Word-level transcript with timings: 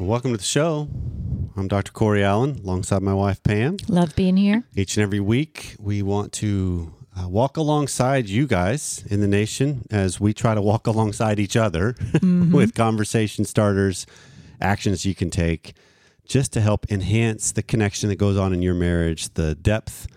Welcome 0.00 0.32
to 0.32 0.38
the 0.38 0.42
show. 0.42 0.88
I'm 1.56 1.68
Dr. 1.68 1.92
Corey 1.92 2.24
Allen 2.24 2.60
alongside 2.64 3.00
my 3.00 3.14
wife 3.14 3.40
Pam. 3.44 3.76
Love 3.86 4.16
being 4.16 4.36
here. 4.36 4.64
Each 4.74 4.96
and 4.96 5.04
every 5.04 5.20
week, 5.20 5.76
we 5.78 6.02
want 6.02 6.32
to 6.32 6.92
uh, 7.16 7.28
walk 7.28 7.56
alongside 7.56 8.28
you 8.28 8.48
guys 8.48 9.04
in 9.08 9.20
the 9.20 9.28
nation 9.28 9.86
as 9.92 10.18
we 10.18 10.34
try 10.34 10.52
to 10.52 10.60
walk 10.60 10.88
alongside 10.88 11.38
each 11.38 11.56
other 11.56 11.92
mm-hmm. 11.98 12.52
with 12.52 12.74
conversation 12.74 13.44
starters, 13.44 14.04
actions 14.60 15.06
you 15.06 15.14
can 15.14 15.30
take 15.30 15.74
just 16.26 16.52
to 16.54 16.60
help 16.60 16.90
enhance 16.90 17.52
the 17.52 17.62
connection 17.62 18.08
that 18.08 18.16
goes 18.16 18.36
on 18.36 18.52
in 18.52 18.62
your 18.62 18.74
marriage, 18.74 19.32
the 19.34 19.54
depth 19.54 20.08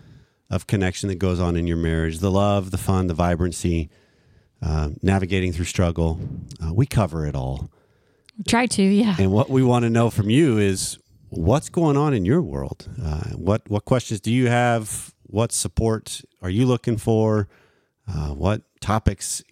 of 0.50 0.66
connection 0.66 1.08
that 1.08 1.20
goes 1.20 1.38
on 1.38 1.54
in 1.56 1.68
your 1.68 1.76
marriage, 1.76 2.18
the 2.18 2.32
love, 2.32 2.72
the 2.72 2.78
fun, 2.78 3.06
the 3.06 3.14
vibrancy, 3.14 3.90
uh, 4.60 4.88
navigating 5.02 5.52
through 5.52 5.66
struggle. 5.66 6.18
Uh, 6.60 6.74
we 6.74 6.84
cover 6.84 7.26
it 7.26 7.36
all. 7.36 7.70
Try 8.46 8.66
to, 8.66 8.82
yeah. 8.82 9.16
And 9.18 9.32
what 9.32 9.50
we 9.50 9.62
want 9.62 9.84
to 9.84 9.90
know 9.90 10.10
from 10.10 10.30
you 10.30 10.58
is 10.58 10.98
what's 11.30 11.68
going 11.68 11.96
on 11.96 12.14
in 12.14 12.24
your 12.24 12.42
world. 12.42 12.88
Uh, 13.02 13.30
what 13.30 13.68
what 13.68 13.84
questions 13.84 14.20
do 14.20 14.32
you 14.32 14.48
have? 14.48 15.12
What 15.24 15.52
support 15.52 16.22
are 16.42 16.50
you 16.50 16.66
looking 16.66 16.96
for? 16.96 17.48
Uh, 18.06 18.28
what 18.28 18.62
topics 18.80 19.42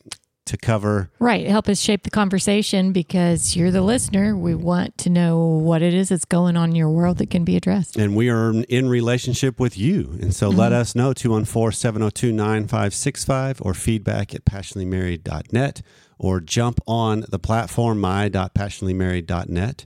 to 0.46 0.56
cover? 0.56 1.10
Right, 1.18 1.46
help 1.46 1.68
us 1.68 1.80
shape 1.80 2.02
the 2.02 2.10
conversation 2.10 2.92
because 2.92 3.54
you're 3.56 3.70
the 3.70 3.82
listener. 3.82 4.36
We 4.36 4.54
want 4.54 4.98
to 4.98 5.10
know 5.10 5.38
what 5.38 5.82
it 5.82 5.94
is 5.94 6.08
that's 6.08 6.24
going 6.24 6.56
on 6.56 6.70
in 6.70 6.76
your 6.76 6.90
world 6.90 7.18
that 7.18 7.30
can 7.30 7.44
be 7.44 7.56
addressed. 7.56 7.96
And 7.96 8.16
we 8.16 8.30
are 8.30 8.52
in 8.68 8.88
relationship 8.88 9.60
with 9.60 9.76
you. 9.78 10.18
And 10.20 10.34
so 10.34 10.48
mm-hmm. 10.48 10.58
let 10.58 10.72
us 10.72 10.94
know 10.94 11.12
214 11.12 11.76
702 11.76 12.32
9565 12.32 13.62
or 13.62 13.74
feedback 13.74 14.34
at 14.34 14.44
passionatelymarried.net 14.44 15.82
or 16.18 16.40
jump 16.40 16.80
on 16.86 17.24
the 17.28 17.38
platform 17.38 18.00
my.passionatelymarried.net 18.00 19.84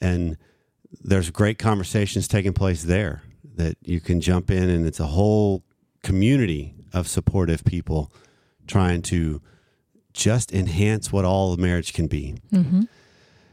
and 0.00 0.36
there's 1.02 1.30
great 1.30 1.58
conversations 1.58 2.26
taking 2.26 2.52
place 2.52 2.82
there 2.82 3.22
that 3.56 3.76
you 3.82 4.00
can 4.00 4.20
jump 4.20 4.50
in 4.50 4.68
and 4.68 4.86
it's 4.86 5.00
a 5.00 5.06
whole 5.06 5.62
community 6.02 6.74
of 6.92 7.06
supportive 7.06 7.64
people 7.64 8.12
trying 8.66 9.02
to 9.02 9.40
just 10.12 10.52
enhance 10.52 11.12
what 11.12 11.24
all 11.24 11.56
marriage 11.56 11.92
can 11.92 12.06
be. 12.06 12.36
Mm-hmm. 12.52 12.82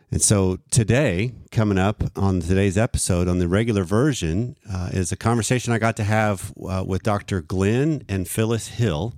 And 0.09 0.21
so 0.21 0.59
today, 0.71 1.33
coming 1.51 1.77
up 1.77 2.03
on 2.15 2.39
today's 2.39 2.77
episode 2.77 3.27
on 3.27 3.39
the 3.39 3.47
regular 3.47 3.83
version, 3.83 4.55
uh, 4.71 4.89
is 4.93 5.11
a 5.11 5.17
conversation 5.17 5.73
I 5.73 5.79
got 5.79 5.97
to 5.97 6.03
have 6.03 6.53
uh, 6.65 6.83
with 6.87 7.03
Dr. 7.03 7.41
Glenn 7.41 8.03
and 8.07 8.27
Phyllis 8.27 8.69
Hill 8.69 9.13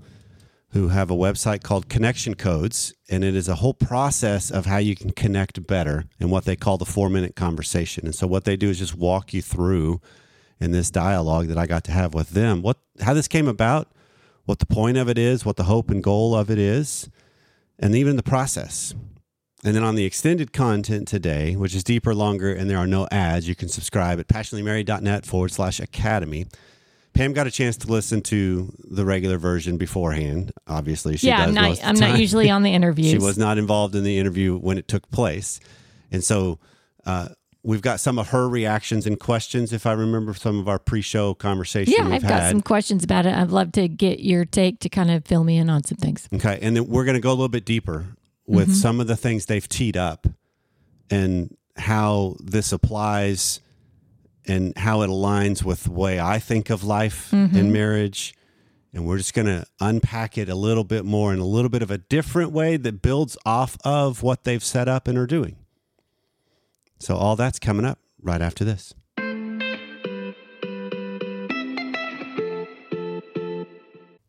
who 0.71 0.89
have 0.89 1.09
a 1.09 1.15
website 1.15 1.63
called 1.63 1.89
Connection 1.89 2.35
Codes, 2.35 2.93
and 3.09 3.23
it 3.23 3.35
is 3.35 3.47
a 3.47 3.55
whole 3.55 3.73
process 3.73 4.51
of 4.51 4.67
how 4.67 4.77
you 4.77 4.95
can 4.95 5.11
connect 5.11 5.65
better 5.65 6.05
and 6.19 6.29
what 6.29 6.45
they 6.45 6.55
call 6.55 6.77
the 6.77 6.85
four 6.85 7.09
minute 7.09 7.35
conversation. 7.35 8.05
And 8.05 8.13
so, 8.13 8.27
what 8.27 8.45
they 8.45 8.55
do 8.55 8.69
is 8.69 8.79
just 8.79 8.95
walk 8.95 9.33
you 9.33 9.41
through 9.41 9.99
in 10.59 10.71
this 10.71 10.91
dialogue 10.91 11.47
that 11.47 11.57
I 11.57 11.65
got 11.65 11.83
to 11.85 11.91
have 11.91 12.13
with 12.13 12.31
them 12.31 12.61
what 12.61 12.77
how 13.01 13.13
this 13.13 13.27
came 13.27 13.47
about, 13.47 13.87
what 14.45 14.59
the 14.59 14.65
point 14.65 14.97
of 14.97 15.09
it 15.09 15.17
is, 15.17 15.45
what 15.45 15.55
the 15.55 15.63
hope 15.63 15.89
and 15.89 16.03
goal 16.03 16.35
of 16.35 16.51
it 16.51 16.59
is, 16.59 17.09
and 17.80 17.95
even 17.95 18.16
the 18.16 18.23
process. 18.23 18.94
And 19.63 19.75
then 19.75 19.83
on 19.83 19.95
the 19.95 20.05
extended 20.05 20.53
content 20.53 21.08
today, 21.08 21.55
which 21.55 21.75
is 21.75 21.83
deeper, 21.83 22.16
longer, 22.16 22.53
and 22.53 22.69
there 22.69 22.77
are 22.77 22.88
no 22.88 23.08
ads, 23.11 23.47
you 23.47 23.55
can 23.55 23.67
subscribe 23.67 24.19
at 24.19 24.27
passionatelymarried.net 24.27 25.25
forward 25.25 25.52
slash 25.52 25.81
academy. 25.81 26.45
Pam 27.13 27.33
got 27.33 27.47
a 27.47 27.52
chance 27.52 27.75
to 27.77 27.88
listen 27.88 28.22
to 28.22 28.72
the 28.89 29.03
regular 29.03 29.38
version 29.38 29.77
beforehand. 29.77 30.53
Obviously, 30.67 31.17
she 31.17 31.27
yeah, 31.27 31.44
I'm 31.44 31.53
not. 31.53 31.83
I'm 31.83 32.00
not 32.00 32.19
usually 32.19 32.50
on 32.50 32.63
the 32.63 32.69
interviews. 32.73 33.11
she 33.11 33.17
was 33.17 33.38
not 33.38 33.57
involved 33.57 33.95
in 33.95 34.03
the 34.03 34.17
interview 34.17 34.57
when 34.57 34.77
it 34.77 34.88
took 34.88 35.09
place, 35.11 35.59
and 36.11 36.23
so 36.23 36.59
uh, 37.05 37.30
we've 37.63 37.81
got 37.81 37.99
some 37.99 38.17
of 38.17 38.29
her 38.29 38.47
reactions 38.47 39.05
and 39.05 39.19
questions. 39.19 39.73
If 39.73 39.85
I 39.85 39.91
remember 39.93 40.34
some 40.34 40.59
of 40.59 40.67
our 40.67 40.79
pre-show 40.79 41.34
conversation, 41.34 41.94
yeah, 41.97 42.07
I've 42.07 42.28
got 42.28 42.50
some 42.50 42.61
questions 42.61 43.03
about 43.03 43.25
it. 43.25 43.34
I'd 43.34 43.51
love 43.51 43.72
to 43.73 43.88
get 43.88 44.19
your 44.19 44.45
take 44.45 44.79
to 44.81 44.89
kind 44.89 45.11
of 45.11 45.25
fill 45.25 45.44
me 45.44 45.57
in 45.57 45.69
on 45.69 45.84
some 45.84 45.97
things. 45.97 46.28
Okay, 46.34 46.59
and 46.61 46.75
then 46.75 46.88
we're 46.88 47.06
going 47.06 47.16
to 47.16 47.22
go 47.22 47.29
a 47.29 47.31
little 47.31 47.50
bit 47.50 47.66
deeper 47.66 48.07
with 48.45 48.69
mm-hmm. 48.69 48.75
some 48.75 49.00
of 49.00 49.07
the 49.07 49.16
things 49.16 49.45
they've 49.45 49.67
teed 49.67 49.97
up 49.97 50.28
and 51.09 51.56
how 51.78 52.35
this 52.39 52.72
applies 52.72 53.61
and 54.47 54.75
how 54.78 55.01
it 55.01 55.07
aligns 55.07 55.63
with 55.63 55.84
the 55.84 55.91
way 55.91 56.19
I 56.19 56.39
think 56.39 56.69
of 56.69 56.84
life 56.84 57.29
mm-hmm. 57.31 57.55
and 57.55 57.72
marriage. 57.72 58.34
And 58.91 59.05
we're 59.05 59.17
just 59.17 59.35
going 59.35 59.45
to 59.45 59.66
unpack 59.79 60.38
it 60.38 60.50
a 60.50 60.55
little 60.55 60.84
bit 60.84 61.05
more 61.05 61.31
in 61.31 61.38
a 61.38 61.45
little 61.45 61.69
bit 61.69 61.84
of 61.84 61.91
a 61.91 62.00
different 62.00 62.51
way 62.51 62.75
that 62.75 63.03
builds 63.03 63.38
off 63.45 63.78
of 63.84 64.23
what 64.23 64.45
they've 64.45 64.63
set 64.63 64.88
up 64.88 65.07
and 65.07 65.16
are 65.16 65.28
doing. 65.28 65.57
So, 66.99 67.15
all 67.15 67.35
that's 67.35 67.59
coming 67.59 67.85
up 67.85 67.99
right 68.21 68.41
after 68.41 68.65
this. 68.65 68.93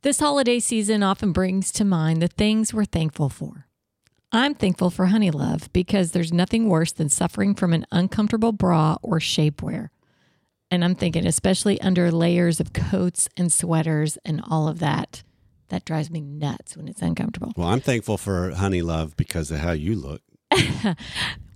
This 0.03 0.20
holiday 0.20 0.60
season 0.60 1.03
often 1.03 1.32
brings 1.32 1.70
to 1.72 1.84
mind 1.84 2.22
the 2.22 2.28
things 2.28 2.72
we're 2.72 2.86
thankful 2.86 3.28
for. 3.28 3.66
I'm 4.32 4.54
thankful 4.54 4.91
for 4.91 5.06
Honeylove 5.06 5.72
because 5.72 6.12
there's 6.12 6.32
nothing 6.32 6.69
worse 6.69 6.92
than 6.92 7.08
suffering 7.08 7.54
from 7.54 7.75
an 7.75 7.84
uncomfortable 7.92 8.53
bra 8.53 8.97
or 9.02 9.19
shapewear. 9.19 9.88
And 10.70 10.84
I'm 10.84 10.94
thinking, 10.94 11.26
especially 11.26 11.81
under 11.81 12.10
layers 12.10 12.60
of 12.60 12.72
coats 12.72 13.28
and 13.37 13.52
sweaters 13.52 14.16
and 14.25 14.41
all 14.48 14.69
of 14.69 14.78
that, 14.78 15.22
that 15.69 15.84
drives 15.84 16.10
me 16.10 16.20
nuts 16.20 16.76
when 16.76 16.88
it's 16.88 17.02
uncomfortable. 17.02 17.52
Well, 17.56 17.69
I'm 17.69 17.81
thankful 17.81 18.19
for 18.19 18.52
Honeylove 18.52 19.16
because 19.16 19.50
of 19.50 19.58
how 19.58 19.72
you 19.72 19.97
look. 19.97 20.22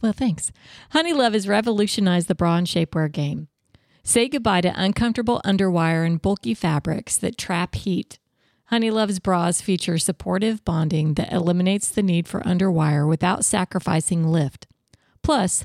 well, 0.02 0.12
thanks. 0.12 0.52
Honeylove 0.92 1.34
has 1.34 1.48
revolutionized 1.48 2.28
the 2.28 2.34
bra 2.34 2.56
and 2.56 2.66
shapewear 2.66 3.10
game. 3.10 3.48
Say 4.02 4.28
goodbye 4.28 4.60
to 4.60 4.72
uncomfortable 4.76 5.40
underwire 5.44 6.06
and 6.06 6.20
bulky 6.20 6.54
fabrics 6.54 7.16
that 7.18 7.38
trap 7.38 7.74
heat. 7.74 8.18
Honeylove's 8.66 9.18
bras 9.18 9.60
feature 9.60 9.98
supportive 9.98 10.64
bonding 10.64 11.14
that 11.14 11.32
eliminates 11.32 11.88
the 11.88 12.02
need 12.02 12.26
for 12.28 12.40
underwire 12.40 13.08
without 13.08 13.44
sacrificing 13.44 14.26
lift. 14.26 14.66
Plus, 15.22 15.64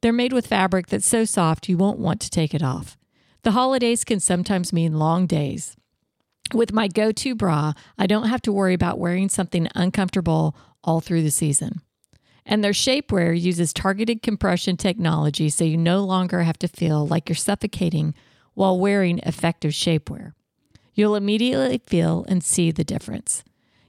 they're 0.00 0.12
made 0.12 0.32
with 0.32 0.46
fabric 0.46 0.88
that's 0.88 1.06
so 1.06 1.24
soft 1.24 1.68
you 1.68 1.76
won't 1.76 1.98
want 1.98 2.20
to 2.20 2.30
take 2.30 2.54
it 2.54 2.62
off. 2.62 2.96
The 3.42 3.52
holidays 3.52 4.04
can 4.04 4.20
sometimes 4.20 4.72
mean 4.72 4.98
long 4.98 5.26
days. 5.26 5.76
With 6.54 6.72
my 6.72 6.88
go 6.88 7.12
to 7.12 7.34
bra, 7.34 7.72
I 7.98 8.06
don't 8.06 8.28
have 8.28 8.42
to 8.42 8.52
worry 8.52 8.74
about 8.74 8.98
wearing 8.98 9.28
something 9.28 9.68
uncomfortable 9.74 10.56
all 10.82 11.00
through 11.00 11.22
the 11.22 11.30
season. 11.30 11.82
And 12.48 12.64
their 12.64 12.72
shapewear 12.72 13.38
uses 13.38 13.74
targeted 13.74 14.22
compression 14.22 14.78
technology 14.78 15.50
so 15.50 15.64
you 15.64 15.76
no 15.76 16.02
longer 16.02 16.42
have 16.42 16.58
to 16.60 16.68
feel 16.68 17.06
like 17.06 17.28
you're 17.28 17.36
suffocating 17.36 18.14
while 18.54 18.80
wearing 18.80 19.18
effective 19.20 19.72
shapewear. 19.72 20.32
You'll 20.94 21.14
immediately 21.14 21.80
feel 21.86 22.24
and 22.26 22.42
see 22.42 22.70
the 22.72 22.84
difference. 22.84 23.44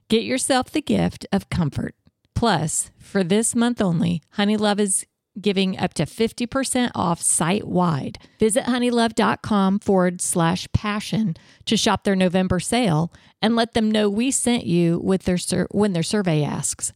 Get 0.09 0.23
yourself 0.23 0.69
the 0.69 0.81
gift 0.81 1.25
of 1.31 1.49
comfort. 1.49 1.95
Plus, 2.35 2.91
for 2.97 3.23
this 3.23 3.55
month 3.55 3.81
only, 3.81 4.21
Honeylove 4.37 4.79
is 4.79 5.05
giving 5.39 5.77
up 5.79 5.93
to 5.93 6.03
50% 6.03 6.91
off 6.93 7.21
site 7.21 7.65
wide. 7.65 8.19
Visit 8.39 8.65
honeylove.com 8.65 9.79
forward 9.79 10.21
slash 10.21 10.67
passion 10.73 11.35
to 11.65 11.77
shop 11.77 12.03
their 12.03 12.15
November 12.15 12.59
sale 12.59 13.13
and 13.41 13.55
let 13.55 13.73
them 13.73 13.89
know 13.89 14.09
we 14.09 14.31
sent 14.31 14.65
you 14.65 14.99
with 15.03 15.23
their 15.23 15.37
sur- 15.37 15.67
when 15.71 15.93
their 15.93 16.03
survey 16.03 16.43
asks. 16.43 16.91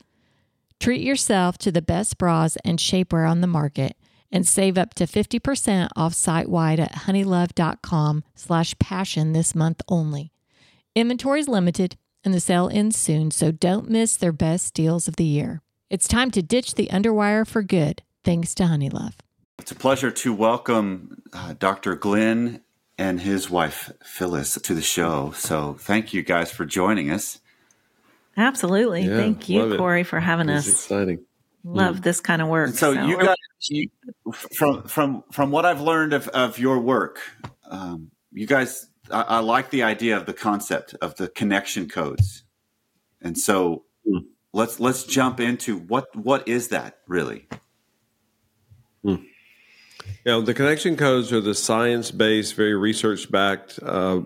Treat 0.79 1.01
yourself 1.01 1.57
to 1.59 1.71
the 1.71 1.81
best 1.81 2.17
bras 2.17 2.57
and 2.65 2.79
shapewear 2.79 3.29
on 3.29 3.41
the 3.41 3.47
market 3.47 3.95
and 4.31 4.47
save 4.47 4.77
up 4.77 4.93
to 4.95 5.05
50% 5.05 5.89
off 5.95 6.13
site 6.13 6.49
wide 6.49 6.79
at 6.79 6.91
honeylove.com 6.93 8.23
slash 8.35 8.77
passion 8.79 9.33
this 9.33 9.53
month 9.53 9.81
only. 9.87 10.31
Inventory 10.95 11.39
is 11.39 11.47
limited 11.47 11.97
and 12.25 12.33
the 12.33 12.39
sale 12.39 12.69
ends 12.73 12.97
soon, 12.97 13.31
so 13.31 13.51
don't 13.51 13.89
miss 13.89 14.15
their 14.15 14.31
best 14.31 14.73
deals 14.73 15.07
of 15.07 15.17
the 15.17 15.23
year. 15.23 15.61
It's 15.89 16.07
time 16.07 16.31
to 16.31 16.41
ditch 16.41 16.75
the 16.75 16.87
underwire 16.87 17.45
for 17.45 17.61
good 17.61 18.01
thanks 18.23 18.55
to 18.55 18.63
Honeylove. 18.63 19.15
It's 19.59 19.71
a 19.71 19.75
pleasure 19.75 20.11
to 20.11 20.33
welcome 20.33 21.21
uh, 21.31 21.53
Dr. 21.57 21.95
Glenn 21.95 22.61
and 22.97 23.21
his 23.21 23.49
wife 23.49 23.91
Phyllis 24.03 24.55
to 24.61 24.73
the 24.73 24.81
show. 24.81 25.31
So 25.35 25.75
thank 25.79 26.13
you 26.13 26.23
guys 26.23 26.51
for 26.51 26.65
joining 26.65 27.11
us. 27.11 27.39
Absolutely. 28.35 29.03
Yeah, 29.03 29.17
thank 29.17 29.49
you, 29.49 29.77
Corey, 29.77 30.01
it. 30.01 30.07
for 30.07 30.19
having 30.19 30.49
us. 30.49 30.67
Exciting. 30.67 31.25
Love 31.63 31.97
mm. 31.97 32.03
this 32.03 32.19
kind 32.19 32.41
of 32.41 32.47
work. 32.47 32.73
So, 32.73 32.93
so, 32.93 33.05
you 33.05 33.17
guys, 33.17 33.35
you, 33.69 33.89
from 34.55 34.83
from 34.83 35.23
from 35.31 35.51
what 35.51 35.65
I've 35.65 35.81
learned 35.81 36.13
of, 36.13 36.27
of 36.29 36.59
your 36.59 36.79
work, 36.79 37.19
um, 37.69 38.11
you 38.31 38.47
guys, 38.47 38.87
I, 39.09 39.21
I, 39.21 39.39
like 39.39 39.69
the 39.69 39.83
idea 39.83 40.17
of 40.17 40.25
the 40.25 40.33
concept 40.33 40.95
of 41.01 41.15
the 41.15 41.29
connection 41.29 41.87
codes, 41.87 42.43
and 43.21 43.37
so 43.37 43.83
mm. 44.05 44.25
let's 44.51 44.79
let's 44.79 45.03
jump 45.03 45.39
into 45.39 45.77
what 45.77 46.13
what 46.15 46.47
is 46.47 46.69
that 46.69 46.97
really? 47.07 47.47
Hmm. 49.03 49.15
You 50.25 50.31
know, 50.31 50.41
the 50.41 50.53
connection 50.53 50.97
codes 50.97 51.31
are 51.31 51.41
the 51.41 51.55
science 51.55 52.11
based, 52.11 52.55
very 52.55 52.75
research 52.75 53.31
backed, 53.31 53.79
uh, 53.81 54.21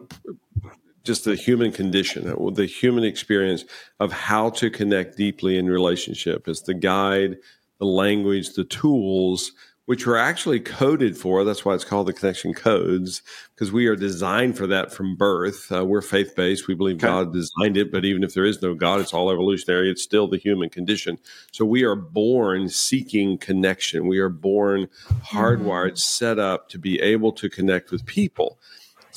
just 1.07 1.25
the 1.25 1.35
human 1.35 1.71
condition, 1.71 2.29
uh, 2.29 2.51
the 2.51 2.65
human 2.65 3.03
experience 3.03 3.65
of 3.99 4.11
how 4.11 4.51
to 4.51 4.69
connect 4.69 5.17
deeply 5.17 5.57
in 5.57 5.67
relationship. 5.67 6.47
It's 6.47 6.61
the 6.61 6.75
guide 6.75 7.37
the 7.79 7.85
language, 7.85 8.53
the 8.53 8.63
tools 8.63 9.51
which 9.85 10.05
were 10.05 10.17
actually 10.17 10.59
coded 10.59 11.17
for. 11.17 11.45
That's 11.45 11.63
why 11.63 11.73
it's 11.73 11.85
called 11.85 12.07
the 12.07 12.13
connection 12.13 12.53
codes, 12.53 13.21
because 13.55 13.71
we 13.71 13.87
are 13.87 13.95
designed 13.95 14.57
for 14.57 14.67
that 14.67 14.91
from 14.91 15.15
birth. 15.15 15.71
Uh, 15.71 15.85
we're 15.85 16.01
faith 16.01 16.35
based. 16.35 16.67
We 16.67 16.73
believe 16.73 16.97
okay. 16.97 17.07
God 17.07 17.31
designed 17.31 17.77
it, 17.77 17.89
but 17.89 18.03
even 18.03 18.21
if 18.21 18.33
there 18.33 18.43
is 18.43 18.61
no 18.61 18.73
God, 18.75 18.99
it's 18.99 19.13
all 19.13 19.31
evolutionary. 19.31 19.89
It's 19.89 20.03
still 20.03 20.27
the 20.27 20.37
human 20.37 20.69
condition. 20.69 21.17
So 21.53 21.63
we 21.63 21.83
are 21.83 21.95
born 21.95 22.67
seeking 22.67 23.37
connection. 23.37 24.07
We 24.07 24.19
are 24.19 24.27
born 24.27 24.89
hardwired, 25.23 25.91
mm-hmm. 25.91 25.95
set 25.95 26.37
up 26.37 26.67
to 26.69 26.77
be 26.77 26.99
able 26.99 27.31
to 27.33 27.49
connect 27.49 27.89
with 27.89 28.05
people 28.05 28.59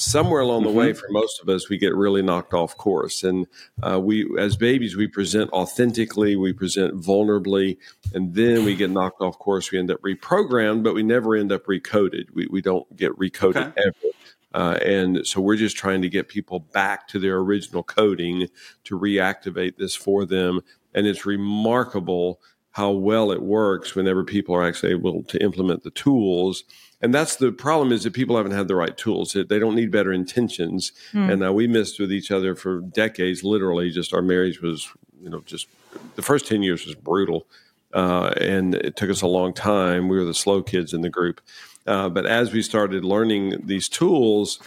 somewhere 0.01 0.41
along 0.41 0.63
the 0.63 0.69
mm-hmm. 0.69 0.79
way 0.79 0.93
for 0.93 1.07
most 1.11 1.41
of 1.41 1.49
us 1.49 1.69
we 1.69 1.77
get 1.77 1.95
really 1.95 2.23
knocked 2.23 2.55
off 2.55 2.77
course. 2.77 3.23
And 3.23 3.47
uh, 3.83 4.01
we 4.01 4.29
as 4.39 4.57
babies 4.57 4.97
we 4.97 5.07
present 5.07 5.51
authentically 5.53 6.37
we 6.37 6.53
present 6.53 6.95
vulnerably 6.95 7.77
and 8.15 8.35
then 8.35 8.65
we 8.65 8.75
get 8.75 8.91
knocked 8.91 9.21
off 9.21 9.39
course. 9.39 9.71
We 9.71 9.79
end 9.79 9.91
up 9.91 10.01
reprogrammed 10.01 10.83
but 10.83 10.95
we 10.95 11.03
never 11.03 11.37
end 11.37 11.53
up 11.53 11.67
recoded. 11.67 12.27
We, 12.33 12.47
we 12.51 12.63
don't 12.63 12.97
get 12.97 13.17
recoded 13.19 13.69
okay. 13.69 13.83
ever. 13.87 14.15
Uh, 14.53 14.79
and 14.85 15.27
so 15.27 15.41
we're 15.41 15.57
just 15.57 15.77
trying 15.77 16.03
to 16.03 16.09
get 16.09 16.29
people 16.29 16.59
back 16.59 17.07
to 17.09 17.19
their 17.19 17.37
original 17.37 17.85
coding 17.85 18.49
to 18.85 18.99
reactivate 18.99 19.77
this 19.77 19.95
for 19.95 20.25
them. 20.25 20.61
And 20.93 21.07
it's 21.07 21.25
remarkable 21.25 22.41
how 22.73 22.91
well 22.91 23.31
it 23.31 23.43
works 23.43 23.95
whenever 23.95 24.25
people 24.25 24.55
are 24.55 24.67
actually 24.67 24.93
able 24.93 25.23
to 25.25 25.43
implement 25.43 25.83
the 25.83 25.91
tools 25.91 26.65
and 27.03 27.15
that's 27.15 27.37
the 27.37 27.51
problem 27.51 27.93
is 27.93 28.05
that 28.05 28.13
people 28.13 28.37
haven't 28.37 28.53
had 28.53 28.69
the 28.69 28.75
right 28.75 28.97
tools. 28.97 29.33
They 29.33 29.59
don't 29.59 29.75
need 29.75 29.91
better 29.91 30.13
intentions. 30.13 30.93
Mm. 31.13 31.33
and 31.33 31.45
uh, 31.45 31.53
we 31.53 31.67
missed 31.67 31.99
with 31.99 32.13
each 32.13 32.31
other 32.31 32.55
for 32.55 32.81
decades 32.81 33.43
literally 33.43 33.91
just 33.91 34.13
our 34.13 34.23
marriage 34.23 34.61
was 34.61 34.89
you 35.23 35.31
know 35.31 35.41
just 35.41 35.67
the 36.17 36.23
first 36.23 36.47
10 36.47 36.63
years 36.63 36.87
was 36.87 36.95
brutal 36.95 37.47
uh, 37.93 38.33
and 38.41 38.75
it 38.75 38.97
took 38.97 39.11
us 39.11 39.23
a 39.23 39.27
long 39.27 39.53
time. 39.53 40.09
We 40.09 40.19
were 40.19 40.25
the 40.25 40.35
slow 40.35 40.63
kids 40.63 40.93
in 40.93 41.01
the 41.01 41.09
group. 41.09 41.41
Uh, 41.87 42.09
but 42.09 42.27
as 42.27 42.53
we 42.53 42.63
started 42.63 43.05
learning 43.05 43.67
these 43.67 43.89
tools 43.89 44.61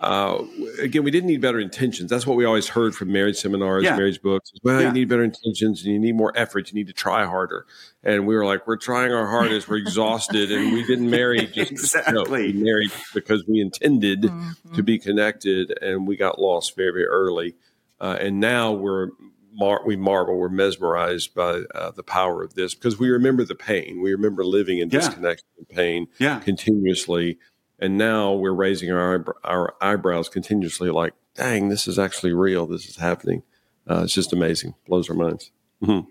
uh, 0.00 0.44
again, 0.80 1.04
we 1.04 1.10
didn't 1.10 1.28
need 1.28 1.40
better 1.40 1.60
intentions. 1.60 2.10
That's 2.10 2.26
what 2.26 2.36
we 2.36 2.44
always 2.44 2.68
heard 2.68 2.94
from 2.94 3.12
marriage 3.12 3.36
seminars, 3.36 3.84
yeah. 3.84 3.96
marriage 3.96 4.20
books. 4.20 4.50
Well, 4.62 4.80
yeah. 4.80 4.88
you 4.88 4.92
need 4.92 5.08
better 5.08 5.22
intentions 5.22 5.84
and 5.84 5.92
you 5.92 6.00
need 6.00 6.16
more 6.16 6.32
effort. 6.36 6.70
You 6.70 6.74
need 6.74 6.88
to 6.88 6.92
try 6.92 7.24
harder. 7.24 7.64
And 8.02 8.26
we 8.26 8.34
were 8.34 8.44
like, 8.44 8.66
we're 8.66 8.76
trying 8.76 9.12
our 9.12 9.26
hardest. 9.26 9.68
We're 9.68 9.76
exhausted. 9.76 10.50
and 10.50 10.72
we 10.72 10.84
didn't 10.84 11.08
marry 11.08 11.46
just 11.46 11.70
exactly. 11.70 12.12
No, 12.12 12.24
we 12.28 12.52
married 12.52 12.90
because 13.14 13.46
we 13.46 13.60
intended 13.60 14.22
mm-hmm. 14.22 14.74
to 14.74 14.82
be 14.82 14.98
connected 14.98 15.78
and 15.80 16.08
we 16.08 16.16
got 16.16 16.40
lost 16.40 16.74
very, 16.74 16.90
very 16.90 17.06
early. 17.06 17.54
Uh, 18.00 18.18
and 18.20 18.40
now 18.40 18.72
we're 18.72 19.10
Mar- 19.56 19.82
we 19.86 19.94
marvel, 19.94 20.36
we're 20.36 20.48
mesmerized 20.48 21.32
by 21.32 21.60
uh, 21.76 21.92
the 21.92 22.02
power 22.02 22.42
of 22.42 22.54
this 22.54 22.74
because 22.74 22.98
we 22.98 23.08
remember 23.08 23.44
the 23.44 23.54
pain. 23.54 24.02
We 24.02 24.10
remember 24.10 24.44
living 24.44 24.80
in 24.80 24.88
disconnection 24.88 25.46
yeah. 25.54 25.60
and 25.60 25.68
pain 25.68 26.06
yeah. 26.18 26.40
continuously 26.40 27.38
and 27.84 27.98
now 27.98 28.32
we're 28.32 28.54
raising 28.54 28.90
our 28.90 29.36
our 29.44 29.74
eyebrows 29.80 30.30
continuously, 30.30 30.90
like, 30.90 31.12
"Dang, 31.34 31.68
this 31.68 31.86
is 31.86 31.98
actually 31.98 32.32
real. 32.32 32.66
This 32.66 32.88
is 32.88 32.96
happening." 32.96 33.42
Uh, 33.88 34.02
it's 34.04 34.14
just 34.14 34.32
amazing. 34.32 34.74
Blows 34.86 35.10
our 35.10 35.16
minds. 35.16 35.50
Mm-hmm. 35.82 36.08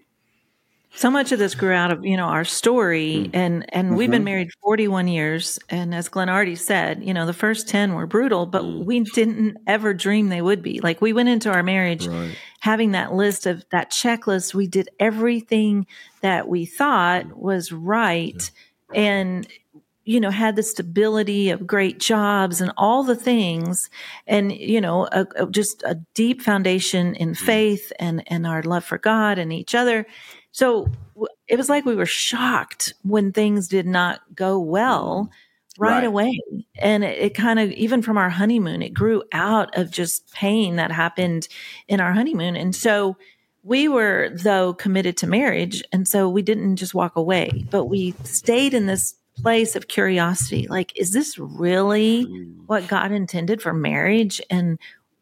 So 0.95 1.09
much 1.09 1.31
of 1.31 1.39
this 1.39 1.55
grew 1.55 1.73
out 1.73 1.91
of 1.91 2.05
you 2.05 2.15
know 2.15 2.27
our 2.27 2.45
story, 2.45 3.15
mm-hmm. 3.15 3.35
and 3.35 3.73
and 3.73 3.87
mm-hmm. 3.87 3.95
we've 3.97 4.11
been 4.11 4.19
mm-hmm. 4.19 4.25
married 4.25 4.51
forty 4.61 4.87
one 4.87 5.07
years, 5.07 5.57
and 5.67 5.95
as 5.95 6.09
Glenn 6.09 6.29
already 6.29 6.55
said, 6.55 7.03
you 7.03 7.15
know 7.15 7.25
the 7.25 7.33
first 7.33 7.67
ten 7.67 7.95
were 7.95 8.05
brutal, 8.05 8.45
but 8.45 8.61
mm. 8.61 8.85
we 8.85 8.99
didn't 8.99 9.57
ever 9.65 9.95
dream 9.95 10.29
they 10.29 10.43
would 10.43 10.61
be. 10.61 10.79
Like 10.79 11.01
we 11.01 11.11
went 11.11 11.29
into 11.29 11.51
our 11.51 11.63
marriage 11.63 12.05
right. 12.05 12.37
having 12.59 12.91
that 12.91 13.13
list 13.13 13.47
of 13.47 13.65
that 13.71 13.89
checklist. 13.89 14.53
We 14.53 14.67
did 14.67 14.89
everything 14.99 15.87
that 16.21 16.47
we 16.47 16.67
thought 16.67 17.25
mm. 17.25 17.35
was 17.35 17.71
right, 17.71 18.51
yeah. 18.93 19.01
and 19.01 19.47
you 20.05 20.19
know, 20.19 20.29
had 20.29 20.55
the 20.55 20.63
stability 20.63 21.49
of 21.49 21.65
great 21.65 21.99
jobs 21.99 22.59
and 22.59 22.73
all 22.77 23.03
the 23.03 23.15
things, 23.15 23.89
and 24.27 24.51
you 24.51 24.81
know, 24.81 25.07
a, 25.11 25.25
a, 25.35 25.47
just 25.47 25.83
a 25.83 25.95
deep 26.13 26.41
foundation 26.41 27.15
in 27.15 27.29
mm-hmm. 27.31 27.45
faith 27.45 27.93
and 27.99 28.23
and 28.27 28.45
our 28.45 28.63
love 28.63 28.83
for 28.83 28.97
God 28.97 29.37
and 29.37 29.53
each 29.53 29.73
other. 29.73 30.05
So 30.51 30.87
it 31.47 31.57
was 31.57 31.69
like 31.69 31.85
we 31.85 31.95
were 31.95 32.05
shocked 32.05 32.93
when 33.03 33.31
things 33.31 33.67
did 33.67 33.87
not 33.87 34.21
go 34.35 34.59
well 34.59 35.31
right, 35.77 35.95
right. 35.95 36.03
away, 36.03 36.39
and 36.77 37.03
it, 37.03 37.17
it 37.17 37.35
kind 37.35 37.59
of 37.59 37.71
even 37.71 38.01
from 38.01 38.17
our 38.17 38.29
honeymoon, 38.29 38.81
it 38.81 38.93
grew 38.93 39.23
out 39.31 39.77
of 39.77 39.89
just 39.89 40.31
pain 40.33 40.75
that 40.75 40.91
happened 40.91 41.47
in 41.87 42.01
our 42.01 42.11
honeymoon, 42.11 42.55
and 42.55 42.75
so 42.75 43.15
we 43.63 43.87
were 43.87 44.29
though 44.33 44.73
committed 44.73 45.15
to 45.15 45.25
marriage 45.25 45.81
and 45.93 46.05
so 46.05 46.27
we 46.27 46.41
didn't 46.41 46.75
just 46.75 46.93
walk 46.93 47.15
away 47.15 47.65
but 47.71 47.85
we 47.85 48.13
stayed 48.25 48.73
in 48.73 48.87
this 48.87 49.15
place 49.35 49.75
of 49.75 49.87
curiosity. 49.87 50.67
Like 50.67 50.97
is 50.97 51.11
this 51.11 51.37
really 51.37 52.25
mm. 52.25 52.55
what 52.65 52.87
god 52.87 53.11
intended 53.11 53.61
for 53.61 53.73
marriage? 53.73 54.41
And 54.49 54.79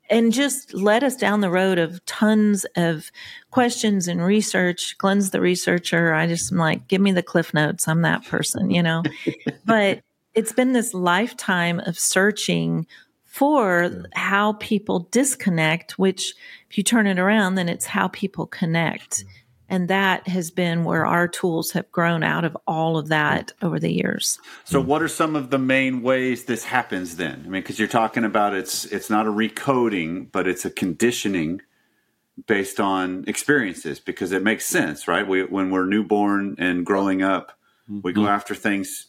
and 0.10 0.34
just 0.34 0.74
led 0.74 1.06
us 1.06 1.16
down 1.16 1.40
the 1.40 1.50
road 1.50 1.80
of 1.80 2.04
tons 2.06 2.66
of 2.76 3.12
questions 3.50 4.10
and 4.10 4.22
research. 4.22 4.98
Glenn's 4.98 5.30
the 5.30 5.40
researcher. 5.40 6.14
I 6.14 6.28
just 6.28 6.52
am 6.52 6.58
like 6.58 6.88
give 6.88 7.02
me 7.02 7.12
the 7.12 7.24
cliff 7.24 7.54
notes. 7.54 7.88
I'm 7.88 8.02
that 8.02 8.26
person 8.26 8.70
you 8.70 8.84
know? 8.84 9.04
But 9.66 10.02
it's 10.34 10.54
been 10.54 10.74
this 10.74 10.94
lifetime 10.94 11.80
of 11.82 11.98
searching 11.98 12.88
for 13.26 14.06
how 14.14 14.54
people 14.54 15.08
disconnect 15.12 15.98
which 15.98 16.34
if 16.70 16.78
you 16.78 16.84
turn 16.84 17.08
it 17.08 17.18
around 17.18 17.56
then 17.56 17.70
it's 17.70 17.86
how 17.86 18.10
people 18.10 18.46
connect 18.46 19.24
and 19.72 19.88
that 19.88 20.28
has 20.28 20.52
been 20.52 20.84
where 20.84 21.06
our 21.06 21.30
tools 21.30 21.72
have 21.72 21.90
grown 21.94 22.24
out 22.24 22.44
of 22.44 22.58
all 22.68 22.98
of 22.98 23.08
that 23.08 23.54
over 23.62 23.80
the 23.80 23.92
years. 23.92 24.38
So, 24.66 24.82
what 24.82 25.02
are 25.02 25.08
some 25.08 25.34
of 25.34 25.50
the 25.50 25.58
main 25.58 26.02
ways 26.02 26.44
this 26.44 26.66
happens 26.66 27.16
then? 27.16 27.44
I 27.46 27.50
mean, 27.50 27.62
because 27.62 27.80
you're 27.80 27.88
talking 27.88 28.26
about 28.26 28.54
it's 28.54 28.84
it's 28.86 29.10
not 29.10 29.26
a 29.26 29.32
recoding, 29.32 30.30
but 30.30 30.46
it's 30.46 30.66
a 30.66 30.70
conditioning 30.70 31.62
based 32.48 32.82
on 32.82 33.24
experiences. 33.28 34.02
Because 34.02 34.34
it 34.34 34.44
makes 34.44 34.66
sense, 34.66 35.08
right? 35.08 35.26
We, 35.26 35.46
when 35.46 35.72
we're 35.72 35.86
newborn 35.86 36.56
and 36.60 36.86
growing 36.86 37.24
up, 37.24 37.58
we 37.88 38.12
go 38.12 38.22
mm-hmm. 38.22 38.30
after 38.30 38.54
things 38.54 39.08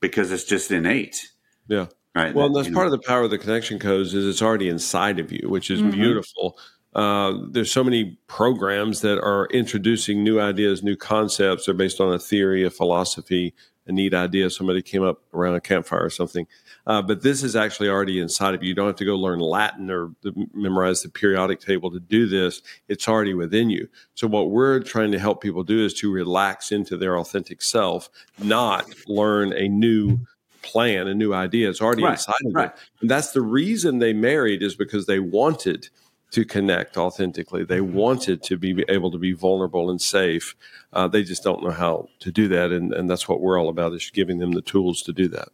because 0.00 0.32
it's 0.32 0.44
just 0.44 0.70
innate. 0.70 1.30
Yeah. 1.68 1.86
Right. 2.14 2.34
Well, 2.34 2.48
that, 2.48 2.64
that's 2.64 2.74
part 2.74 2.88
know. 2.88 2.94
of 2.94 3.00
the 3.00 3.06
power 3.06 3.22
of 3.22 3.30
the 3.30 3.38
connection 3.38 3.78
codes 3.78 4.14
is 4.14 4.26
it's 4.26 4.42
already 4.42 4.68
inside 4.68 5.20
of 5.20 5.30
you, 5.30 5.48
which 5.48 5.70
is 5.70 5.80
mm-hmm. 5.80 5.90
beautiful. 5.90 6.58
Uh, 6.94 7.34
there's 7.50 7.70
so 7.70 7.84
many 7.84 8.18
programs 8.26 9.00
that 9.00 9.20
are 9.20 9.46
introducing 9.52 10.24
new 10.24 10.40
ideas, 10.40 10.82
new 10.82 10.96
concepts. 10.96 11.66
They're 11.66 11.74
based 11.74 12.00
on 12.00 12.12
a 12.12 12.18
theory, 12.18 12.64
a 12.64 12.70
philosophy, 12.70 13.54
a 13.86 13.92
neat 13.92 14.12
idea. 14.12 14.50
Somebody 14.50 14.82
came 14.82 15.04
up 15.04 15.22
around 15.32 15.54
a 15.54 15.60
campfire 15.60 16.04
or 16.04 16.10
something. 16.10 16.48
Uh, 16.86 17.00
but 17.00 17.22
this 17.22 17.44
is 17.44 17.54
actually 17.54 17.88
already 17.88 18.18
inside 18.18 18.54
of 18.54 18.62
you. 18.62 18.70
You 18.70 18.74
don't 18.74 18.88
have 18.88 18.96
to 18.96 19.04
go 19.04 19.14
learn 19.14 19.38
Latin 19.38 19.88
or 19.90 20.10
memorize 20.52 21.02
the 21.02 21.08
periodic 21.08 21.60
table 21.60 21.92
to 21.92 22.00
do 22.00 22.26
this. 22.26 22.60
It's 22.88 23.06
already 23.06 23.34
within 23.34 23.70
you. 23.70 23.88
So 24.14 24.26
what 24.26 24.50
we're 24.50 24.80
trying 24.80 25.12
to 25.12 25.18
help 25.18 25.42
people 25.42 25.62
do 25.62 25.84
is 25.84 25.94
to 25.94 26.10
relax 26.10 26.72
into 26.72 26.96
their 26.96 27.18
authentic 27.18 27.62
self, 27.62 28.10
not 28.38 28.86
learn 29.06 29.52
a 29.52 29.68
new 29.68 30.18
plan, 30.62 31.06
a 31.06 31.14
new 31.14 31.32
idea. 31.32 31.70
It's 31.70 31.80
already 31.80 32.02
right, 32.02 32.12
inside 32.12 32.34
of 32.46 32.54
right. 32.54 32.74
them. 32.74 32.84
And 33.02 33.10
that's 33.10 33.30
the 33.30 33.42
reason 33.42 33.98
they 33.98 34.12
married 34.12 34.62
is 34.62 34.74
because 34.74 35.06
they 35.06 35.20
wanted– 35.20 35.88
to 36.30 36.44
connect 36.44 36.96
authentically. 36.96 37.64
They 37.64 37.80
wanted 37.80 38.42
to 38.44 38.56
be 38.56 38.84
able 38.88 39.10
to 39.10 39.18
be 39.18 39.32
vulnerable 39.32 39.90
and 39.90 40.00
safe. 40.00 40.54
Uh, 40.92 41.08
they 41.08 41.22
just 41.22 41.42
don't 41.42 41.62
know 41.62 41.70
how 41.70 42.08
to 42.20 42.30
do 42.30 42.48
that, 42.48 42.70
and, 42.70 42.92
and 42.92 43.10
that's 43.10 43.28
what 43.28 43.40
we're 43.40 43.58
all 43.58 43.68
about 43.68 43.92
is 43.92 44.10
giving 44.10 44.38
them 44.38 44.52
the 44.52 44.62
tools 44.62 45.02
to 45.02 45.12
do 45.12 45.28
that. 45.28 45.48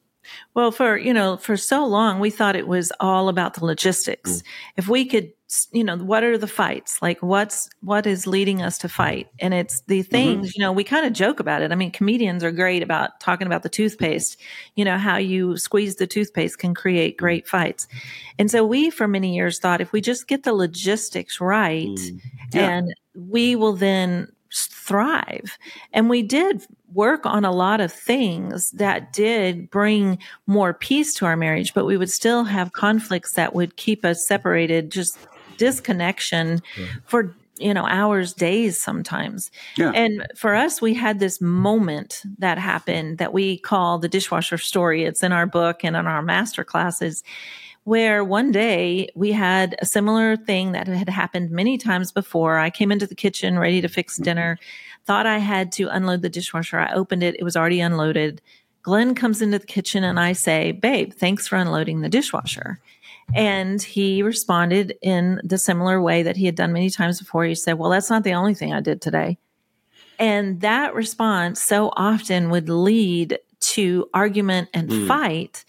Well, 0.54 0.72
for 0.72 0.96
you 0.96 1.14
know, 1.14 1.36
for 1.36 1.56
so 1.56 1.86
long 1.86 2.18
we 2.18 2.30
thought 2.30 2.56
it 2.56 2.66
was 2.66 2.92
all 3.00 3.28
about 3.28 3.54
the 3.54 3.64
logistics. 3.64 4.38
Mm. 4.38 4.42
If 4.76 4.88
we 4.88 5.04
could, 5.04 5.32
you 5.72 5.84
know, 5.84 5.96
what 5.96 6.24
are 6.24 6.36
the 6.36 6.48
fights? 6.48 7.00
Like 7.00 7.22
what's 7.22 7.68
what 7.80 8.06
is 8.06 8.26
leading 8.26 8.62
us 8.62 8.78
to 8.78 8.88
fight? 8.88 9.28
And 9.38 9.54
it's 9.54 9.80
the 9.82 10.00
mm-hmm. 10.00 10.10
things, 10.10 10.48
mm-hmm. 10.48 10.52
you 10.56 10.60
know, 10.64 10.72
we 10.72 10.82
kind 10.82 11.06
of 11.06 11.12
joke 11.12 11.38
about 11.38 11.62
it. 11.62 11.70
I 11.70 11.76
mean, 11.76 11.92
comedians 11.92 12.42
are 12.42 12.50
great 12.50 12.82
about 12.82 13.20
talking 13.20 13.46
about 13.46 13.62
the 13.62 13.68
toothpaste, 13.68 14.40
you 14.74 14.84
know, 14.84 14.98
how 14.98 15.18
you 15.18 15.56
squeeze 15.56 15.96
the 15.96 16.06
toothpaste 16.06 16.58
can 16.58 16.74
create 16.74 17.16
great 17.16 17.46
fights. 17.46 17.86
And 18.38 18.50
so 18.50 18.66
we 18.66 18.90
for 18.90 19.06
many 19.06 19.36
years 19.36 19.58
thought 19.60 19.80
if 19.80 19.92
we 19.92 20.00
just 20.00 20.26
get 20.26 20.42
the 20.42 20.52
logistics 20.52 21.40
right 21.40 21.86
mm. 21.86 22.20
yeah. 22.52 22.78
and 22.78 22.94
we 23.14 23.54
will 23.54 23.74
then 23.74 24.32
thrive. 24.52 25.58
And 25.92 26.08
we 26.08 26.22
did 26.22 26.62
work 26.92 27.26
on 27.26 27.44
a 27.44 27.52
lot 27.52 27.80
of 27.80 27.92
things 27.92 28.70
that 28.72 29.12
did 29.12 29.70
bring 29.70 30.18
more 30.46 30.72
peace 30.72 31.14
to 31.14 31.26
our 31.26 31.36
marriage, 31.36 31.74
but 31.74 31.84
we 31.84 31.96
would 31.96 32.10
still 32.10 32.44
have 32.44 32.72
conflicts 32.72 33.32
that 33.32 33.54
would 33.54 33.76
keep 33.76 34.04
us 34.04 34.26
separated, 34.26 34.90
just 34.90 35.18
disconnection 35.56 36.60
yeah. 36.78 36.86
for 37.04 37.34
you 37.58 37.72
know 37.72 37.86
hours 37.86 38.34
days 38.34 38.78
sometimes 38.78 39.50
yeah. 39.76 39.90
and 39.94 40.26
for 40.36 40.54
us 40.54 40.82
we 40.82 40.92
had 40.92 41.18
this 41.18 41.40
moment 41.40 42.22
that 42.38 42.58
happened 42.58 43.16
that 43.16 43.32
we 43.32 43.58
call 43.58 43.98
the 43.98 44.08
dishwasher 44.08 44.58
story 44.58 45.04
it's 45.04 45.22
in 45.22 45.32
our 45.32 45.46
book 45.46 45.82
and 45.82 45.96
in 45.96 46.06
our 46.06 46.20
master 46.20 46.64
classes 46.64 47.22
where 47.86 48.24
one 48.24 48.50
day 48.50 49.08
we 49.14 49.30
had 49.30 49.76
a 49.78 49.86
similar 49.86 50.36
thing 50.36 50.72
that 50.72 50.88
had 50.88 51.08
happened 51.08 51.52
many 51.52 51.78
times 51.78 52.10
before. 52.10 52.58
I 52.58 52.68
came 52.68 52.90
into 52.90 53.06
the 53.06 53.14
kitchen 53.14 53.60
ready 53.60 53.80
to 53.80 53.86
fix 53.86 54.14
mm-hmm. 54.14 54.24
dinner, 54.24 54.58
thought 55.04 55.24
I 55.24 55.38
had 55.38 55.70
to 55.72 55.86
unload 55.86 56.22
the 56.22 56.28
dishwasher. 56.28 56.80
I 56.80 56.92
opened 56.92 57.22
it, 57.22 57.36
it 57.38 57.44
was 57.44 57.56
already 57.56 57.78
unloaded. 57.78 58.42
Glenn 58.82 59.14
comes 59.14 59.40
into 59.40 59.60
the 59.60 59.66
kitchen 59.66 60.02
and 60.02 60.18
I 60.18 60.32
say, 60.32 60.72
Babe, 60.72 61.12
thanks 61.12 61.46
for 61.46 61.54
unloading 61.54 62.00
the 62.00 62.08
dishwasher. 62.08 62.80
And 63.34 63.82
he 63.82 64.22
responded 64.22 64.96
in 65.02 65.40
the 65.44 65.58
similar 65.58 66.00
way 66.00 66.22
that 66.22 66.36
he 66.36 66.46
had 66.46 66.54
done 66.54 66.72
many 66.72 66.90
times 66.90 67.18
before. 67.18 67.44
He 67.44 67.54
said, 67.54 67.74
Well, 67.74 67.90
that's 67.90 68.10
not 68.10 68.24
the 68.24 68.32
only 68.34 68.54
thing 68.54 68.72
I 68.72 68.80
did 68.80 69.02
today. 69.02 69.38
And 70.18 70.60
that 70.62 70.94
response 70.94 71.60
so 71.62 71.92
often 71.96 72.50
would 72.50 72.68
lead 72.68 73.38
to 73.60 74.08
argument 74.14 74.68
and 74.72 74.88
Mm. 74.88 75.08
fight. 75.08 75.64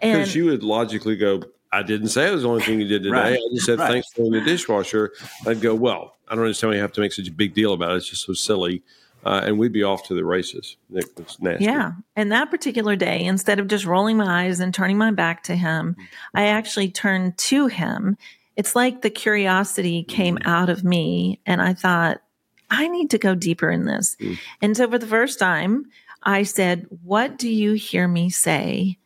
And 0.00 0.20
Because 0.20 0.34
you 0.34 0.46
would 0.46 0.62
logically 0.62 1.16
go, 1.16 1.42
I 1.72 1.82
didn't 1.82 2.08
say 2.08 2.28
it 2.28 2.32
was 2.32 2.42
the 2.42 2.48
only 2.48 2.62
thing 2.62 2.80
you 2.80 2.88
did 2.88 3.02
today. 3.02 3.16
Right. 3.16 3.34
I 3.38 3.54
just 3.54 3.66
said 3.66 3.78
Right. 3.78 3.90
thanks 3.92 4.08
for 4.12 4.22
doing 4.22 4.32
the 4.32 4.40
dishwasher. 4.40 5.12
I'd 5.46 5.60
go, 5.60 5.74
well, 5.74 6.16
I 6.28 6.34
don't 6.34 6.44
understand 6.44 6.70
why 6.70 6.76
you 6.76 6.80
have 6.80 6.92
to 6.92 7.00
make 7.00 7.12
such 7.12 7.28
a 7.28 7.32
big 7.32 7.54
deal 7.54 7.72
about 7.74 7.92
it. 7.92 7.96
It's 7.96 8.08
just 8.08 8.24
so 8.24 8.32
silly. 8.32 8.82
Uh, 9.24 9.42
and 9.44 9.58
we'd 9.58 9.72
be 9.72 9.82
off 9.82 10.04
to 10.04 10.14
the 10.14 10.24
races. 10.24 10.76
Nick 10.88 11.06
was 11.18 11.38
nasty. 11.40 11.64
Yeah. 11.64 11.92
And 12.16 12.32
that 12.32 12.50
particular 12.50 12.96
day, 12.96 13.24
instead 13.24 13.58
of 13.58 13.68
just 13.68 13.84
rolling 13.84 14.16
my 14.16 14.44
eyes 14.44 14.60
and 14.60 14.72
turning 14.72 14.96
my 14.96 15.10
back 15.10 15.42
to 15.44 15.56
him, 15.56 15.96
I 16.34 16.46
actually 16.46 16.90
turned 16.90 17.36
to 17.38 17.66
him. 17.66 18.16
It's 18.56 18.74
like 18.74 19.02
the 19.02 19.10
curiosity 19.10 20.02
came 20.02 20.38
out 20.44 20.68
of 20.70 20.84
me, 20.84 21.40
and 21.44 21.60
I 21.60 21.74
thought, 21.74 22.22
I 22.70 22.88
need 22.88 23.10
to 23.10 23.18
go 23.18 23.34
deeper 23.34 23.70
in 23.70 23.84
this. 23.84 24.16
Mm. 24.20 24.38
And 24.62 24.76
so 24.76 24.88
for 24.90 24.98
the 24.98 25.06
first 25.06 25.38
time, 25.38 25.86
I 26.22 26.42
said, 26.44 26.86
What 27.04 27.38
do 27.38 27.48
you 27.48 27.72
hear 27.72 28.06
me 28.06 28.30
say? 28.30 28.98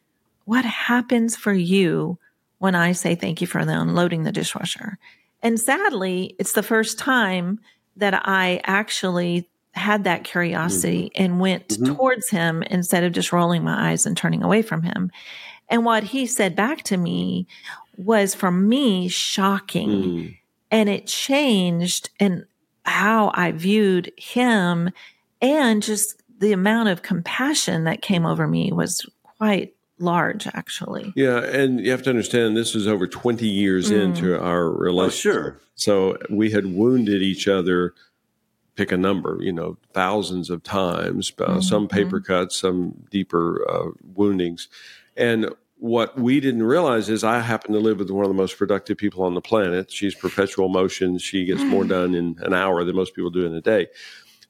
What 0.44 0.64
happens 0.64 1.37
for 1.37 1.52
you 1.52 2.18
when 2.59 2.75
I 2.75 2.92
say 2.92 3.14
thank 3.14 3.40
you 3.40 3.47
for 3.47 3.59
unloading 3.59 4.25
the 4.25 4.33
dishwasher? 4.33 4.99
And 5.42 5.59
sadly, 5.59 6.35
it's 6.38 6.52
the 6.52 6.62
first 6.62 6.99
time 6.99 7.61
that 7.97 8.23
I 8.26 8.61
actually 8.64 9.49
had 9.74 10.04
that 10.04 10.24
curiosity 10.24 11.10
and 11.14 11.40
went 11.40 11.68
Mhm. 11.68 11.86
towards 11.96 12.30
him 12.30 12.62
instead 12.64 13.04
of 13.04 13.12
just 13.12 13.32
rolling 13.32 13.64
my 13.64 13.90
eyes 13.90 14.06
and 14.06 14.16
turning 14.16 14.42
away 14.42 14.62
from 14.62 14.82
him. 14.82 15.10
And 15.68 15.84
what 15.84 16.04
he 16.04 16.26
said 16.26 16.54
back 16.54 16.82
to 16.84 16.96
me 16.96 17.46
was 17.96 18.34
for 18.34 18.50
me 18.50 19.08
shocking. 19.08 19.88
Mm. 19.90 20.36
And 20.70 20.88
it 20.88 21.06
changed 21.06 22.10
and 22.20 22.44
how 22.84 23.30
I 23.34 23.52
viewed 23.52 24.12
him 24.16 24.90
and 25.40 25.82
just 25.82 26.20
the 26.38 26.52
amount 26.52 26.88
of 26.88 27.02
compassion 27.02 27.84
that 27.84 28.02
came 28.02 28.26
over 28.26 28.46
me 28.46 28.72
was 28.72 29.06
quite 29.38 29.74
large 29.98 30.46
actually. 30.48 31.12
Yeah, 31.16 31.38
and 31.44 31.80
you 31.80 31.90
have 31.92 32.02
to 32.02 32.10
understand 32.10 32.56
this 32.56 32.74
is 32.74 32.86
over 32.86 33.06
20 33.06 33.46
years 33.48 33.90
Mm. 33.90 34.02
into 34.02 34.38
our 34.40 34.66
Oh, 34.66 34.72
relationship. 34.76 35.32
sure. 35.32 35.60
So 35.76 36.18
we 36.28 36.50
had 36.50 36.66
wounded 36.66 37.22
each 37.22 37.46
other, 37.48 37.94
pick 38.76 38.92
a 38.92 38.96
number, 38.96 39.38
you 39.40 39.52
know, 39.52 39.76
thousands 39.92 40.50
of 40.50 40.62
times, 40.62 41.32
uh, 41.38 41.60
some 41.60 41.88
paper 41.88 42.20
cuts, 42.20 42.58
some 42.60 43.04
deeper 43.10 43.64
uh, 43.70 43.90
woundings. 44.14 44.68
And 45.16 45.54
what 45.78 46.18
we 46.18 46.40
didn't 46.40 46.62
realize 46.62 47.08
is 47.08 47.24
I 47.24 47.40
happen 47.40 47.72
to 47.72 47.78
live 47.78 47.98
with 47.98 48.10
one 48.10 48.24
of 48.24 48.30
the 48.30 48.34
most 48.34 48.56
productive 48.56 48.96
people 48.96 49.22
on 49.22 49.34
the 49.34 49.40
planet. 49.40 49.90
She's 49.90 50.14
perpetual 50.14 50.68
motion. 50.68 51.18
She 51.18 51.44
gets 51.44 51.62
more 51.62 51.84
done 51.96 52.14
in 52.14 52.36
an 52.40 52.54
hour 52.54 52.84
than 52.84 52.96
most 52.96 53.14
people 53.14 53.30
do 53.30 53.46
in 53.46 53.54
a 53.54 53.60
day. 53.60 53.88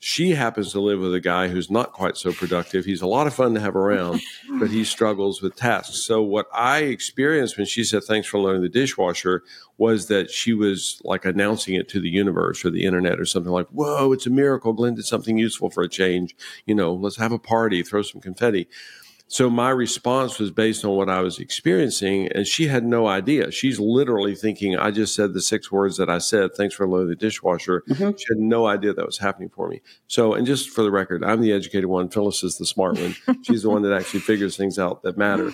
She 0.06 0.32
happens 0.32 0.70
to 0.72 0.80
live 0.80 1.00
with 1.00 1.14
a 1.14 1.20
guy 1.20 1.48
who's 1.48 1.70
not 1.70 1.92
quite 1.94 2.18
so 2.18 2.30
productive. 2.30 2.84
He's 2.84 3.00
a 3.00 3.06
lot 3.06 3.26
of 3.26 3.32
fun 3.32 3.54
to 3.54 3.60
have 3.60 3.74
around, 3.74 4.20
but 4.60 4.68
he 4.68 4.84
struggles 4.84 5.40
with 5.40 5.56
tasks. 5.56 6.04
So 6.04 6.20
what 6.20 6.46
I 6.52 6.80
experienced 6.80 7.56
when 7.56 7.64
she 7.64 7.84
said 7.84 8.04
thanks 8.04 8.28
for 8.28 8.38
loading 8.38 8.60
the 8.60 8.68
dishwasher 8.68 9.44
was 9.78 10.08
that 10.08 10.30
she 10.30 10.52
was 10.52 11.00
like 11.04 11.24
announcing 11.24 11.74
it 11.74 11.88
to 11.88 12.02
the 12.02 12.10
universe 12.10 12.66
or 12.66 12.70
the 12.70 12.84
internet 12.84 13.18
or 13.18 13.24
something 13.24 13.50
like, 13.50 13.68
"Whoa, 13.68 14.12
it's 14.12 14.26
a 14.26 14.30
miracle! 14.30 14.74
Glenn 14.74 14.94
did 14.94 15.06
something 15.06 15.38
useful 15.38 15.70
for 15.70 15.82
a 15.82 15.88
change. 15.88 16.36
You 16.66 16.74
know, 16.74 16.92
let's 16.92 17.16
have 17.16 17.32
a 17.32 17.38
party, 17.38 17.82
throw 17.82 18.02
some 18.02 18.20
confetti." 18.20 18.68
So 19.26 19.48
my 19.50 19.70
response 19.70 20.38
was 20.38 20.50
based 20.50 20.84
on 20.84 20.92
what 20.92 21.08
I 21.08 21.20
was 21.20 21.38
experiencing, 21.38 22.28
and 22.28 22.46
she 22.46 22.66
had 22.66 22.84
no 22.84 23.06
idea. 23.06 23.50
She's 23.50 23.80
literally 23.80 24.34
thinking, 24.34 24.76
"I 24.76 24.90
just 24.90 25.14
said 25.14 25.32
the 25.32 25.40
six 25.40 25.72
words 25.72 25.96
that 25.96 26.10
I 26.10 26.18
said. 26.18 26.54
Thanks 26.54 26.74
for 26.74 26.86
loading 26.86 27.08
the 27.08 27.16
dishwasher." 27.16 27.82
Mhm. 27.88 28.18
She 28.18 28.26
had 28.28 28.38
no 28.38 28.66
idea 28.66 28.92
that 28.92 29.06
was 29.06 29.18
happening 29.18 29.48
for 29.48 29.68
me. 29.68 29.80
So, 30.06 30.34
and 30.34 30.46
just 30.46 30.70
for 30.70 30.82
the 30.82 30.90
record, 30.90 31.24
I'm 31.24 31.40
the 31.40 31.52
educated 31.52 31.86
one. 31.86 32.10
Phyllis 32.10 32.44
is 32.44 32.58
the 32.58 32.66
smart 32.66 32.98
one. 32.98 33.16
She's 33.42 33.62
the 33.62 33.70
one 33.70 33.82
that 33.82 33.92
actually 33.92 34.20
figures 34.20 34.56
things 34.56 34.78
out 34.78 35.02
that 35.02 35.16
matter. 35.16 35.52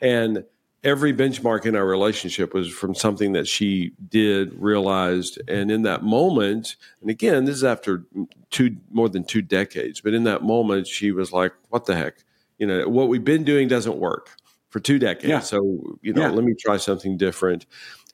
And 0.00 0.44
every 0.84 1.12
benchmark 1.12 1.66
in 1.66 1.74
our 1.74 1.84
relationship 1.84 2.54
was 2.54 2.68
from 2.68 2.94
something 2.94 3.32
that 3.32 3.48
she 3.48 3.90
did, 4.08 4.54
realized, 4.54 5.40
and 5.48 5.72
in 5.72 5.82
that 5.82 6.04
moment, 6.04 6.76
and 7.00 7.10
again, 7.10 7.44
this 7.46 7.56
is 7.56 7.64
after 7.64 8.04
two 8.50 8.76
more 8.92 9.08
than 9.08 9.24
two 9.24 9.42
decades, 9.42 10.00
but 10.00 10.14
in 10.14 10.22
that 10.22 10.44
moment, 10.44 10.86
she 10.86 11.10
was 11.10 11.32
like, 11.32 11.52
"What 11.68 11.86
the 11.86 11.96
heck? 11.96 12.24
You 12.58 12.66
know, 12.66 12.88
what 12.88 13.08
we've 13.08 13.24
been 13.24 13.44
doing 13.44 13.68
doesn't 13.68 13.96
work 13.98 14.30
for 14.70 14.80
two 14.80 14.98
decades. 14.98 15.28
Yeah. 15.28 15.40
So, 15.40 15.96
you 16.02 16.12
know, 16.12 16.22
Yeah. 16.22 16.30
let 16.30 16.44
me 16.44 16.54
try 16.58 16.76
something 16.76 17.16
different." 17.16 17.66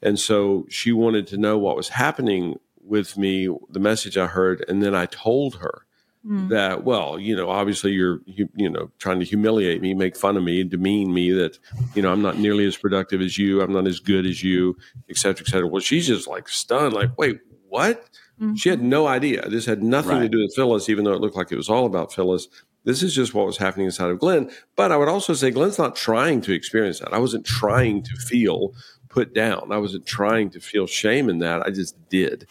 And 0.02 0.18
so 0.18 0.66
she 0.68 0.92
wanted 0.92 1.26
to 1.28 1.36
know 1.38 1.56
what 1.58 1.76
was 1.76 1.88
happening 1.88 2.58
with 2.82 3.16
me, 3.16 3.48
the 3.70 3.80
message 3.80 4.16
I 4.18 4.26
heard, 4.26 4.64
and 4.68 4.82
then 4.82 4.94
I 4.94 5.06
told 5.06 5.56
her 5.56 5.82
Mm. 6.26 6.48
that 6.48 6.84
well 6.84 7.18
you 7.18 7.36
know 7.36 7.50
obviously 7.50 7.92
you're 7.92 8.22
you, 8.24 8.48
you 8.56 8.70
know 8.70 8.90
trying 8.98 9.18
to 9.18 9.26
humiliate 9.26 9.82
me 9.82 9.92
make 9.92 10.16
fun 10.16 10.38
of 10.38 10.42
me 10.42 10.64
demean 10.64 11.12
me 11.12 11.30
that 11.32 11.58
you 11.94 12.00
know 12.00 12.10
i'm 12.10 12.22
not 12.22 12.38
nearly 12.38 12.64
as 12.64 12.78
productive 12.78 13.20
as 13.20 13.36
you 13.36 13.60
i'm 13.60 13.70
not 13.74 13.86
as 13.86 14.00
good 14.00 14.24
as 14.24 14.42
you 14.42 14.74
et 15.10 15.18
cetera 15.18 15.44
et 15.46 15.50
cetera 15.50 15.68
well 15.68 15.82
she's 15.82 16.06
just 16.06 16.26
like 16.26 16.48
stunned 16.48 16.94
like 16.94 17.10
wait 17.18 17.40
what 17.68 18.08
Mhm. 18.40 18.56
she 18.58 18.70
had 18.70 18.82
no 18.82 19.06
idea 19.06 19.46
this 19.50 19.66
had 19.66 19.82
nothing 19.82 20.18
to 20.20 20.28
do 20.30 20.38
with 20.38 20.54
phyllis 20.56 20.88
even 20.88 21.04
though 21.04 21.12
it 21.12 21.20
looked 21.20 21.36
like 21.36 21.52
it 21.52 21.56
was 21.58 21.68
all 21.68 21.84
about 21.84 22.10
phyllis 22.10 22.48
this 22.84 23.02
is 23.02 23.14
just 23.14 23.34
what 23.34 23.46
was 23.46 23.56
happening 23.58 23.86
inside 23.86 24.10
of 24.10 24.18
glenn 24.18 24.50
but 24.76 24.92
i 24.92 24.96
would 24.96 25.08
also 25.08 25.32
say 25.34 25.50
glenn's 25.50 25.78
not 25.78 25.96
trying 25.96 26.40
to 26.40 26.52
experience 26.52 26.98
that 27.00 27.12
i 27.12 27.18
wasn't 27.18 27.44
trying 27.44 28.02
to 28.02 28.14
feel 28.16 28.72
put 29.08 29.34
down 29.34 29.70
i 29.72 29.76
wasn't 29.78 30.04
trying 30.06 30.50
to 30.50 30.60
feel 30.60 30.86
shame 30.86 31.28
in 31.28 31.38
that 31.38 31.62
i 31.62 31.70
just 31.70 31.96
did 32.08 32.46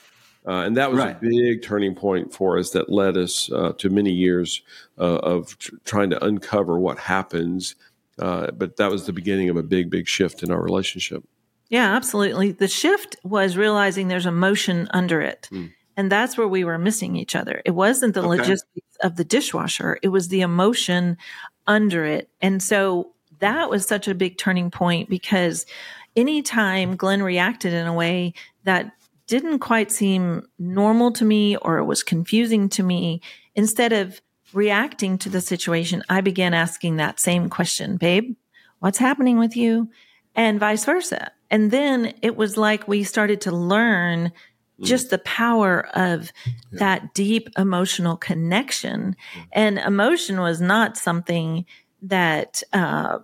uh, 0.46 0.64
and 0.66 0.76
that 0.76 0.92
was 0.92 1.00
Right. 1.00 1.16
a 1.16 1.20
big 1.22 1.62
turning 1.62 1.96
point 1.96 2.34
for 2.34 2.58
us 2.60 2.72
that 2.72 2.92
led 2.92 3.16
us 3.16 3.50
uh, 3.52 3.72
to 3.78 3.90
many 3.90 4.12
years 4.12 4.62
uh, 5.00 5.04
of 5.20 5.58
tr- 5.58 5.76
trying 5.86 6.10
to 6.10 6.22
uncover 6.22 6.78
what 6.78 6.98
happens. 7.00 7.76
Uh, 8.20 8.52
but 8.52 8.76
that 8.76 8.92
was 8.92 9.06
the 9.06 9.14
beginning 9.14 9.48
of 9.48 9.56
a 9.56 9.64
big, 9.64 9.90
big 9.90 10.06
shift 10.06 10.44
in 10.44 10.52
our 10.52 10.62
relationship. 10.62 11.24
Yeah, 11.70 11.96
absolutely. 11.96 12.52
The 12.52 12.68
shift 12.68 13.16
was 13.24 13.56
realizing 13.56 14.10
there's 14.10 14.26
emotion 14.26 14.90
under 14.94 15.22
it. 15.22 15.48
Mm. 15.50 15.72
And 15.96 16.12
that's 16.12 16.38
where 16.38 16.48
we 16.50 16.66
were 16.66 16.78
missing 16.78 17.16
each 17.16 17.38
other. 17.38 17.62
It 17.64 17.72
wasn't 17.72 18.14
the 18.14 18.20
Okay. 18.20 18.28
logistics 18.42 18.93
of 19.04 19.18
the 19.18 19.24
dishwasher, 19.24 20.00
it 20.02 20.08
was 20.08 20.30
the 20.30 20.42
emotion 20.42 21.18
under 21.68 22.06
it. 22.06 22.30
And 22.42 22.64
so 22.64 23.12
that 23.40 23.70
was 23.70 23.86
such 23.86 24.08
a 24.08 24.16
big 24.16 24.38
turning 24.38 24.72
point 24.72 25.10
because 25.10 25.66
anytime 26.16 26.96
Glenn 26.96 27.22
reacted 27.22 27.74
in 27.74 27.86
a 27.86 27.94
way 27.94 28.34
that 28.64 28.94
didn't 29.28 29.60
quite 29.60 29.92
seem 29.92 30.48
normal 30.60 31.12
to 31.12 31.26
me 31.26 31.56
or 31.58 31.78
it 31.78 31.86
was 31.86 32.04
confusing 32.04 32.70
to 32.70 32.84
me, 32.84 33.22
instead 33.56 33.94
of 33.94 34.22
reacting 34.54 35.18
to 35.18 35.30
the 35.30 35.42
situation, 35.42 36.04
I 36.10 36.22
began 36.22 36.54
asking 36.54 36.98
that 36.98 37.20
same 37.20 37.50
question, 37.50 37.98
babe, 37.98 38.36
what's 38.80 38.98
happening 38.98 39.40
with 39.40 39.56
you? 39.56 39.90
And 40.36 40.60
vice 40.60 40.86
versa. 40.86 41.32
And 41.50 41.70
then 41.72 42.14
it 42.22 42.36
was 42.36 42.58
like 42.58 42.88
we 42.88 43.04
started 43.04 43.42
to 43.42 43.52
learn 43.52 44.32
just 44.84 45.10
the 45.10 45.18
power 45.20 45.88
of 45.96 46.32
that 46.74 47.14
deep 47.14 47.50
emotional 47.58 48.18
connection. 48.18 49.16
And 49.52 49.80
emotion 49.80 50.40
was 50.42 50.60
not 50.62 50.98
something 50.98 51.66
that 52.02 52.62
uh, 52.74 53.20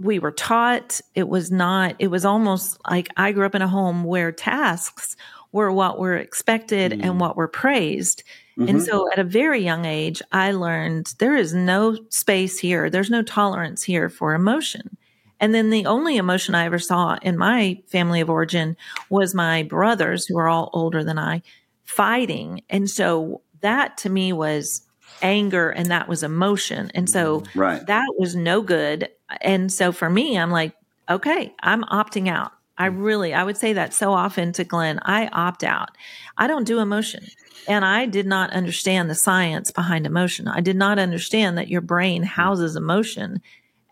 we 0.00 0.18
were 0.18 0.32
taught. 0.32 1.00
It 1.14 1.28
was 1.28 1.50
not, 1.50 1.94
it 1.98 2.08
was 2.08 2.24
almost 2.24 2.78
like 2.90 3.08
I 3.16 3.32
grew 3.32 3.46
up 3.46 3.54
in 3.54 3.62
a 3.62 3.68
home 3.68 4.04
where 4.04 4.32
tasks 4.32 5.16
were 5.52 5.72
what 5.72 5.98
were 5.98 6.16
expected 6.16 6.92
Mm. 6.92 7.02
and 7.04 7.20
what 7.20 7.36
were 7.36 7.48
praised. 7.48 8.22
And 8.58 8.68
Mhm. 8.68 8.86
so 8.86 9.10
at 9.12 9.18
a 9.18 9.24
very 9.24 9.62
young 9.62 9.84
age, 9.84 10.20
I 10.32 10.52
learned 10.52 11.14
there 11.18 11.36
is 11.36 11.54
no 11.54 11.96
space 12.10 12.58
here, 12.58 12.90
there's 12.90 13.10
no 13.10 13.22
tolerance 13.22 13.82
here 13.82 14.08
for 14.08 14.34
emotion. 14.34 14.96
And 15.40 15.54
then 15.54 15.70
the 15.70 15.86
only 15.86 16.16
emotion 16.16 16.54
I 16.54 16.64
ever 16.64 16.78
saw 16.78 17.18
in 17.20 17.36
my 17.36 17.82
family 17.86 18.20
of 18.20 18.30
origin 18.30 18.76
was 19.10 19.34
my 19.34 19.62
brothers, 19.64 20.26
who 20.26 20.38
are 20.38 20.48
all 20.48 20.70
older 20.72 21.04
than 21.04 21.18
I, 21.18 21.42
fighting. 21.84 22.62
And 22.70 22.88
so 22.88 23.42
that 23.60 23.98
to 23.98 24.10
me 24.10 24.32
was 24.32 24.82
anger 25.22 25.70
and 25.70 25.90
that 25.90 26.08
was 26.08 26.22
emotion. 26.22 26.90
And 26.94 27.08
so 27.08 27.40
mm-hmm. 27.40 27.58
Right. 27.58 27.86
that 27.86 28.14
was 28.18 28.34
no 28.34 28.62
good. 28.62 29.08
And 29.40 29.72
so 29.72 29.92
for 29.92 30.08
me, 30.08 30.38
I'm 30.38 30.50
like, 30.50 30.74
okay, 31.08 31.54
I'm 31.62 31.82
opting 31.84 32.28
out. 32.28 32.52
I 32.78 32.88
mm. 32.88 33.02
really, 33.02 33.34
I 33.34 33.44
would 33.44 33.56
say 33.56 33.72
that 33.74 33.94
so 33.94 34.12
often 34.12 34.52
to 34.54 34.64
Glenn, 34.64 34.98
I 35.02 35.28
opt 35.28 35.64
out. 35.64 35.90
I 36.36 36.46
don't 36.46 36.66
do 36.66 36.80
emotion. 36.80 37.24
And 37.68 37.84
I 37.84 38.06
did 38.06 38.26
not 38.26 38.52
understand 38.52 39.10
the 39.10 39.14
science 39.14 39.70
behind 39.70 40.06
emotion. 40.06 40.46
I 40.46 40.60
did 40.60 40.76
not 40.76 40.98
understand 40.98 41.58
that 41.58 41.68
your 41.68 41.80
brain 41.80 42.22
mm. 42.22 42.26
houses 42.26 42.76
emotion. 42.76 43.40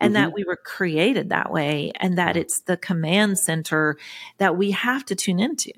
And 0.05 0.15
mm-hmm. 0.15 0.23
that 0.25 0.33
we 0.33 0.43
were 0.43 0.55
created 0.55 1.29
that 1.29 1.51
way 1.51 1.91
and 1.95 2.17
that 2.17 2.37
it's 2.37 2.61
the 2.61 2.77
command 2.77 3.39
center 3.39 3.97
that 4.37 4.55
we 4.55 4.71
have 4.71 5.03
to 5.05 5.15
tune 5.15 5.39
into. 5.39 5.71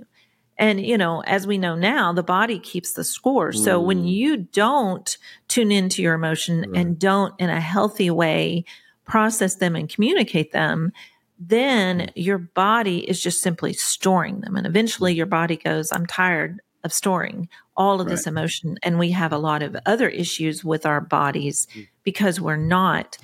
And, 0.57 0.83
you 0.83 0.97
know, 0.97 1.21
as 1.21 1.45
we 1.45 1.57
know 1.57 1.75
now, 1.75 2.11
the 2.13 2.23
body 2.23 2.59
keeps 2.59 2.93
the 2.93 3.03
score. 3.03 3.51
Mm. 3.51 3.63
So 3.63 3.79
when 3.79 4.03
mm. 4.03 4.11
you 4.11 4.37
don't 4.37 5.17
tune 5.47 5.71
into 5.71 6.01
your 6.01 6.15
emotion 6.15 6.61
right. 6.61 6.81
and 6.81 6.99
don't 6.99 7.33
in 7.39 7.49
a 7.49 7.61
healthy 7.61 8.09
way 8.09 8.65
process 9.05 9.55
them 9.55 9.75
and 9.75 9.87
communicate 9.87 10.51
them, 10.51 10.91
then 11.39 11.99
mm. 11.99 12.11
your 12.15 12.39
body 12.39 13.07
is 13.07 13.21
just 13.21 13.41
simply 13.41 13.73
storing 13.73 14.41
them. 14.41 14.55
And 14.55 14.65
eventually 14.65 15.13
your 15.13 15.27
body 15.27 15.57
goes, 15.57 15.91
I'm 15.91 16.07
tired 16.07 16.59
of 16.83 16.91
storing 16.91 17.49
all 17.75 18.01
of 18.01 18.07
right. 18.07 18.11
this 18.11 18.25
emotion. 18.25 18.77
And 18.81 18.97
we 18.97 19.11
have 19.11 19.31
a 19.31 19.37
lot 19.37 19.61
of 19.61 19.77
other 19.85 20.09
issues 20.09 20.63
with 20.63 20.87
our 20.87 21.01
bodies 21.01 21.67
mm. 21.75 21.87
because 22.03 22.41
we're 22.41 22.55
not 22.55 23.17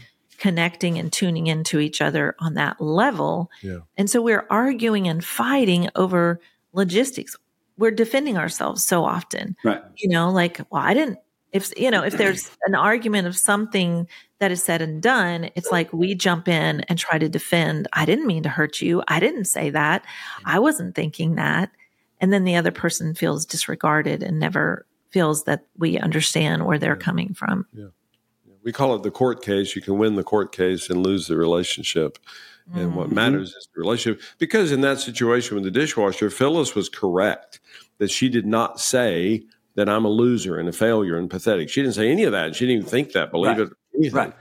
connecting 0.43 0.99
and 0.99 1.13
tuning 1.13 1.47
into 1.47 1.79
each 1.79 2.01
other 2.01 2.35
on 2.37 2.55
that 2.55 2.81
level. 2.81 3.49
Yeah. 3.61 3.77
And 3.95 4.09
so 4.09 4.21
we're 4.21 4.45
arguing 4.49 5.07
and 5.07 5.23
fighting 5.23 5.87
over 5.95 6.41
logistics. 6.73 7.37
We're 7.77 7.91
defending 7.91 8.37
ourselves 8.37 8.83
so 8.83 9.05
often. 9.05 9.55
Right. 9.63 9.81
You 9.95 10.09
know, 10.09 10.31
like, 10.31 10.59
well, 10.69 10.81
I 10.81 10.93
didn't 10.93 11.19
if 11.53 11.71
you 11.79 11.89
know, 11.89 12.03
if 12.03 12.17
there's 12.17 12.51
an 12.65 12.75
argument 12.75 13.25
of 13.25 13.37
something 13.37 14.05
that 14.39 14.51
is 14.51 14.61
said 14.61 14.81
and 14.81 15.01
done, 15.01 15.49
it's 15.55 15.71
like 15.71 15.93
we 15.93 16.13
jump 16.13 16.49
in 16.49 16.81
and 16.81 16.99
try 16.99 17.17
to 17.17 17.29
defend. 17.29 17.87
I 17.93 18.03
didn't 18.03 18.27
mean 18.27 18.43
to 18.43 18.49
hurt 18.49 18.81
you. 18.81 19.01
I 19.07 19.21
didn't 19.21 19.45
say 19.45 19.69
that. 19.69 20.03
I 20.43 20.59
wasn't 20.59 20.93
thinking 20.93 21.35
that. 21.35 21.69
And 22.19 22.33
then 22.33 22.43
the 22.43 22.57
other 22.57 22.71
person 22.71 23.15
feels 23.15 23.45
disregarded 23.45 24.21
and 24.21 24.41
never 24.41 24.85
feels 25.11 25.45
that 25.45 25.67
we 25.77 25.97
understand 25.99 26.65
where 26.65 26.79
they're 26.79 26.97
yeah. 26.97 27.05
coming 27.05 27.33
from. 27.33 27.65
Yeah 27.71 27.87
we 28.63 28.71
call 28.71 28.95
it 28.95 29.03
the 29.03 29.11
court 29.11 29.43
case. 29.43 29.75
You 29.75 29.81
can 29.81 29.97
win 29.97 30.15
the 30.15 30.23
court 30.23 30.51
case 30.51 30.89
and 30.89 31.05
lose 31.05 31.27
the 31.27 31.37
relationship. 31.37 32.17
Mm-hmm. 32.69 32.79
And 32.79 32.95
what 32.95 33.07
mm-hmm. 33.07 33.15
matters 33.15 33.49
is 33.49 33.67
the 33.73 33.81
relationship. 33.81 34.21
Because 34.37 34.71
in 34.71 34.81
that 34.81 34.99
situation 34.99 35.55
with 35.55 35.63
the 35.65 35.71
dishwasher, 35.71 36.29
Phyllis 36.29 36.75
was 36.75 36.89
correct 36.89 37.59
that 37.97 38.09
she 38.09 38.29
did 38.29 38.45
not 38.45 38.79
say 38.79 39.43
that 39.75 39.89
I'm 39.89 40.05
a 40.05 40.09
loser 40.09 40.57
and 40.57 40.69
a 40.69 40.73
failure 40.73 41.17
and 41.17 41.29
pathetic. 41.29 41.69
She 41.69 41.81
didn't 41.81 41.95
say 41.95 42.09
any 42.09 42.23
of 42.23 42.31
that. 42.31 42.55
She 42.55 42.65
didn't 42.65 42.81
even 42.81 42.89
think 42.89 43.11
that, 43.13 43.31
believe 43.31 43.57
right. 43.57 43.67
it, 43.67 43.73
anything. 43.97 44.15
Right. 44.15 44.33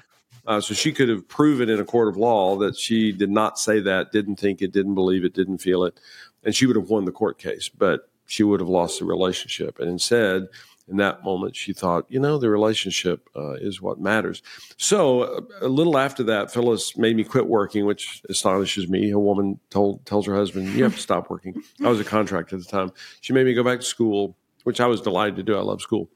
Uh, 0.46 0.60
so 0.60 0.74
she 0.74 0.92
could 0.92 1.08
have 1.08 1.26
proven 1.28 1.68
in 1.68 1.78
a 1.80 1.84
court 1.84 2.08
of 2.08 2.16
law 2.16 2.56
that 2.56 2.76
she 2.76 3.12
did 3.12 3.30
not 3.30 3.58
say 3.58 3.80
that, 3.80 4.12
didn't 4.12 4.36
think 4.36 4.60
it, 4.60 4.72
didn't 4.72 4.94
believe 4.94 5.24
it, 5.24 5.34
didn't 5.34 5.58
feel 5.58 5.84
it, 5.84 5.98
and 6.44 6.54
she 6.54 6.66
would 6.66 6.76
have 6.76 6.90
won 6.90 7.04
the 7.04 7.12
court 7.12 7.38
case. 7.38 7.68
But 7.68 8.10
she 8.26 8.42
would 8.42 8.60
have 8.60 8.68
lost 8.68 8.98
the 8.98 9.04
relationship. 9.04 9.78
And 9.78 9.88
instead, 9.88 10.48
in 10.88 10.96
that 10.96 11.22
moment, 11.22 11.56
she 11.56 11.72
thought, 11.72 12.06
you 12.08 12.18
know, 12.18 12.38
the 12.38 12.50
relationship 12.50 13.28
uh, 13.36 13.52
is 13.54 13.80
what 13.80 14.00
matters. 14.00 14.42
So 14.76 15.46
a 15.60 15.68
little 15.68 15.96
after 15.96 16.22
that, 16.24 16.52
Phyllis 16.52 16.96
made 16.96 17.16
me 17.16 17.24
quit 17.24 17.46
working, 17.46 17.86
which 17.86 18.22
astonishes 18.28 18.88
me. 18.88 19.10
A 19.10 19.18
woman 19.18 19.60
told 19.70 20.04
tells 20.06 20.26
her 20.26 20.34
husband, 20.34 20.68
"You 20.74 20.84
have 20.84 20.94
to 20.94 21.00
stop 21.00 21.30
working." 21.30 21.62
I 21.84 21.88
was 21.88 22.00
a 22.00 22.04
contractor 22.04 22.56
at 22.56 22.62
the 22.62 22.68
time. 22.68 22.92
She 23.20 23.32
made 23.32 23.46
me 23.46 23.54
go 23.54 23.62
back 23.62 23.80
to 23.80 23.86
school, 23.86 24.36
which 24.64 24.80
I 24.80 24.86
was 24.86 25.00
delighted 25.00 25.36
to 25.36 25.42
do. 25.42 25.56
I 25.56 25.62
love 25.62 25.80
school. 25.80 26.10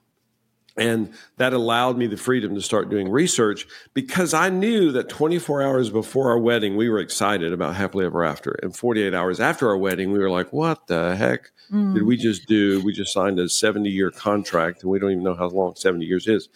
And 0.77 1.13
that 1.39 1.55
allowed 1.55 1.97
me 1.97 2.07
the 2.07 2.19
freedom 2.19 2.55
to 2.55 2.61
start 2.61 2.91
doing 2.91 3.09
research 3.09 3.67
because 3.95 4.35
I 4.35 4.51
knew 4.51 4.93
that 4.93 5.09
24 5.09 5.63
hours 5.63 5.89
before 5.89 6.31
our 6.31 6.39
wedding, 6.39 6.77
we 6.77 6.91
were 6.91 6.99
excited 6.99 7.53
about 7.53 7.75
happily 7.77 8.05
ever 8.05 8.25
after. 8.25 8.51
And 8.63 8.77
48 8.77 9.15
hours 9.15 9.41
after 9.41 9.71
our 9.71 9.79
wedding, 9.79 10.13
we 10.13 10.19
were 10.19 10.31
like, 10.31 10.53
what 10.53 10.87
the 10.87 11.17
heck 11.17 11.51
mm. 11.73 11.95
did 11.95 12.03
we 12.03 12.19
just 12.19 12.47
do? 12.47 12.83
We 12.85 12.93
just 12.93 13.13
signed 13.13 13.39
a 13.39 13.49
70 13.49 13.89
year 13.89 14.11
contract 14.11 14.83
and 14.83 14.91
we 14.91 14.99
don't 14.99 15.13
even 15.13 15.25
know 15.25 15.35
how 15.35 15.49
long 15.49 15.77
70 15.77 16.05
years 16.05 16.27
is. 16.27 16.51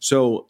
So 0.00 0.46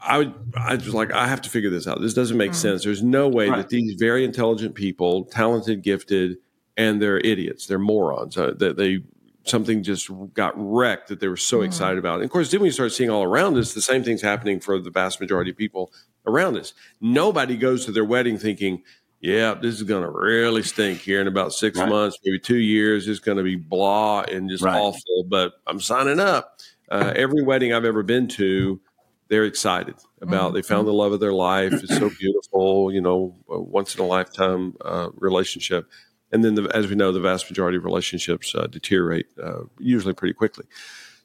I 0.00 0.18
would, 0.18 0.34
I 0.56 0.74
was 0.74 0.94
like, 0.94 1.12
I 1.12 1.26
have 1.26 1.42
to 1.42 1.50
figure 1.50 1.70
this 1.70 1.88
out. 1.88 2.00
This 2.00 2.14
doesn't 2.14 2.36
make 2.36 2.52
mm. 2.52 2.56
sense. 2.56 2.84
There's 2.84 3.02
no 3.02 3.28
way 3.28 3.48
right. 3.48 3.56
that 3.56 3.70
these 3.70 3.94
very 3.94 4.24
intelligent 4.24 4.76
people, 4.76 5.24
talented, 5.24 5.82
gifted, 5.82 6.38
and 6.76 7.02
they're 7.02 7.18
idiots, 7.18 7.66
they're 7.66 7.78
morons, 7.78 8.36
uh, 8.36 8.52
that 8.58 8.76
they 8.76 9.02
something 9.48 9.82
just 9.82 10.10
got 10.34 10.52
wrecked 10.56 11.08
that 11.08 11.20
they 11.20 11.28
were 11.28 11.36
so 11.36 11.60
mm. 11.60 11.66
excited 11.66 11.98
about. 11.98 12.16
And 12.16 12.24
of 12.24 12.30
course, 12.30 12.50
then 12.50 12.60
we 12.60 12.70
start 12.70 12.92
seeing 12.92 13.10
all 13.10 13.22
around 13.22 13.56
us 13.56 13.74
the 13.74 13.80
same 13.80 14.02
thing's 14.02 14.22
happening 14.22 14.60
for 14.60 14.78
the 14.78 14.90
vast 14.90 15.20
majority 15.20 15.50
of 15.50 15.56
people 15.56 15.92
around 16.26 16.56
us. 16.56 16.74
Nobody 17.00 17.56
goes 17.56 17.84
to 17.86 17.92
their 17.92 18.04
wedding 18.04 18.38
thinking, 18.38 18.82
yeah, 19.20 19.54
this 19.54 19.74
is 19.74 19.82
going 19.82 20.02
to 20.02 20.10
really 20.10 20.62
stink 20.62 21.00
here 21.00 21.20
in 21.20 21.26
about 21.26 21.52
six 21.52 21.78
right. 21.78 21.88
months, 21.88 22.18
maybe 22.24 22.38
two 22.38 22.58
years. 22.58 23.08
It's 23.08 23.20
going 23.20 23.38
to 23.38 23.44
be 23.44 23.56
blah 23.56 24.22
and 24.22 24.50
just 24.50 24.62
right. 24.62 24.76
awful, 24.76 25.24
but 25.28 25.54
I'm 25.66 25.80
signing 25.80 26.20
up. 26.20 26.60
Uh, 26.88 27.12
every 27.16 27.42
wedding 27.42 27.72
I've 27.72 27.84
ever 27.84 28.02
been 28.02 28.28
to, 28.28 28.80
they're 29.28 29.44
excited 29.44 29.96
about. 30.20 30.48
Mm-hmm. 30.48 30.54
They 30.56 30.62
found 30.62 30.86
the 30.86 30.92
love 30.92 31.12
of 31.12 31.20
their 31.20 31.32
life. 31.32 31.72
It's 31.72 31.96
so 31.96 32.10
beautiful, 32.18 32.92
you 32.92 33.00
know, 33.00 33.34
once 33.48 33.96
in 33.96 34.00
a 34.02 34.06
lifetime 34.06 34.76
uh, 34.84 35.08
relationship 35.16 35.88
and 36.32 36.44
then 36.44 36.54
the, 36.54 36.70
as 36.74 36.88
we 36.88 36.94
know, 36.94 37.12
the 37.12 37.20
vast 37.20 37.50
majority 37.50 37.78
of 37.78 37.84
relationships 37.84 38.54
uh, 38.54 38.66
deteriorate 38.66 39.26
uh, 39.42 39.60
usually 39.78 40.14
pretty 40.14 40.34
quickly. 40.34 40.64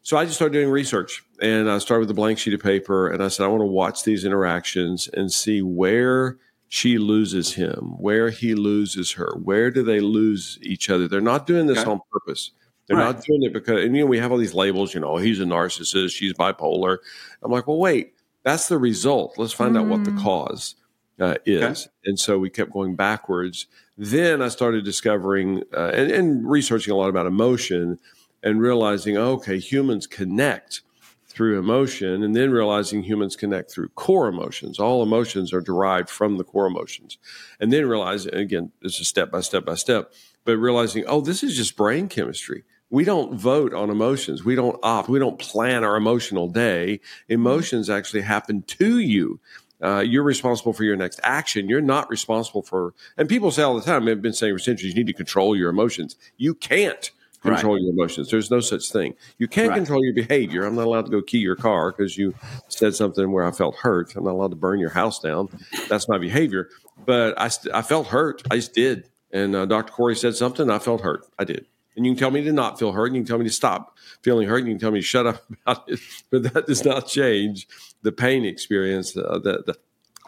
So 0.03 0.17
I 0.17 0.25
just 0.25 0.35
started 0.35 0.53
doing 0.53 0.69
research, 0.69 1.23
and 1.41 1.69
I 1.69 1.77
started 1.77 2.01
with 2.01 2.11
a 2.11 2.15
blank 2.15 2.39
sheet 2.39 2.53
of 2.53 2.61
paper, 2.61 3.07
and 3.07 3.23
I 3.23 3.27
said 3.27 3.43
I 3.43 3.47
want 3.47 3.61
to 3.61 3.67
watch 3.67 4.03
these 4.03 4.25
interactions 4.25 5.07
and 5.07 5.31
see 5.31 5.61
where 5.61 6.37
she 6.69 6.97
loses 6.97 7.53
him, 7.53 7.95
where 7.97 8.29
he 8.29 8.55
loses 8.55 9.11
her, 9.11 9.35
where 9.43 9.69
do 9.69 9.83
they 9.83 9.99
lose 9.99 10.57
each 10.61 10.89
other? 10.89 11.07
They're 11.07 11.21
not 11.21 11.45
doing 11.45 11.67
this 11.67 11.79
okay. 11.79 11.91
on 11.91 11.99
purpose. 12.11 12.51
They're 12.87 12.97
right. 12.97 13.15
not 13.15 13.23
doing 13.23 13.43
it 13.43 13.53
because, 13.53 13.83
and 13.83 13.95
you 13.95 14.03
know, 14.03 14.07
we 14.07 14.19
have 14.19 14.31
all 14.31 14.37
these 14.37 14.53
labels. 14.53 14.93
You 14.93 15.01
know, 15.01 15.17
he's 15.17 15.39
a 15.39 15.43
narcissist, 15.43 16.15
she's 16.15 16.33
bipolar. 16.33 16.97
I'm 17.43 17.51
like, 17.51 17.67
well, 17.67 17.77
wait, 17.77 18.13
that's 18.43 18.69
the 18.69 18.77
result. 18.77 19.37
Let's 19.37 19.53
find 19.53 19.75
mm. 19.75 19.81
out 19.81 19.87
what 19.87 20.03
the 20.03 20.11
mm. 20.11 20.23
cause 20.23 20.75
uh, 21.19 21.35
is. 21.45 21.61
Okay. 21.61 21.91
And 22.05 22.19
so 22.19 22.39
we 22.39 22.49
kept 22.49 22.71
going 22.71 22.95
backwards 22.95 23.67
then 24.01 24.41
I 24.41 24.47
started 24.47 24.83
discovering 24.83 25.61
uh, 25.77 25.91
and, 25.93 26.09
and, 26.09 26.49
researching 26.49 26.91
a 26.91 26.97
lot 26.97 27.09
about 27.09 27.27
emotion 27.27 27.99
and 28.41 28.59
realizing, 28.59 29.15
okay, 29.15 29.59
humans 29.59 30.07
connect 30.07 30.81
through 31.27 31.59
emotion, 31.59 32.23
and 32.23 32.35
then 32.35 32.49
realizing 32.49 33.03
humans 33.03 33.35
connect 33.35 33.71
through 33.71 33.89
core 33.89 34.27
emotions. 34.27 34.79
All 34.79 35.03
emotions 35.03 35.53
are 35.53 35.61
derived 35.61 36.09
from 36.09 36.37
the 36.37 36.43
core 36.43 36.65
emotions. 36.65 37.19
And 37.59 37.71
then 37.71 37.85
realizing, 37.85 38.33
again, 38.33 38.71
this 38.81 38.99
is 38.99 39.07
step 39.07 39.29
by 39.31 39.41
step 39.41 39.65
by 39.65 39.75
step, 39.75 40.11
but 40.45 40.57
realizing, 40.57 41.05
oh, 41.05 41.21
this 41.21 41.43
is 41.43 41.55
just 41.55 41.77
brain 41.77 42.09
chemistry. 42.09 42.63
We 42.89 43.03
don't 43.03 43.35
vote 43.35 43.71
on 43.71 43.91
emotions. 43.91 44.43
We 44.43 44.55
don't 44.55 44.79
opt. 44.81 45.09
We 45.09 45.19
don't 45.19 45.37
plan 45.37 45.83
our 45.83 45.95
emotional 45.95 46.49
day. 46.49 47.01
Emotions 47.29 47.87
actually 47.87 48.21
happen 48.21 48.63
to 48.63 48.97
you. 48.97 49.39
Uh, 49.81 49.99
you're 49.99 50.23
responsible 50.23 50.73
for 50.73 50.83
your 50.83 50.95
next 50.95 51.19
action. 51.23 51.67
You're 51.67 51.81
not 51.81 52.09
responsible 52.09 52.61
for, 52.61 52.93
and 53.17 53.27
people 53.27 53.51
say 53.51 53.63
all 53.63 53.75
the 53.75 53.81
time, 53.81 54.07
I've 54.07 54.21
been 54.21 54.33
saying 54.33 54.55
for 54.55 54.59
centuries, 54.59 54.93
you 54.93 54.99
need 54.99 55.07
to 55.07 55.13
control 55.13 55.55
your 55.55 55.69
emotions. 55.69 56.15
You 56.37 56.53
can't 56.53 57.11
control 57.41 57.73
right. 57.73 57.81
your 57.81 57.91
emotions. 57.91 58.29
There's 58.29 58.51
no 58.51 58.59
such 58.59 58.91
thing. 58.91 59.15
You 59.37 59.47
can't 59.47 59.69
right. 59.69 59.75
control 59.75 60.03
your 60.03 60.13
behavior. 60.13 60.63
I'm 60.63 60.75
not 60.75 60.85
allowed 60.85 61.05
to 61.05 61.11
go 61.11 61.21
key 61.21 61.39
your 61.39 61.55
car 61.55 61.91
because 61.91 62.17
you 62.17 62.35
said 62.67 62.95
something 62.95 63.31
where 63.31 63.45
I 63.45 63.51
felt 63.51 63.75
hurt. 63.75 64.15
I'm 64.15 64.23
not 64.23 64.33
allowed 64.33 64.51
to 64.51 64.55
burn 64.55 64.79
your 64.79 64.91
house 64.91 65.19
down. 65.19 65.49
That's 65.89 66.07
my 66.07 66.17
behavior. 66.17 66.69
But 67.05 67.39
I, 67.39 67.47
st- 67.47 67.73
I 67.73 67.81
felt 67.81 68.07
hurt. 68.07 68.43
I 68.51 68.57
just 68.57 68.73
did. 68.73 69.09
And 69.31 69.55
uh, 69.55 69.65
Dr. 69.65 69.91
Corey 69.91 70.15
said 70.15 70.35
something. 70.35 70.69
I 70.69 70.79
felt 70.79 71.01
hurt. 71.01 71.25
I 71.39 71.45
did. 71.45 71.65
And 71.95 72.05
you 72.05 72.13
can 72.13 72.19
tell 72.19 72.31
me 72.31 72.43
to 72.43 72.51
not 72.51 72.79
feel 72.79 72.91
hurt. 72.91 73.07
And 73.07 73.15
you 73.15 73.21
can 73.21 73.27
tell 73.27 73.37
me 73.39 73.45
to 73.45 73.51
stop 73.51 73.97
feeling 74.21 74.47
hurt. 74.47 74.59
And 74.59 74.67
you 74.67 74.73
can 74.75 74.79
tell 74.79 74.91
me 74.91 74.99
to 74.99 75.05
shut 75.05 75.25
up 75.25 75.43
about 75.65 75.89
it. 75.89 75.99
But 76.29 76.53
that 76.53 76.67
does 76.67 76.85
not 76.85 77.07
change 77.07 77.67
the 78.01 78.11
pain 78.11 78.45
experience 78.45 79.15
uh, 79.15 79.39
that, 79.43 79.65
that, 79.65 79.77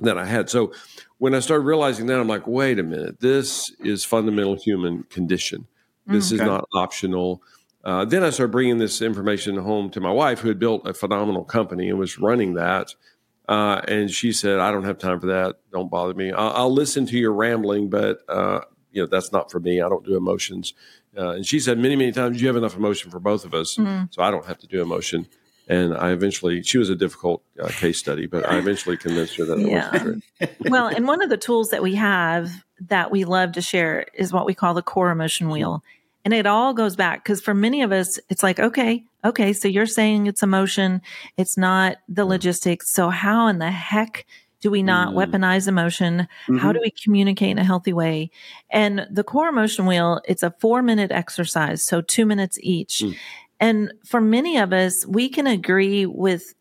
that 0.02 0.18
I 0.18 0.26
had. 0.26 0.50
So 0.50 0.74
when 1.18 1.34
I 1.36 1.40
started 1.40 1.66
realizing 1.66 2.08
that, 2.08 2.20
I'm 2.20 2.28
like, 2.28 2.48
wait 2.48 2.80
a 2.80 2.84
minute, 2.84 3.20
this 3.20 3.72
is 3.80 4.04
fundamental 4.04 4.56
human 4.56 5.04
condition. 5.04 5.68
This 6.06 6.34
okay. 6.34 6.42
is 6.42 6.48
not 6.48 6.68
optional. 6.74 7.42
Uh, 7.84 8.06
then 8.06 8.24
I 8.24 8.30
started 8.30 8.52
bringing 8.52 8.78
this 8.78 9.02
information 9.02 9.58
home 9.58 9.90
to 9.92 10.00
my 10.00 10.12
wife, 10.12 10.40
who 10.40 10.48
had 10.48 10.60
built 10.60 10.88
a 10.88 10.94
phenomenal 10.94 11.44
company 11.44 11.90
and 11.90 12.00
was 12.00 12.18
running 12.18 12.56
that. 12.56 12.94
Uh, 13.48 13.82
and 13.88 14.10
she 14.10 14.32
said, 14.32 14.60
"I 14.60 14.72
don't 14.72 14.86
have 14.86 14.98
time 14.98 15.20
for 15.20 15.28
that. 15.28 15.58
Don't 15.72 15.92
bother 15.92 16.14
me. 16.14 16.32
I'll, 16.32 16.52
I'll 16.52 16.74
listen 16.74 17.06
to 17.08 17.18
your 17.18 17.34
rambling, 17.34 17.90
but 17.90 18.20
uh, 18.30 18.62
you 18.92 19.02
know 19.02 19.08
that's 19.08 19.34
not 19.34 19.52
for 19.52 19.60
me. 19.60 19.82
I 19.82 19.90
don't 19.90 20.06
do 20.06 20.16
emotions." 20.16 20.74
Uh, 21.18 21.32
and 21.32 21.46
she 21.46 21.60
said 21.60 21.78
many, 21.78 21.98
many 21.98 22.14
times, 22.14 22.42
"You 22.42 22.48
have 22.48 22.56
enough 22.56 22.78
emotion 22.78 23.12
for 23.12 23.20
both 23.20 23.44
of 23.44 23.54
us, 23.54 23.76
mm-hmm. 23.76 24.06
so 24.12 24.22
I 24.22 24.32
don't 24.32 24.46
have 24.46 24.60
to 24.60 24.68
do 24.68 24.82
emotion." 24.82 25.28
And 25.68 25.96
I 25.96 26.12
eventually, 26.12 26.62
she 26.64 26.78
was 26.78 26.90
a 26.90 26.96
difficult 26.96 27.42
uh, 27.62 27.70
case 27.70 27.98
study, 27.98 28.26
but 28.26 28.48
I 28.48 28.58
eventually 28.58 28.98
convinced 28.98 29.38
her 29.38 29.46
that 29.46 29.60
it 29.60 29.68
yeah. 29.68 30.48
well, 30.70 30.88
and 30.88 31.08
one 31.08 31.22
of 31.22 31.30
the 31.30 31.38
tools 31.38 31.70
that 31.70 31.82
we 31.82 31.96
have 31.96 32.52
that 32.82 33.12
we 33.12 33.24
love 33.24 33.54
to 33.54 33.62
share 33.62 34.08
is 34.14 34.34
what 34.34 34.46
we 34.46 34.54
call 34.54 34.74
the 34.74 34.82
core 34.82 35.10
emotion 35.10 35.50
wheel. 35.50 35.84
And 36.26 36.34
it 36.34 36.46
all 36.46 36.74
goes 36.74 36.96
back 36.96 37.24
because 37.24 37.42
for 37.42 37.54
many 37.54 37.82
of 37.82 37.92
us, 37.92 38.20
it's 38.30 38.44
like, 38.44 38.60
okay, 38.60 39.04
okay, 39.26 39.54
so 39.54 39.68
you're 39.68 39.86
saying 39.86 40.28
it's 40.28 40.44
emotion, 40.44 41.02
it's 41.38 41.58
not 41.58 41.98
the 42.08 42.26
logistics. 42.26 42.90
So, 42.90 43.10
how 43.10 43.48
in 43.48 43.60
the 43.60 43.72
heck 43.72 44.26
do 44.62 44.72
we 44.72 44.82
not 44.82 45.14
mm. 45.14 45.16
weaponize 45.16 45.68
emotion? 45.68 46.20
Mm-hmm. 46.20 46.58
How 46.58 46.72
do 46.72 46.80
we 46.82 46.92
communicate 46.92 47.52
in 47.52 47.58
a 47.58 47.66
healthy 47.66 47.92
way? 47.92 48.32
And 48.70 49.06
the 49.12 49.24
core 49.24 49.50
emotion 49.50 49.86
wheel, 49.86 50.22
it's 50.26 50.44
a 50.44 50.56
four 50.62 50.82
minute 50.82 51.12
exercise, 51.12 51.84
so 51.84 52.00
two 52.00 52.26
minutes 52.26 52.58
each. 52.62 53.04
Mm. 53.06 53.16
And 53.60 53.94
for 54.06 54.20
many 54.20 54.58
of 54.58 54.74
us, 54.74 55.06
we 55.06 55.30
can 55.30 55.48
agree 55.48 56.06
with, 56.06 56.54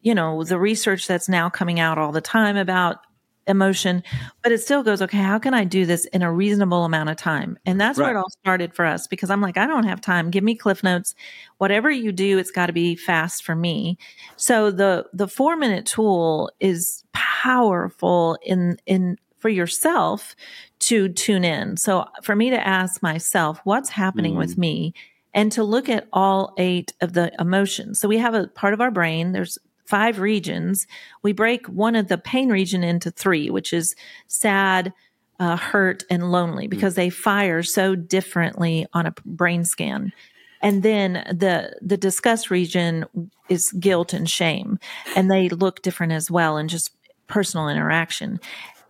you 0.00 0.14
know, 0.14 0.44
the 0.44 0.58
research 0.58 1.06
that's 1.06 1.28
now 1.28 1.48
coming 1.48 1.80
out 1.80 1.98
all 1.98 2.12
the 2.12 2.20
time 2.20 2.56
about 2.56 2.98
emotion, 3.46 4.02
but 4.42 4.52
it 4.52 4.58
still 4.58 4.82
goes, 4.82 5.02
okay, 5.02 5.18
how 5.18 5.38
can 5.38 5.54
I 5.54 5.64
do 5.64 5.84
this 5.84 6.04
in 6.06 6.22
a 6.22 6.32
reasonable 6.32 6.84
amount 6.84 7.10
of 7.10 7.16
time? 7.16 7.58
And 7.66 7.80
that's 7.80 7.98
right. 7.98 8.06
where 8.06 8.14
it 8.14 8.18
all 8.18 8.30
started 8.30 8.74
for 8.74 8.84
us 8.84 9.06
because 9.06 9.30
I'm 9.30 9.40
like, 9.40 9.56
I 9.56 9.66
don't 9.66 9.84
have 9.84 10.00
time. 10.00 10.30
Give 10.30 10.44
me 10.44 10.54
cliff 10.54 10.82
notes. 10.82 11.14
Whatever 11.58 11.90
you 11.90 12.12
do, 12.12 12.38
it's 12.38 12.50
got 12.50 12.66
to 12.66 12.72
be 12.72 12.94
fast 12.94 13.44
for 13.44 13.54
me. 13.54 13.98
So 14.36 14.70
the 14.70 15.06
the 15.12 15.28
4 15.28 15.56
minute 15.56 15.86
tool 15.86 16.50
is 16.60 17.04
powerful 17.12 18.38
in 18.42 18.78
in 18.86 19.18
for 19.38 19.48
yourself 19.48 20.36
to 20.78 21.08
tune 21.08 21.44
in. 21.44 21.76
So 21.76 22.06
for 22.22 22.36
me 22.36 22.50
to 22.50 22.66
ask 22.66 23.02
myself, 23.02 23.60
what's 23.64 23.90
happening 23.90 24.34
mm. 24.34 24.38
with 24.38 24.56
me? 24.56 24.94
And 25.34 25.50
to 25.52 25.64
look 25.64 25.88
at 25.88 26.08
all 26.12 26.52
eight 26.58 26.92
of 27.00 27.14
the 27.14 27.32
emotions. 27.40 28.00
So 28.00 28.08
we 28.08 28.18
have 28.18 28.34
a 28.34 28.48
part 28.48 28.74
of 28.74 28.80
our 28.80 28.90
brain. 28.90 29.32
There's 29.32 29.58
five 29.86 30.20
regions. 30.20 30.86
We 31.22 31.32
break 31.32 31.66
one 31.66 31.96
of 31.96 32.08
the 32.08 32.18
pain 32.18 32.48
region 32.48 32.84
into 32.84 33.10
three, 33.10 33.50
which 33.50 33.72
is 33.72 33.94
sad, 34.26 34.92
uh, 35.38 35.56
hurt, 35.56 36.04
and 36.08 36.30
lonely, 36.30 36.66
because 36.66 36.94
mm. 36.94 36.96
they 36.96 37.10
fire 37.10 37.62
so 37.62 37.94
differently 37.94 38.86
on 38.92 39.06
a 39.06 39.14
brain 39.24 39.64
scan. 39.64 40.12
And 40.60 40.82
then 40.82 41.14
the 41.28 41.76
the 41.82 41.96
disgust 41.96 42.50
region 42.50 43.04
is 43.48 43.72
guilt 43.72 44.12
and 44.12 44.30
shame, 44.30 44.78
and 45.16 45.30
they 45.30 45.48
look 45.48 45.82
different 45.82 46.12
as 46.12 46.30
well, 46.30 46.56
and 46.56 46.70
just 46.70 46.90
personal 47.26 47.68
interaction. 47.68 48.38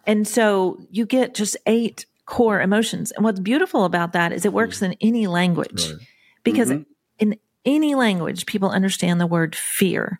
And 0.06 0.28
so 0.28 0.78
you 0.90 1.06
get 1.06 1.34
just 1.34 1.56
eight 1.66 2.06
core 2.26 2.60
emotions. 2.60 3.12
And 3.12 3.24
what's 3.24 3.40
beautiful 3.40 3.84
about 3.84 4.12
that 4.12 4.32
is 4.32 4.44
it 4.44 4.52
works 4.52 4.80
mm. 4.80 4.86
in 4.86 4.96
any 5.00 5.26
language 5.26 5.90
right. 5.90 6.00
Because 6.42 6.70
mm-hmm. 6.70 6.82
in 7.18 7.38
any 7.64 7.94
language, 7.94 8.46
people 8.46 8.70
understand 8.70 9.20
the 9.20 9.26
word 9.26 9.54
fear 9.54 10.18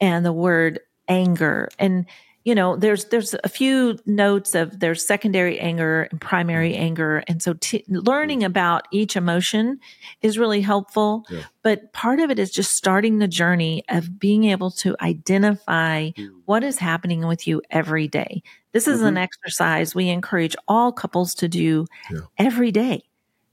and 0.00 0.24
the 0.24 0.32
word 0.32 0.80
anger. 1.08 1.68
And, 1.78 2.06
you 2.44 2.54
know, 2.54 2.76
there's, 2.76 3.06
there's 3.06 3.34
a 3.42 3.48
few 3.48 3.98
notes 4.06 4.54
of 4.54 4.80
there's 4.80 5.06
secondary 5.06 5.58
anger 5.58 6.08
and 6.10 6.20
primary 6.20 6.72
mm. 6.72 6.78
anger. 6.78 7.24
And 7.26 7.42
so 7.42 7.54
t- 7.54 7.84
learning 7.88 8.40
mm. 8.40 8.46
about 8.46 8.86
each 8.92 9.16
emotion 9.16 9.80
is 10.20 10.38
really 10.38 10.60
helpful. 10.60 11.24
Yeah. 11.30 11.44
But 11.62 11.92
part 11.92 12.20
of 12.20 12.30
it 12.30 12.38
is 12.38 12.50
just 12.50 12.72
starting 12.72 13.18
the 13.18 13.28
journey 13.28 13.82
of 13.88 14.18
being 14.18 14.44
able 14.44 14.70
to 14.72 14.94
identify 15.00 16.10
mm. 16.10 16.28
what 16.44 16.62
is 16.62 16.78
happening 16.78 17.26
with 17.26 17.46
you 17.48 17.62
every 17.70 18.08
day. 18.08 18.42
This 18.72 18.86
is 18.86 18.98
mm-hmm. 18.98 19.08
an 19.08 19.18
exercise 19.18 19.94
we 19.94 20.08
encourage 20.08 20.54
all 20.68 20.92
couples 20.92 21.34
to 21.36 21.48
do 21.48 21.86
yeah. 22.10 22.20
every 22.38 22.72
day 22.72 23.04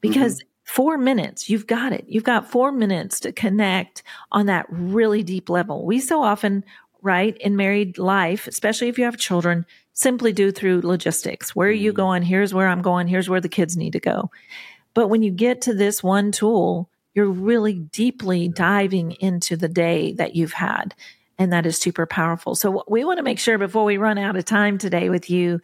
because 0.01 0.39
mm-hmm. 0.39 0.47
Four 0.71 0.97
minutes, 0.97 1.49
you've 1.49 1.67
got 1.67 1.91
it. 1.91 2.05
You've 2.07 2.23
got 2.23 2.49
four 2.49 2.71
minutes 2.71 3.19
to 3.19 3.33
connect 3.33 4.03
on 4.31 4.45
that 4.45 4.65
really 4.69 5.21
deep 5.21 5.49
level. 5.49 5.85
We 5.85 5.99
so 5.99 6.23
often, 6.23 6.63
right, 7.01 7.35
in 7.39 7.57
married 7.57 7.97
life, 7.97 8.47
especially 8.47 8.87
if 8.87 8.97
you 8.97 9.03
have 9.03 9.17
children, 9.17 9.65
simply 9.91 10.31
do 10.31 10.49
through 10.49 10.79
logistics. 10.79 11.53
Where 11.53 11.67
are 11.67 11.71
you 11.71 11.91
mm-hmm. 11.91 11.97
going? 11.97 12.23
Here's 12.23 12.53
where 12.53 12.69
I'm 12.69 12.81
going. 12.81 13.09
Here's 13.09 13.27
where 13.27 13.41
the 13.41 13.49
kids 13.49 13.75
need 13.75 13.91
to 13.91 13.99
go. 13.99 14.31
But 14.93 15.09
when 15.09 15.23
you 15.23 15.31
get 15.31 15.59
to 15.63 15.73
this 15.73 16.01
one 16.01 16.31
tool, 16.31 16.89
you're 17.13 17.29
really 17.29 17.73
deeply 17.73 18.47
diving 18.47 19.11
into 19.19 19.57
the 19.57 19.67
day 19.67 20.13
that 20.13 20.37
you've 20.37 20.53
had 20.53 20.95
and 21.37 21.51
that 21.51 21.65
is 21.65 21.77
super 21.77 22.05
powerful. 22.05 22.55
So 22.55 22.85
we 22.87 23.03
want 23.03 23.17
to 23.17 23.23
make 23.23 23.39
sure 23.39 23.57
before 23.57 23.83
we 23.83 23.97
run 23.97 24.17
out 24.17 24.37
of 24.37 24.45
time 24.45 24.77
today 24.77 25.09
with 25.09 25.29
you, 25.29 25.59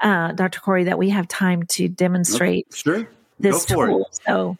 uh, 0.00 0.32
Dr. 0.32 0.60
Corey, 0.60 0.84
that 0.84 0.98
we 0.98 1.08
have 1.10 1.28
time 1.28 1.62
to 1.68 1.88
demonstrate 1.88 2.66
okay. 2.66 2.76
sure. 2.76 3.10
This 3.40 3.64
tool. 3.64 4.02
It. 4.02 4.20
So 4.26 4.58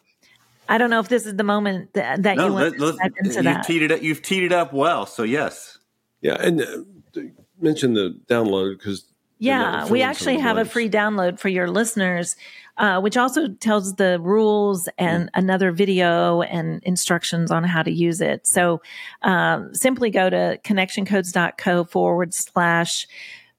I 0.67 0.77
don't 0.77 0.89
know 0.89 0.99
if 0.99 1.09
this 1.09 1.25
is 1.25 1.35
the 1.35 1.43
moment 1.43 1.93
that, 1.93 2.23
that 2.23 2.37
no, 2.37 2.47
you 2.47 2.53
want 2.53 2.79
let, 2.79 2.91
to 2.91 2.93
step 2.93 3.13
into 3.17 3.33
you've 3.35 3.43
that. 3.43 3.65
Teed 3.65 3.81
it 3.83 3.91
up, 3.91 4.01
you've 4.01 4.21
teed 4.21 4.43
it 4.43 4.51
up 4.51 4.73
well. 4.73 5.05
So 5.05 5.23
yes. 5.23 5.77
Yeah. 6.21 6.35
And 6.39 6.61
uh, 6.61 7.21
mention 7.59 7.93
the 7.93 8.19
download 8.27 8.77
because 8.77 9.05
yeah, 9.41 9.87
we 9.87 10.03
actually 10.03 10.37
have 10.37 10.57
a 10.57 10.65
free 10.65 10.87
download 10.87 11.39
for 11.39 11.49
your 11.49 11.67
listeners, 11.67 12.35
uh, 12.77 13.01
which 13.01 13.17
also 13.17 13.47
tells 13.47 13.95
the 13.95 14.19
rules 14.19 14.87
and 14.99 15.23
mm-hmm. 15.25 15.39
another 15.39 15.71
video 15.71 16.43
and 16.43 16.83
instructions 16.83 17.49
on 17.49 17.63
how 17.63 17.81
to 17.81 17.89
use 17.91 18.21
it. 18.21 18.45
So 18.45 18.83
um, 19.23 19.73
simply 19.73 20.11
go 20.11 20.29
to 20.29 20.59
connectioncodes.co 20.63 21.85
forward 21.85 22.35
slash 22.35 23.07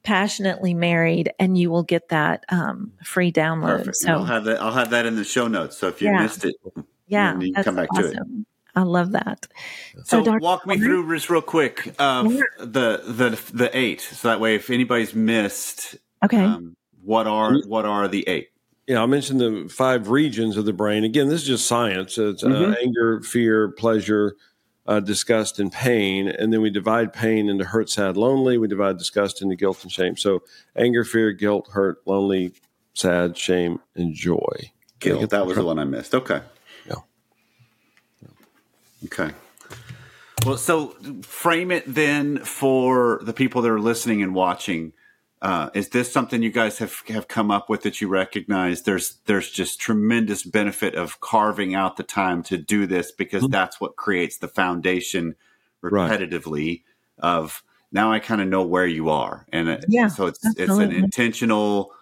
passionately 0.03 0.75
married 0.75 1.33
and 1.39 1.57
you 1.57 1.71
will 1.71 1.83
get 1.83 2.09
that 2.09 2.45
um, 2.49 2.93
free 3.05 3.33
download. 3.33 3.79
Perfect. 3.79 3.97
So 3.97 4.13
I'll 4.13 4.25
have 4.25 4.45
that. 4.45 4.61
I'll 4.61 4.73
have 4.73 4.91
that 4.91 5.07
in 5.07 5.17
the 5.17 5.25
show 5.25 5.49
notes. 5.49 5.79
So 5.79 5.89
if 5.89 6.03
you 6.03 6.09
yeah. 6.09 6.23
missed 6.23 6.45
it, 6.45 6.55
yeah, 7.07 7.39
you 7.39 7.53
come 7.55 7.77
back 7.77 7.89
awesome. 7.93 8.13
to 8.13 8.21
it. 8.21 8.47
I 8.75 8.83
love 8.83 9.13
that. 9.13 9.47
So, 10.05 10.25
so 10.25 10.39
walk 10.39 10.67
me 10.67 10.79
through 10.79 11.13
just 11.15 11.29
real 11.29 11.43
quick 11.43 11.95
of 11.99 12.25
the 12.59 13.03
the 13.07 13.39
the 13.53 13.71
eight, 13.77 14.01
so 14.01 14.29
that 14.29 14.41
way 14.41 14.55
if 14.55 14.71
anybody's 14.71 15.15
missed, 15.15 15.97
okay, 16.25 16.43
um, 16.43 16.75
what 17.03 17.27
are 17.27 17.59
what 17.67 17.85
are 17.85 18.09
the 18.09 18.27
eight? 18.29 18.49
Yeah, 18.87 19.03
I 19.03 19.07
mentioned 19.07 19.41
the 19.41 19.69
five 19.69 20.09
regions 20.09 20.57
of 20.57 20.65
the 20.65 20.73
brain. 20.73 21.05
Again, 21.05 21.29
this 21.29 21.43
is 21.43 21.47
just 21.47 21.67
science. 21.67 22.17
It's 22.17 22.43
uh, 22.43 22.49
mm-hmm. 22.49 22.73
uh, 22.73 22.77
anger, 22.83 23.21
fear, 23.21 23.69
pleasure, 23.73 24.37
uh, 24.87 25.01
disgust, 25.01 25.59
and 25.59 25.73
pain. 25.73 26.29
And 26.29 26.53
then 26.53 26.61
we 26.61 26.71
divide 26.71 27.13
pain 27.13 27.49
into 27.49 27.65
hurt, 27.65 27.91
sad, 27.91 28.17
lonely. 28.17 28.59
We 28.59 28.69
divide 28.69 28.99
disgust 28.99 29.43
into 29.43 29.57
guilt 29.57 29.83
and 29.83 29.93
shame. 29.93 30.17
So 30.17 30.43
anger, 30.77 31.05
fear, 31.05 31.33
guilt, 31.33 31.69
hurt, 31.73 31.99
lonely, 32.07 32.53
sad, 32.95 33.37
shame, 33.37 33.81
and 33.95 34.15
joy. 34.15 34.73
Guilt. 34.99 35.31
That 35.31 35.47
was 35.47 35.57
the 35.57 35.65
one 35.65 35.79
I 35.79 35.85
missed. 35.85 36.15
Okay. 36.15 36.41
Yeah. 36.87 36.97
Okay. 39.05 39.31
Well, 40.45 40.57
so 40.57 40.97
frame 41.23 41.71
it 41.71 41.85
then 41.87 42.39
for 42.39 43.21
the 43.23 43.33
people 43.33 43.63
that 43.63 43.71
are 43.71 43.81
listening 43.81 44.23
and 44.23 44.35
watching. 44.35 44.93
Uh, 45.43 45.71
is 45.75 45.89
this 45.89 46.11
something 46.11 46.41
you 46.41 46.53
guys 46.53 46.79
have 46.79 47.03
have 47.09 47.27
come 47.27 47.51
up 47.51 47.69
with 47.69 47.83
that 47.83 48.01
you 48.01 48.07
recognize? 48.07 48.83
There's 48.83 49.19
there's 49.27 49.51
just 49.51 49.81
tremendous 49.81 50.45
benefit 50.45 50.95
of 50.95 51.21
carving 51.21 51.75
out 51.75 51.97
the 51.97 52.05
time 52.05 52.45
to 52.45 52.57
do 52.57 52.87
this 52.87 53.11
because 53.11 53.43
mm-hmm. 53.43 53.51
that's 53.51 53.81
what 53.81 53.97
creates 53.97 54.39
the 54.39 54.47
foundation 54.47 55.35
repetitively 55.83 56.83
right. 57.21 57.29
of 57.29 57.65
now 57.91 58.13
I 58.13 58.21
kind 58.21 58.41
of 58.41 58.47
know 58.47 58.63
where 58.63 58.87
you 58.87 59.11
are, 59.11 59.45
and 59.53 59.85
yeah, 59.89 60.07
so 60.07 60.27
it's 60.27 60.47
absolutely. 60.47 60.85
it's 60.85 60.95
an 60.95 61.05
intentional. 61.05 61.93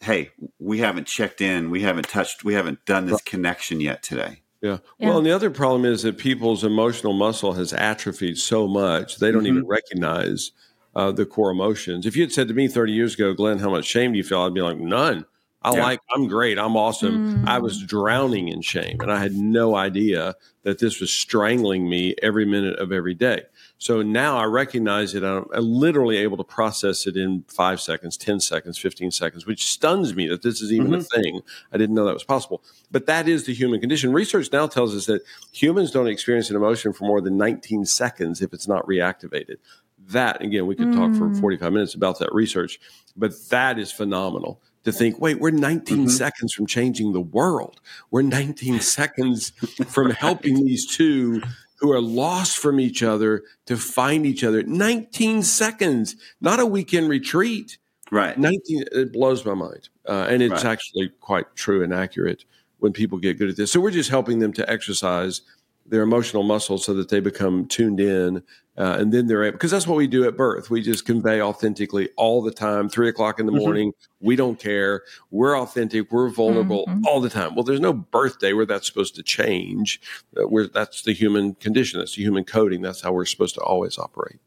Hey, 0.00 0.30
we 0.60 0.78
haven't 0.78 1.08
checked 1.08 1.40
in, 1.40 1.70
we 1.70 1.82
haven't 1.82 2.08
touched, 2.08 2.44
we 2.44 2.54
haven't 2.54 2.84
done 2.84 3.06
this 3.06 3.20
connection 3.22 3.80
yet 3.80 4.04
today. 4.04 4.42
Yeah. 4.60 4.78
yeah. 4.98 5.08
Well, 5.08 5.18
and 5.18 5.26
the 5.26 5.32
other 5.32 5.50
problem 5.50 5.84
is 5.84 6.02
that 6.02 6.18
people's 6.18 6.62
emotional 6.62 7.12
muscle 7.12 7.54
has 7.54 7.72
atrophied 7.72 8.38
so 8.38 8.68
much 8.68 9.18
they 9.18 9.32
don't 9.32 9.42
mm-hmm. 9.42 9.58
even 9.58 9.66
recognize 9.66 10.52
uh, 10.94 11.12
the 11.12 11.26
core 11.26 11.50
emotions. 11.50 12.06
If 12.06 12.16
you 12.16 12.22
had 12.22 12.32
said 12.32 12.48
to 12.48 12.54
me 12.54 12.68
30 12.68 12.92
years 12.92 13.14
ago, 13.14 13.32
Glenn, 13.32 13.58
how 13.58 13.70
much 13.70 13.84
shame 13.84 14.12
do 14.12 14.18
you 14.18 14.24
feel? 14.24 14.42
I'd 14.42 14.54
be 14.54 14.62
like, 14.62 14.78
none. 14.78 15.24
I 15.62 15.74
yeah. 15.74 15.82
like, 15.82 16.00
I'm 16.14 16.28
great. 16.28 16.58
I'm 16.58 16.76
awesome. 16.76 17.44
Mm. 17.44 17.48
I 17.48 17.58
was 17.58 17.82
drowning 17.82 18.48
in 18.48 18.62
shame 18.62 18.98
and 19.00 19.10
I 19.10 19.18
had 19.18 19.34
no 19.34 19.74
idea 19.74 20.36
that 20.62 20.78
this 20.78 21.00
was 21.00 21.12
strangling 21.12 21.88
me 21.88 22.14
every 22.22 22.44
minute 22.44 22.78
of 22.78 22.92
every 22.92 23.14
day. 23.14 23.42
So 23.78 24.02
now 24.02 24.36
I 24.36 24.44
recognize 24.44 25.14
it. 25.14 25.22
I'm 25.24 25.46
literally 25.54 26.16
able 26.18 26.36
to 26.36 26.44
process 26.44 27.06
it 27.06 27.16
in 27.16 27.44
five 27.48 27.80
seconds, 27.80 28.16
10 28.16 28.40
seconds, 28.40 28.78
15 28.78 29.10
seconds, 29.10 29.46
which 29.46 29.66
stuns 29.66 30.14
me 30.14 30.28
that 30.28 30.42
this 30.42 30.60
is 30.60 30.72
even 30.72 30.88
mm-hmm. 30.88 30.94
a 30.94 31.02
thing. 31.02 31.40
I 31.72 31.76
didn't 31.76 31.94
know 31.94 32.04
that 32.04 32.14
was 32.14 32.24
possible. 32.24 32.62
But 32.90 33.06
that 33.06 33.28
is 33.28 33.46
the 33.46 33.54
human 33.54 33.80
condition. 33.80 34.12
Research 34.12 34.50
now 34.52 34.66
tells 34.66 34.96
us 34.96 35.06
that 35.06 35.22
humans 35.52 35.90
don't 35.90 36.08
experience 36.08 36.50
an 36.50 36.56
emotion 36.56 36.92
for 36.92 37.04
more 37.04 37.20
than 37.20 37.36
19 37.36 37.84
seconds 37.84 38.42
if 38.42 38.52
it's 38.52 38.66
not 38.66 38.84
reactivated. 38.86 39.56
That, 40.08 40.42
again, 40.42 40.66
we 40.66 40.74
could 40.74 40.88
mm. 40.88 40.94
talk 40.94 41.14
for 41.16 41.28
mm. 41.28 41.40
45 41.40 41.72
minutes 41.72 41.94
about 41.94 42.18
that 42.20 42.32
research, 42.32 42.80
but 43.16 43.32
that 43.50 43.78
is 43.78 43.92
phenomenal 43.92 44.60
to 44.84 44.92
think, 44.92 45.20
wait, 45.20 45.38
we're 45.38 45.50
19 45.50 45.98
mm-hmm. 45.98 46.08
seconds 46.08 46.54
from 46.54 46.66
changing 46.66 47.12
the 47.12 47.20
world. 47.20 47.80
We're 48.10 48.22
19 48.22 48.80
seconds 48.80 49.50
from 49.86 50.10
helping 50.10 50.64
these 50.64 50.86
two 50.86 51.42
who 51.78 51.92
are 51.92 52.00
lost 52.00 52.58
from 52.58 52.80
each 52.80 53.02
other 53.02 53.44
to 53.66 53.76
find 53.76 54.26
each 54.26 54.42
other. 54.42 54.62
19 54.62 55.42
seconds, 55.42 56.16
not 56.40 56.58
a 56.58 56.66
weekend 56.66 57.08
retreat. 57.08 57.78
Right. 58.10 58.36
19, 58.36 58.84
it 58.90 59.12
blows 59.12 59.44
my 59.44 59.54
mind. 59.54 59.88
Uh, 60.08 60.26
and 60.28 60.42
it's 60.42 60.64
right. 60.64 60.72
actually 60.72 61.10
quite 61.20 61.54
true 61.54 61.84
and 61.84 61.92
accurate 61.92 62.44
when 62.78 62.92
people 62.92 63.18
get 63.18 63.38
good 63.38 63.50
at 63.50 63.56
this. 63.56 63.70
So 63.70 63.80
we're 63.80 63.90
just 63.90 64.10
helping 64.10 64.38
them 64.38 64.52
to 64.54 64.68
exercise 64.68 65.42
their 65.88 66.02
emotional 66.02 66.42
muscles 66.42 66.84
so 66.84 66.94
that 66.94 67.08
they 67.08 67.20
become 67.20 67.66
tuned 67.66 68.00
in 68.00 68.42
uh, 68.78 68.96
and 69.00 69.12
then 69.12 69.26
they're 69.26 69.42
able 69.42 69.52
because 69.52 69.72
that's 69.72 69.88
what 69.88 69.96
we 69.96 70.06
do 70.06 70.24
at 70.24 70.36
birth. 70.36 70.70
We 70.70 70.82
just 70.82 71.04
convey 71.04 71.42
authentically 71.42 72.10
all 72.16 72.42
the 72.42 72.52
time 72.52 72.88
three 72.88 73.08
o'clock 73.08 73.40
in 73.40 73.46
the 73.46 73.52
mm-hmm. 73.52 73.60
morning. 73.60 73.92
We 74.20 74.36
don't 74.36 74.58
care. 74.58 75.02
We're 75.32 75.58
authentic. 75.58 76.12
We're 76.12 76.28
vulnerable 76.28 76.86
mm-hmm. 76.86 77.04
all 77.04 77.20
the 77.20 77.28
time. 77.28 77.56
Well 77.56 77.64
there's 77.64 77.80
no 77.80 77.92
birthday 77.92 78.52
where 78.52 78.66
that's 78.66 78.86
supposed 78.86 79.16
to 79.16 79.22
change. 79.24 80.00
Uh, 80.36 80.46
where 80.46 80.68
that's 80.68 81.02
the 81.02 81.12
human 81.12 81.54
condition. 81.56 81.98
That's 81.98 82.14
the 82.14 82.22
human 82.22 82.44
coding. 82.44 82.80
That's 82.80 83.00
how 83.00 83.12
we're 83.12 83.24
supposed 83.24 83.56
to 83.56 83.60
always 83.62 83.98
operate 83.98 84.38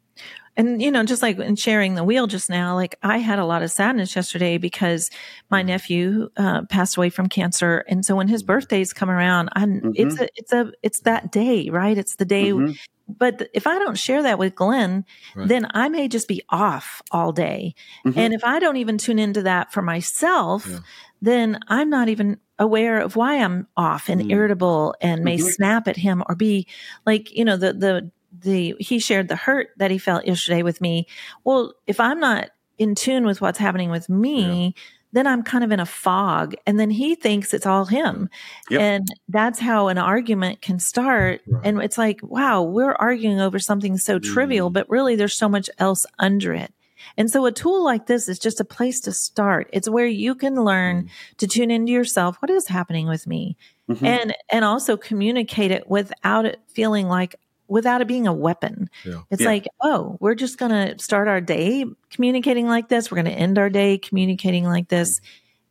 and 0.57 0.81
you 0.81 0.91
know 0.91 1.03
just 1.03 1.21
like 1.21 1.39
in 1.39 1.55
sharing 1.55 1.95
the 1.95 2.03
wheel 2.03 2.27
just 2.27 2.49
now 2.49 2.75
like 2.75 2.95
i 3.03 3.17
had 3.17 3.39
a 3.39 3.45
lot 3.45 3.63
of 3.63 3.71
sadness 3.71 4.15
yesterday 4.15 4.57
because 4.57 5.09
my 5.49 5.61
mm-hmm. 5.61 5.67
nephew 5.67 6.29
uh, 6.37 6.63
passed 6.63 6.97
away 6.97 7.09
from 7.09 7.27
cancer 7.27 7.85
and 7.87 8.05
so 8.05 8.15
when 8.15 8.27
his 8.27 8.41
mm-hmm. 8.41 8.53
birthdays 8.53 8.93
come 8.93 9.09
around 9.09 9.49
mm-hmm. 9.55 9.91
it's 9.95 10.19
a 10.19 10.27
it's 10.35 10.53
a 10.53 10.71
it's 10.83 10.99
that 11.01 11.31
day 11.31 11.69
right 11.69 11.97
it's 11.97 12.15
the 12.15 12.25
day 12.25 12.49
mm-hmm 12.49 12.71
but 13.17 13.49
if 13.53 13.67
I 13.67 13.79
don't 13.79 13.97
share 13.97 14.23
that 14.23 14.39
with 14.39 14.55
Glenn, 14.55 15.05
Right. 15.35 15.47
then 15.47 15.67
I 15.71 15.89
may 15.89 16.07
just 16.07 16.27
be 16.27 16.43
off 16.49 17.01
all 17.11 17.31
day. 17.31 17.75
Mhm. 18.05 18.17
And 18.17 18.33
if 18.33 18.43
I 18.43 18.59
don't 18.59 18.77
even 18.77 18.97
tune 18.97 19.19
into 19.19 19.43
that 19.43 19.73
for 19.73 19.81
myself, 19.81 20.65
Yeah. 20.67 20.79
then 21.21 21.59
I'm 21.67 21.89
not 21.89 22.09
even 22.09 22.37
aware 22.59 22.99
of 22.99 23.15
why 23.15 23.35
I'm 23.37 23.67
off 23.75 24.07
and 24.07 24.21
Mm. 24.21 24.31
irritable 24.31 24.95
and 25.01 25.23
may 25.23 25.37
Mhm. 25.37 25.51
snap 25.51 25.87
at 25.87 25.97
him 25.97 26.23
or 26.29 26.35
be 26.35 26.67
like, 27.05 27.35
you 27.35 27.43
know, 27.43 27.57
the, 27.57 27.73
the, 27.73 28.11
the, 28.31 28.75
he 28.79 28.99
shared 28.99 29.27
the 29.27 29.35
hurt 29.35 29.69
that 29.77 29.91
he 29.91 29.97
felt 29.97 30.25
yesterday 30.25 30.63
with 30.63 30.81
me. 30.81 31.07
Well, 31.43 31.73
if 31.87 31.99
I'm 31.99 32.19
not 32.19 32.49
in 32.77 32.95
tune 32.95 33.25
with 33.25 33.41
what's 33.41 33.59
happening 33.59 33.89
with 33.91 34.09
me, 34.09 34.73
then 35.13 35.27
I'm 35.27 35.43
kind 35.43 35.63
of 35.63 35.71
in 35.73 35.79
a 35.81 35.85
fog. 35.85 36.55
And 36.65 36.79
then 36.79 36.89
he 36.89 37.15
thinks 37.15 37.53
it's 37.53 37.65
all 37.65 37.83
him. 37.85 38.29
Yep. 38.69 38.79
And 38.81 39.07
that's 39.27 39.59
how 39.59 39.89
an 39.89 39.97
argument 39.97 40.61
can 40.61 40.79
start. 40.79 41.41
Right. 41.45 41.61
And 41.65 41.81
it's 41.81 41.97
like, 41.97 42.21
wow, 42.23 42.61
we're 42.63 42.93
arguing 42.93 43.41
over 43.41 43.59
something 43.59 43.97
so 43.97 44.19
trivial, 44.19 44.69
Mm. 44.69 44.73
but 44.73 44.89
really 44.89 45.15
there's 45.17 45.35
so 45.35 45.49
much 45.49 45.69
else 45.79 46.05
under 46.17 46.53
it. 46.53 46.73
And 47.17 47.29
so 47.29 47.45
a 47.45 47.51
tool 47.51 47.83
like 47.83 48.05
this 48.05 48.29
is 48.29 48.39
just 48.39 48.61
a 48.61 48.63
place 48.65 49.01
to 49.01 49.11
start. 49.11 49.69
It's 49.73 49.89
where 49.89 50.05
you 50.05 50.33
can 50.33 50.55
Mm. 50.55 50.65
learn 50.65 51.09
to 51.37 51.47
tune 51.47 51.71
into 51.71 51.91
yourself. 51.91 52.37
What 52.41 52.49
is 52.49 52.67
happening 52.67 53.07
with 53.07 53.27
me? 53.27 53.57
Mhm. 53.89 54.05
And 54.07 54.35
and 54.49 54.63
also 54.63 54.95
communicate 54.95 55.71
it 55.71 55.89
without 55.89 56.45
it 56.45 56.61
feeling 56.67 57.09
like 57.09 57.35
without 57.71 58.01
it 58.01 58.07
being 58.07 58.27
a 58.27 58.33
weapon. 58.33 58.89
Yeah. 59.05 59.21
It's 59.31 59.41
Yeah. 59.41 59.47
like, 59.47 59.67
oh, 59.81 60.17
we're 60.19 60.35
just 60.35 60.57
going 60.57 60.71
to 60.71 61.01
start 61.03 61.27
our 61.27 61.39
day 61.41 61.85
communicating 62.11 62.67
like 62.67 62.89
this. 62.89 63.09
We're 63.09 63.15
going 63.15 63.33
to 63.33 63.39
end 63.41 63.57
our 63.57 63.69
day 63.69 63.97
communicating 63.97 64.65
like 64.65 64.89
this. 64.89 65.21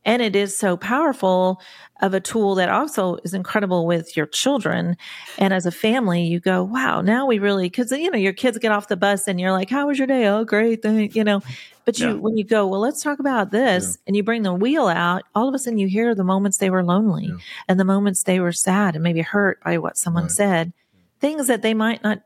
And 0.06 0.22
it 0.22 0.34
is 0.34 0.56
so 0.56 0.78
powerful 0.78 1.60
of 2.00 2.14
a 2.14 2.20
tool 2.20 2.54
that 2.54 2.70
also 2.70 3.18
is 3.22 3.34
incredible 3.34 3.84
with 3.84 4.16
your 4.16 4.24
children. 4.24 4.96
And 5.36 5.52
as 5.52 5.66
a 5.66 5.70
family, 5.70 6.22
you 6.22 6.40
go, 6.40 6.64
wow, 6.64 7.02
now 7.02 7.26
we 7.26 7.38
really, 7.38 7.68
cause 7.68 7.92
you 7.92 8.10
know, 8.10 8.16
your 8.16 8.32
kids 8.32 8.56
get 8.56 8.72
off 8.72 8.88
the 8.88 8.96
bus 8.96 9.28
and 9.28 9.38
you're 9.38 9.52
like, 9.52 9.68
how 9.68 9.88
was 9.88 9.98
your 9.98 10.06
day? 10.06 10.26
Oh, 10.26 10.42
great. 10.44 10.80
Thank, 10.80 11.14
you 11.14 11.22
know, 11.22 11.42
but 11.84 11.98
you, 11.98 12.06
Yeah. 12.08 12.14
when 12.14 12.38
you 12.38 12.44
go, 12.44 12.66
well, 12.66 12.80
let's 12.80 13.02
talk 13.02 13.18
about 13.18 13.50
this 13.50 13.98
and 14.06 14.16
you 14.16 14.22
bring 14.22 14.42
the 14.42 14.54
wheel 14.54 14.86
out, 14.88 15.24
all 15.34 15.48
of 15.48 15.54
a 15.54 15.58
sudden 15.58 15.78
you 15.78 15.86
hear 15.88 16.14
the 16.14 16.24
moments 16.24 16.56
they 16.56 16.70
were 16.70 16.82
lonely 16.82 17.26
Yeah. 17.26 17.36
and 17.68 17.78
the 17.78 17.84
moments 17.84 18.22
they 18.22 18.40
were 18.40 18.52
sad 18.52 18.94
and 18.94 19.04
maybe 19.04 19.20
hurt 19.20 19.62
by 19.62 19.76
what 19.76 19.98
someone 19.98 20.24
Right. 20.24 20.32
said, 20.32 20.72
things 21.20 21.46
that 21.46 21.62
they 21.62 21.74
might 21.74 22.02
not 22.02 22.22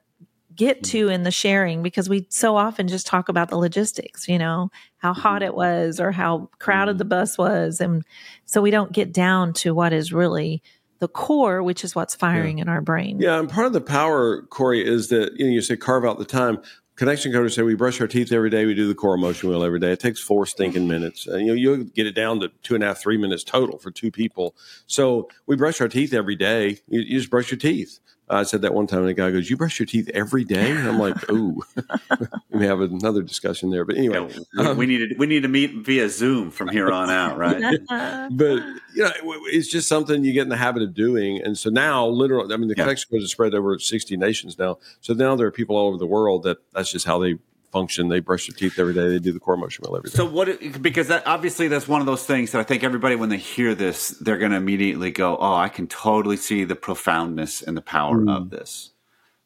get 0.54 0.78
mm-hmm. 0.78 0.90
to 0.90 1.08
in 1.08 1.22
the 1.24 1.30
sharing 1.30 1.82
because 1.82 2.08
we 2.08 2.26
so 2.30 2.56
often 2.56 2.88
just 2.88 3.06
talk 3.06 3.28
about 3.28 3.48
the 3.48 3.56
logistics, 3.56 4.28
you 4.28 4.38
know, 4.38 4.70
how 4.98 5.12
mm-hmm. 5.12 5.20
hot 5.20 5.42
it 5.42 5.54
was 5.54 6.00
or 6.00 6.12
how 6.12 6.48
crowded 6.58 6.92
mm-hmm. 6.92 6.98
the 6.98 7.04
bus 7.04 7.36
was. 7.36 7.80
And 7.80 8.04
so 8.44 8.62
we 8.62 8.70
don't 8.70 8.92
get 8.92 9.12
down 9.12 9.52
to 9.54 9.74
what 9.74 9.92
is 9.92 10.12
really 10.12 10.62
the 11.00 11.08
core, 11.08 11.62
which 11.62 11.84
is 11.84 11.94
what's 11.94 12.14
firing 12.14 12.60
in 12.60 12.68
our 12.68 12.80
brain. 12.80 13.18
Yeah, 13.20 13.38
and 13.38 13.50
part 13.50 13.66
of 13.66 13.72
the 13.72 13.80
power, 13.80 14.42
Corey, 14.42 14.86
is 14.86 15.08
that 15.08 15.32
you 15.36 15.46
know 15.46 15.52
you 15.52 15.60
say 15.60 15.76
carve 15.76 16.04
out 16.04 16.18
the 16.18 16.24
time. 16.24 16.58
Connection 16.96 17.32
coders 17.32 17.54
say 17.54 17.62
we 17.62 17.74
brush 17.74 18.00
our 18.00 18.06
teeth 18.06 18.30
every 18.30 18.50
day. 18.50 18.66
We 18.66 18.74
do 18.74 18.86
the 18.86 18.94
core 18.94 19.16
emotion 19.16 19.48
wheel 19.48 19.64
every 19.64 19.80
day. 19.80 19.90
It 19.90 19.98
takes 19.98 20.20
four 20.20 20.46
stinking 20.46 20.86
minutes. 20.86 21.26
And, 21.26 21.40
you 21.40 21.46
know, 21.48 21.52
you'll 21.54 21.84
get 21.84 22.06
it 22.06 22.14
down 22.14 22.38
to 22.38 22.52
two 22.62 22.76
and 22.76 22.84
a 22.84 22.86
half, 22.86 23.00
three 23.00 23.18
minutes 23.18 23.42
total 23.42 23.78
for 23.78 23.90
two 23.90 24.12
people. 24.12 24.54
So 24.86 25.28
we 25.46 25.56
brush 25.56 25.80
our 25.80 25.88
teeth 25.88 26.14
every 26.14 26.36
day. 26.36 26.78
You, 26.86 27.00
you 27.00 27.18
just 27.18 27.30
brush 27.30 27.50
your 27.50 27.58
teeth. 27.58 27.98
I 28.28 28.42
said 28.44 28.62
that 28.62 28.72
one 28.72 28.86
time, 28.86 29.00
and 29.00 29.08
the 29.08 29.14
guy 29.14 29.30
goes, 29.30 29.50
"You 29.50 29.56
brush 29.56 29.78
your 29.78 29.86
teeth 29.86 30.08
every 30.14 30.44
day?" 30.44 30.78
And 30.78 30.88
I'm 30.88 30.98
like, 30.98 31.30
"Ooh." 31.30 31.62
we 32.50 32.60
may 32.60 32.66
have 32.66 32.80
another 32.80 33.22
discussion 33.22 33.70
there, 33.70 33.84
but 33.84 33.96
anyway. 33.96 34.16
Yeah, 34.54 34.64
we, 34.64 34.64
we 34.76 34.84
um, 34.84 34.88
need 34.88 35.10
to 35.10 35.14
we 35.18 35.26
need 35.26 35.42
to 35.42 35.48
meet 35.48 35.84
via 35.84 36.08
Zoom 36.08 36.50
from 36.50 36.68
here 36.68 36.90
on 36.90 37.10
out, 37.10 37.36
right? 37.36 37.60
but 38.30 38.62
you 38.94 39.02
know, 39.02 39.10
it's 39.52 39.68
just 39.68 39.88
something 39.88 40.24
you 40.24 40.32
get 40.32 40.42
in 40.42 40.48
the 40.48 40.56
habit 40.56 40.82
of 40.82 40.94
doing. 40.94 41.42
And 41.42 41.58
so 41.58 41.68
now, 41.68 42.06
literally, 42.06 42.54
I 42.54 42.56
mean, 42.56 42.68
the 42.68 42.74
Yeah. 42.76 42.84
connection 42.84 43.10
code 43.10 43.22
is 43.22 43.30
spread 43.30 43.54
over 43.54 43.78
60 43.78 44.16
nations 44.16 44.58
now. 44.58 44.78
So 45.00 45.12
now 45.12 45.36
there 45.36 45.46
are 45.46 45.52
people 45.52 45.76
all 45.76 45.88
over 45.88 45.98
the 45.98 46.06
world 46.06 46.44
that 46.44 46.58
that's 46.72 46.90
just 46.90 47.06
how 47.06 47.18
they 47.18 47.38
function. 47.74 48.08
They 48.08 48.20
brush 48.20 48.46
their 48.46 48.56
teeth 48.56 48.78
every 48.78 48.94
day. 48.94 49.08
They 49.08 49.18
do 49.18 49.32
the 49.32 49.40
core 49.40 49.54
emotion 49.54 49.84
wheel 49.84 49.96
every 49.98 50.08
day. 50.08 50.16
So 50.16 50.24
what? 50.24 50.48
Because 50.80 51.08
that, 51.08 51.26
obviously 51.26 51.68
that's 51.68 51.86
one 51.86 52.00
of 52.00 52.06
those 52.06 52.24
things 52.24 52.52
that 52.52 52.60
I 52.60 52.64
think 52.64 52.82
everybody, 52.84 53.16
when 53.16 53.28
they 53.28 53.36
hear 53.36 53.74
this, 53.74 54.08
they're 54.20 54.38
going 54.38 54.52
to 54.52 54.56
immediately 54.56 55.10
go, 55.10 55.36
"Oh, 55.36 55.54
I 55.54 55.68
can 55.68 55.86
totally 55.88 56.36
see 56.38 56.64
the 56.64 56.76
profoundness 56.76 57.60
and 57.60 57.76
the 57.76 57.82
power 57.82 58.16
Mm. 58.16 58.34
of 58.34 58.48
this." 58.50 58.92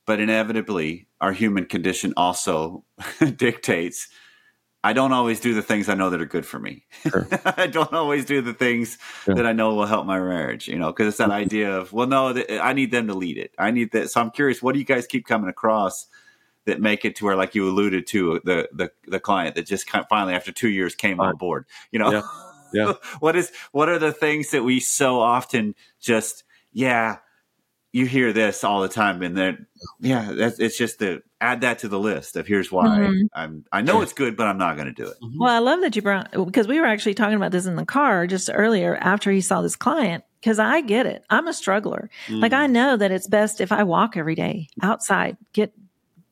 But 0.06 0.20
inevitably, 0.20 1.06
our 1.20 1.32
human 1.32 1.64
condition 1.66 2.12
also 2.16 2.84
dictates. 3.36 4.08
I 4.84 4.92
don't 4.92 5.12
always 5.12 5.40
do 5.40 5.54
the 5.54 5.60
things 5.62 5.88
I 5.88 5.94
know 5.94 6.08
that 6.10 6.20
are 6.20 6.24
good 6.36 6.46
for 6.46 6.58
me. 6.60 6.84
I 7.44 7.66
don't 7.66 7.92
always 7.92 8.24
do 8.24 8.40
the 8.40 8.54
things 8.54 8.96
Yeah. 9.26 9.34
that 9.34 9.44
I 9.46 9.52
know 9.52 9.74
will 9.74 9.86
help 9.86 10.06
my 10.06 10.18
marriage. 10.20 10.68
You 10.68 10.78
know, 10.78 10.86
because 10.92 11.08
it's 11.08 11.16
that 11.18 11.30
idea 11.44 11.76
of, 11.78 11.92
well, 11.92 12.06
no, 12.06 12.32
th- 12.32 12.48
I 12.60 12.72
need 12.74 12.92
them 12.92 13.08
to 13.08 13.14
lead 13.14 13.38
it. 13.38 13.50
I 13.58 13.72
need 13.72 13.90
that. 13.92 14.10
So 14.10 14.20
I'm 14.20 14.30
curious, 14.30 14.62
what 14.62 14.74
do 14.74 14.78
you 14.78 14.84
guys 14.84 15.06
keep 15.08 15.26
coming 15.26 15.50
across? 15.50 16.06
That 16.68 16.80
make 16.80 17.04
it 17.04 17.16
to 17.16 17.24
where, 17.24 17.36
like 17.36 17.54
you 17.54 17.68
alluded 17.68 18.06
to, 18.08 18.40
the 18.44 18.68
the 18.72 18.90
the 19.06 19.20
client 19.20 19.56
that 19.56 19.66
just 19.66 19.86
kind 19.86 20.02
of 20.02 20.08
finally 20.08 20.34
after 20.34 20.52
two 20.52 20.68
years 20.68 20.94
came 20.94 21.20
on 21.20 21.36
board. 21.36 21.66
You 21.90 21.98
know, 21.98 22.12
Yeah. 22.12 22.22
Yeah. 22.72 22.92
what 23.20 23.34
is 23.34 23.50
what 23.72 23.88
are 23.88 23.98
the 23.98 24.12
things 24.12 24.50
that 24.50 24.62
we 24.62 24.78
so 24.80 25.20
often 25.20 25.74
just 26.00 26.44
yeah, 26.72 27.16
you 27.92 28.04
hear 28.04 28.32
this 28.32 28.62
all 28.62 28.82
the 28.82 28.88
time, 28.88 29.22
and 29.22 29.36
then 29.36 29.66
yeah, 30.00 30.32
that's, 30.32 30.58
it's 30.58 30.76
just 30.76 30.98
the 30.98 31.22
add 31.40 31.62
that 31.62 31.78
to 31.80 31.88
the 31.88 31.98
list 31.98 32.36
of 32.36 32.46
here's 32.46 32.70
why 32.70 32.86
Mhm. 32.86 33.28
I'm 33.32 33.64
I 33.72 33.80
know 33.80 34.02
it's 34.02 34.12
good, 34.12 34.36
but 34.36 34.46
I'm 34.46 34.58
not 34.58 34.76
going 34.76 34.88
to 34.88 34.92
do 34.92 35.08
it. 35.08 35.16
Well, 35.38 35.54
I 35.54 35.60
love 35.60 35.80
that 35.80 35.96
you 35.96 36.02
brought 36.02 36.30
because 36.32 36.68
we 36.68 36.78
were 36.80 36.86
actually 36.86 37.14
talking 37.14 37.36
about 37.36 37.52
this 37.52 37.66
in 37.66 37.76
the 37.76 37.86
car 37.86 38.26
just 38.26 38.50
earlier 38.52 38.96
after 38.96 39.30
he 39.30 39.40
saw 39.40 39.62
this 39.62 39.76
client. 39.76 40.24
Because 40.40 40.60
I 40.60 40.82
get 40.82 41.06
it. 41.06 41.24
I'm 41.30 41.48
a 41.48 41.52
struggler. 41.52 42.10
Like 42.28 42.52
I 42.52 42.68
know 42.68 42.96
that 42.96 43.10
it's 43.10 43.26
best 43.26 43.60
if 43.60 43.72
I 43.72 43.82
walk 43.82 44.16
every 44.16 44.36
day 44.36 44.68
outside, 44.82 45.36
get 45.52 45.72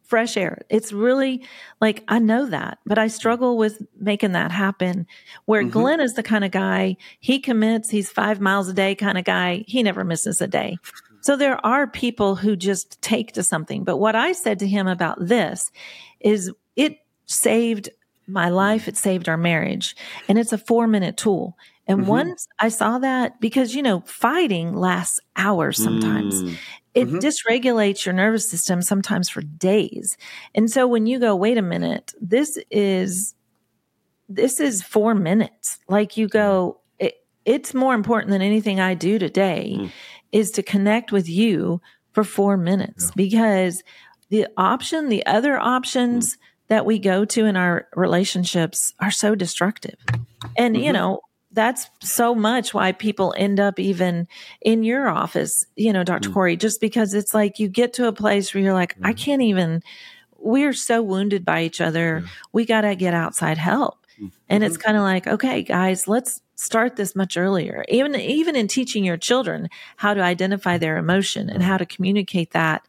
fresh 0.06 0.36
air. 0.36 0.62
It's 0.70 0.92
really 0.92 1.44
like 1.80 2.04
I 2.08 2.18
know 2.18 2.46
that, 2.46 2.78
but 2.86 2.98
I 2.98 3.08
struggle 3.08 3.56
with 3.56 3.82
making 3.98 4.32
that 4.32 4.50
happen. 4.52 5.06
Where 5.46 5.62
Mhm. 5.64 5.70
Glenn 5.70 6.00
is 6.00 6.14
the 6.14 6.22
kind 6.22 6.44
of 6.44 6.50
guy, 6.50 6.96
he 7.20 7.38
commits, 7.40 7.90
he's 7.90 8.10
five 8.10 8.40
miles 8.40 8.68
a 8.68 8.72
day 8.74 8.94
kind 8.94 9.18
of 9.18 9.24
guy. 9.24 9.64
He 9.66 9.82
never 9.82 10.04
misses 10.04 10.40
a 10.40 10.46
day. 10.46 10.78
So 11.20 11.36
there 11.36 11.64
are 11.66 11.86
people 11.88 12.36
who 12.36 12.54
just 12.54 13.02
take 13.02 13.32
to 13.32 13.42
something. 13.42 13.82
But 13.84 13.96
what 13.96 14.14
I 14.14 14.32
said 14.32 14.60
to 14.60 14.66
him 14.66 14.86
about 14.86 15.18
this 15.18 15.72
is 16.20 16.52
it 16.76 16.98
saved 17.26 17.88
my 18.28 18.48
life. 18.48 18.86
It 18.86 18.96
saved 18.96 19.28
our 19.28 19.36
marriage. 19.36 19.96
And 20.28 20.38
it's 20.38 20.52
a 20.52 20.58
four 20.58 20.86
minute 20.86 21.16
tool. 21.16 21.56
And 21.88 22.00
Mhm. 22.00 22.06
once 22.06 22.48
I 22.58 22.68
saw 22.68 22.98
that, 22.98 23.40
because, 23.40 23.74
you 23.74 23.82
know, 23.82 24.00
fighting 24.06 24.74
lasts 24.74 25.20
hours 25.36 25.80
sometimes 25.82 26.42
Mm. 26.42 26.56
It 26.96 27.08
Mhm. 27.08 27.20
dysregulates 27.20 28.04
your 28.06 28.14
nervous 28.14 28.50
system 28.50 28.80
sometimes 28.82 29.28
for 29.28 29.42
days. 29.42 30.16
And 30.54 30.70
so 30.70 30.86
when 30.88 31.06
you 31.06 31.18
go, 31.20 31.36
wait 31.36 31.58
a 31.58 31.62
minute, 31.62 32.12
this 32.20 32.58
is 32.70 33.34
this 34.28 34.58
is 34.58 34.82
four 34.82 35.14
minutes. 35.14 35.78
Like 35.88 36.16
you 36.16 36.26
go, 36.26 36.80
it, 36.98 37.14
it's 37.44 37.72
more 37.74 37.94
important 37.94 38.30
than 38.30 38.42
anything 38.42 38.80
I 38.80 38.94
do 38.94 39.18
today 39.20 39.76
Mm. 39.78 39.90
is 40.32 40.50
to 40.52 40.62
connect 40.64 41.12
with 41.12 41.28
you 41.28 41.80
for 42.12 42.24
four 42.24 42.56
minutes 42.56 43.12
because 43.14 43.84
the 44.30 44.48
option, 44.56 45.08
the 45.10 45.24
other 45.26 45.56
options 45.60 46.38
that 46.68 46.84
we 46.84 46.98
go 46.98 47.24
to 47.24 47.44
in 47.44 47.56
our 47.56 47.86
relationships 47.94 48.92
are 48.98 49.12
so 49.12 49.36
destructive. 49.36 49.94
And, 50.58 50.76
you 50.76 50.90
Mhm. 50.90 50.94
know, 50.94 51.20
that's 51.56 51.88
so 52.02 52.34
much 52.34 52.74
why 52.74 52.92
people 52.92 53.34
end 53.36 53.58
up 53.58 53.80
even 53.80 54.28
in 54.60 54.84
your 54.84 55.08
office, 55.08 55.64
you 55.74 55.90
know, 55.92 56.04
Dr. 56.04 56.28
Mm. 56.28 56.34
Corey, 56.34 56.56
just 56.56 56.82
because 56.82 57.14
it's 57.14 57.32
like 57.32 57.58
you 57.58 57.66
get 57.66 57.94
to 57.94 58.06
a 58.06 58.12
place 58.12 58.52
where 58.52 58.62
you're 58.62 58.74
like, 58.74 58.94
I 59.02 59.14
can't 59.14 59.40
even, 59.40 59.82
we're 60.38 60.74
so 60.74 61.02
wounded 61.02 61.46
by 61.46 61.62
each 61.62 61.80
other. 61.80 62.20
Yeah. 62.22 62.30
We 62.52 62.66
got 62.66 62.82
to 62.82 62.94
get 62.94 63.14
outside 63.14 63.56
help. 63.56 64.06
Mm. 64.20 64.32
And 64.50 64.64
it's 64.64 64.76
kind 64.76 64.98
of 64.98 65.02
like, 65.02 65.26
okay, 65.26 65.62
guys, 65.62 66.06
let's 66.06 66.42
start 66.56 66.96
this 66.96 67.16
much 67.16 67.36
earlier. 67.38 67.84
Even 67.88 68.14
even 68.16 68.56
in 68.56 68.68
teaching 68.68 69.04
your 69.04 69.16
children 69.16 69.68
how 69.96 70.14
to 70.14 70.22
identify 70.22 70.78
their 70.78 70.96
emotion 70.96 71.50
and 71.50 71.62
how 71.62 71.76
to 71.76 71.84
communicate 71.84 72.52
that 72.52 72.86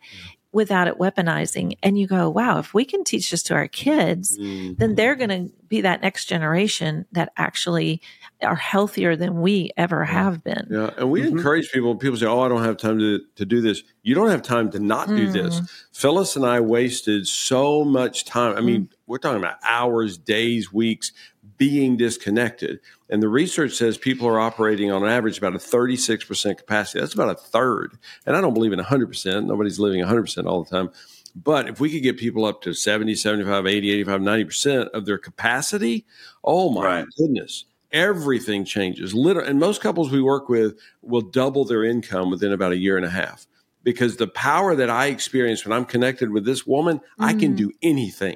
without 0.53 0.88
it 0.88 0.97
weaponizing. 0.97 1.77
And 1.83 1.99
you 1.99 2.07
go, 2.07 2.29
wow, 2.29 2.57
if 2.60 2.73
we 2.73 2.86
can 2.86 3.03
teach 3.03 3.29
this 3.31 3.43
to 3.43 3.53
our 3.53 3.67
kids, 3.67 4.38
Mm. 4.38 4.77
then 4.77 4.95
they're 4.95 5.15
going 5.15 5.29
to 5.29 5.51
be 5.67 5.81
that 5.81 6.01
next 6.01 6.25
generation 6.25 7.05
that 7.12 7.33
actually 7.38 8.01
are 8.41 8.55
healthier 8.55 9.15
than 9.15 9.41
we 9.41 9.71
ever 9.77 10.05
have 10.05 10.43
been. 10.43 10.67
Yeah, 10.71 10.91
and 10.97 11.12
we 11.12 11.21
Mhm. 11.21 11.27
encourage 11.31 11.71
people. 11.71 11.95
People 11.95 12.17
say, 12.17 12.25
"Oh, 12.27 12.39
I 12.39 12.47
don't 12.47 12.63
have 12.63 12.77
time 12.77 12.97
to 12.99 13.19
to 13.36 13.45
do 13.45 13.60
this." 13.62 13.83
You 14.03 14.15
don't 14.15 14.29
have 14.29 14.41
time 14.41 14.71
to 14.71 14.79
not 14.79 15.10
do 15.10 15.29
this. 15.29 15.60
Mm. 15.60 15.69
Phyllis 15.91 16.36
and 16.38 16.45
I 16.45 16.62
wasted 16.62 17.27
so 17.27 17.83
much 17.83 18.23
time. 18.25 18.55
I 18.55 18.62
mean, 18.62 18.89
we're 19.05 19.17
talking 19.17 19.39
about 19.39 19.57
hours, 19.63 20.17
days, 20.17 20.71
weeks 20.71 21.12
being 21.58 21.98
disconnected. 21.98 22.80
And 23.10 23.22
the 23.22 23.30
research 23.30 23.74
says 23.74 23.98
people 23.98 24.28
are 24.28 24.39
operating 24.39 24.91
on 24.91 25.06
average 25.06 25.38
about 25.38 25.56
a 25.56 25.60
36% 25.60 26.58
capacity. 26.58 27.00
That's 27.00 27.13
about 27.13 27.30
a 27.30 27.36
third. 27.36 27.98
And 28.26 28.36
I 28.36 28.41
don't 28.41 28.54
believe 28.54 28.74
in 28.74 28.80
100%. 28.80 29.46
Nobody's 29.46 29.80
living 29.80 30.04
100% 30.04 30.46
all 30.46 30.63
the 30.63 30.70
time. 30.70 30.91
But 31.36 31.70
if 31.70 31.80
we 31.80 31.91
could 31.91 32.04
get 32.04 32.17
people 32.17 32.46
up 32.46 32.62
to 32.63 32.74
70, 32.74 33.15
75, 33.15 33.67
80, 33.67 33.91
85, 33.91 34.22
90% 34.22 34.89
of 34.89 35.06
their 35.06 35.17
capacity, 35.17 36.06
oh 36.43 36.72
my 36.72 36.84
Right. 36.84 37.06
goodness, 37.17 37.65
everything 37.91 38.65
changes. 38.65 39.13
Literally, 39.13 39.50
and 39.50 39.60
most 39.60 39.82
couples 39.82 40.12
we 40.12 40.22
work 40.22 40.50
with 40.50 40.78
will 41.02 41.22
double 41.22 41.63
their 41.65 41.84
income 41.84 42.32
within 42.32 42.52
about 42.52 42.72
a 42.72 42.78
year 42.78 42.98
and 42.98 43.06
a 43.06 43.10
half 43.10 43.48
because 43.84 44.17
the 44.17 44.28
power 44.28 44.76
that 44.76 44.89
I 44.89 45.08
experience 45.08 45.63
when 45.63 45.74
I'm 45.74 45.86
connected 45.86 46.32
with 46.32 46.43
this 46.43 46.65
woman, 46.65 46.98
mm-hmm. 47.00 47.24
I 47.24 47.34
can 47.34 47.56
do 47.56 47.72
anything. 47.82 48.36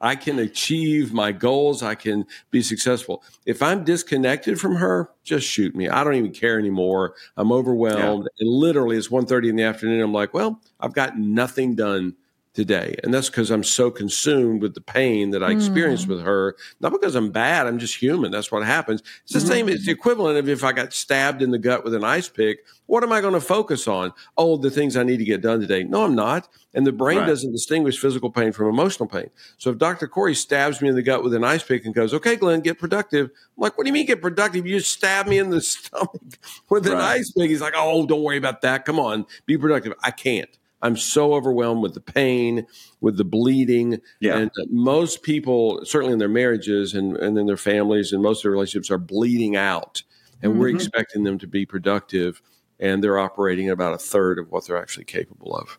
I 0.00 0.16
can 0.16 0.38
achieve 0.38 1.12
my 1.12 1.32
goals. 1.32 1.82
I 1.82 1.94
can 1.94 2.26
be 2.50 2.62
successful. 2.62 3.22
If 3.46 3.62
I'm 3.62 3.84
disconnected 3.84 4.60
from 4.60 4.76
her, 4.76 5.10
just 5.24 5.46
shoot 5.46 5.74
me. 5.74 5.88
I 5.88 6.04
don't 6.04 6.14
even 6.14 6.32
care 6.32 6.58
anymore. 6.58 7.14
I'm 7.36 7.50
overwhelmed. 7.50 8.28
Yeah. 8.36 8.46
And 8.46 8.50
literally 8.50 8.96
it's 8.96 9.08
1.30 9.08 9.50
in 9.50 9.56
the 9.56 9.62
afternoon. 9.62 10.02
I'm 10.02 10.12
like, 10.12 10.34
well, 10.34 10.60
I've 10.80 10.92
got 10.92 11.18
nothing 11.18 11.74
done 11.74 12.14
today. 12.56 12.96
And 13.04 13.12
that's 13.12 13.28
because 13.28 13.50
I'm 13.50 13.62
so 13.62 13.90
consumed 13.90 14.62
with 14.62 14.74
the 14.74 14.80
pain 14.80 15.30
that 15.30 15.44
I 15.44 15.52
experienced 15.52 16.06
mm. 16.06 16.08
with 16.08 16.22
her. 16.22 16.56
Not 16.80 16.90
because 16.90 17.14
I'm 17.14 17.30
bad, 17.30 17.66
I'm 17.66 17.78
just 17.78 17.94
human. 17.94 18.32
That's 18.32 18.50
what 18.50 18.64
happens. 18.64 19.02
It's 19.24 19.34
the 19.34 19.38
mm. 19.40 19.48
same, 19.48 19.68
it's 19.68 19.84
the 19.84 19.92
equivalent 19.92 20.38
of 20.38 20.48
if 20.48 20.64
I 20.64 20.72
got 20.72 20.92
stabbed 20.92 21.42
in 21.42 21.50
the 21.50 21.58
gut 21.58 21.84
with 21.84 21.94
an 21.94 22.02
ice 22.02 22.28
pick, 22.28 22.64
what 22.86 23.02
am 23.02 23.12
I 23.12 23.20
going 23.20 23.34
to 23.34 23.40
focus 23.40 23.86
on? 23.86 24.12
Oh, 24.38 24.56
the 24.56 24.70
things 24.70 24.96
I 24.96 25.02
need 25.02 25.18
to 25.18 25.24
get 25.24 25.42
done 25.42 25.60
today. 25.60 25.84
No, 25.84 26.04
I'm 26.04 26.14
not. 26.14 26.48
And 26.72 26.86
the 26.86 26.92
brain 26.92 27.18
right. 27.18 27.26
doesn't 27.26 27.52
distinguish 27.52 27.98
physical 27.98 28.30
pain 28.30 28.52
from 28.52 28.68
emotional 28.68 29.08
pain. 29.08 29.28
So 29.58 29.70
if 29.70 29.78
Dr. 29.78 30.08
Corey 30.08 30.34
stabs 30.34 30.80
me 30.80 30.88
in 30.88 30.94
the 30.94 31.02
gut 31.02 31.22
with 31.22 31.34
an 31.34 31.44
ice 31.44 31.62
pick 31.62 31.84
and 31.84 31.94
goes, 31.94 32.14
okay, 32.14 32.36
Glenn, 32.36 32.60
get 32.60 32.78
productive. 32.78 33.26
I'm 33.26 33.62
like, 33.62 33.76
what 33.76 33.84
do 33.84 33.88
you 33.88 33.94
mean 33.94 34.06
get 34.06 34.22
productive? 34.22 34.66
You 34.66 34.78
just 34.78 34.92
stab 34.92 35.26
me 35.26 35.38
in 35.38 35.50
the 35.50 35.60
stomach 35.60 36.38
with 36.70 36.86
an 36.86 36.94
right. 36.94 37.18
ice 37.18 37.32
pick. 37.32 37.50
He's 37.50 37.60
like, 37.60 37.74
oh, 37.76 38.06
don't 38.06 38.22
worry 38.22 38.38
about 38.38 38.62
that. 38.62 38.84
Come 38.86 38.98
on, 38.98 39.26
be 39.44 39.58
productive. 39.58 39.92
I 40.02 40.10
can't. 40.10 40.48
I'm 40.82 40.96
so 40.96 41.34
overwhelmed 41.34 41.82
with 41.82 41.94
the 41.94 42.00
pain, 42.00 42.66
with 43.00 43.16
the 43.16 43.24
bleeding. 43.24 44.00
Yeah. 44.20 44.36
And 44.38 44.50
most 44.68 45.22
people, 45.22 45.80
certainly 45.84 46.12
in 46.12 46.18
their 46.18 46.28
marriages 46.28 46.94
and, 46.94 47.16
and 47.16 47.38
in 47.38 47.46
their 47.46 47.56
families 47.56 48.12
and 48.12 48.22
most 48.22 48.40
of 48.40 48.42
their 48.44 48.52
relationships, 48.52 48.90
are 48.90 48.98
bleeding 48.98 49.56
out. 49.56 50.02
And 50.42 50.52
mm-hmm. 50.52 50.60
we're 50.60 50.68
expecting 50.68 51.24
them 51.24 51.38
to 51.38 51.46
be 51.46 51.64
productive, 51.64 52.42
and 52.78 53.02
they're 53.02 53.18
operating 53.18 53.68
at 53.68 53.72
about 53.72 53.94
a 53.94 53.98
third 53.98 54.38
of 54.38 54.50
what 54.50 54.66
they're 54.66 54.76
actually 54.76 55.06
capable 55.06 55.56
of. 55.56 55.78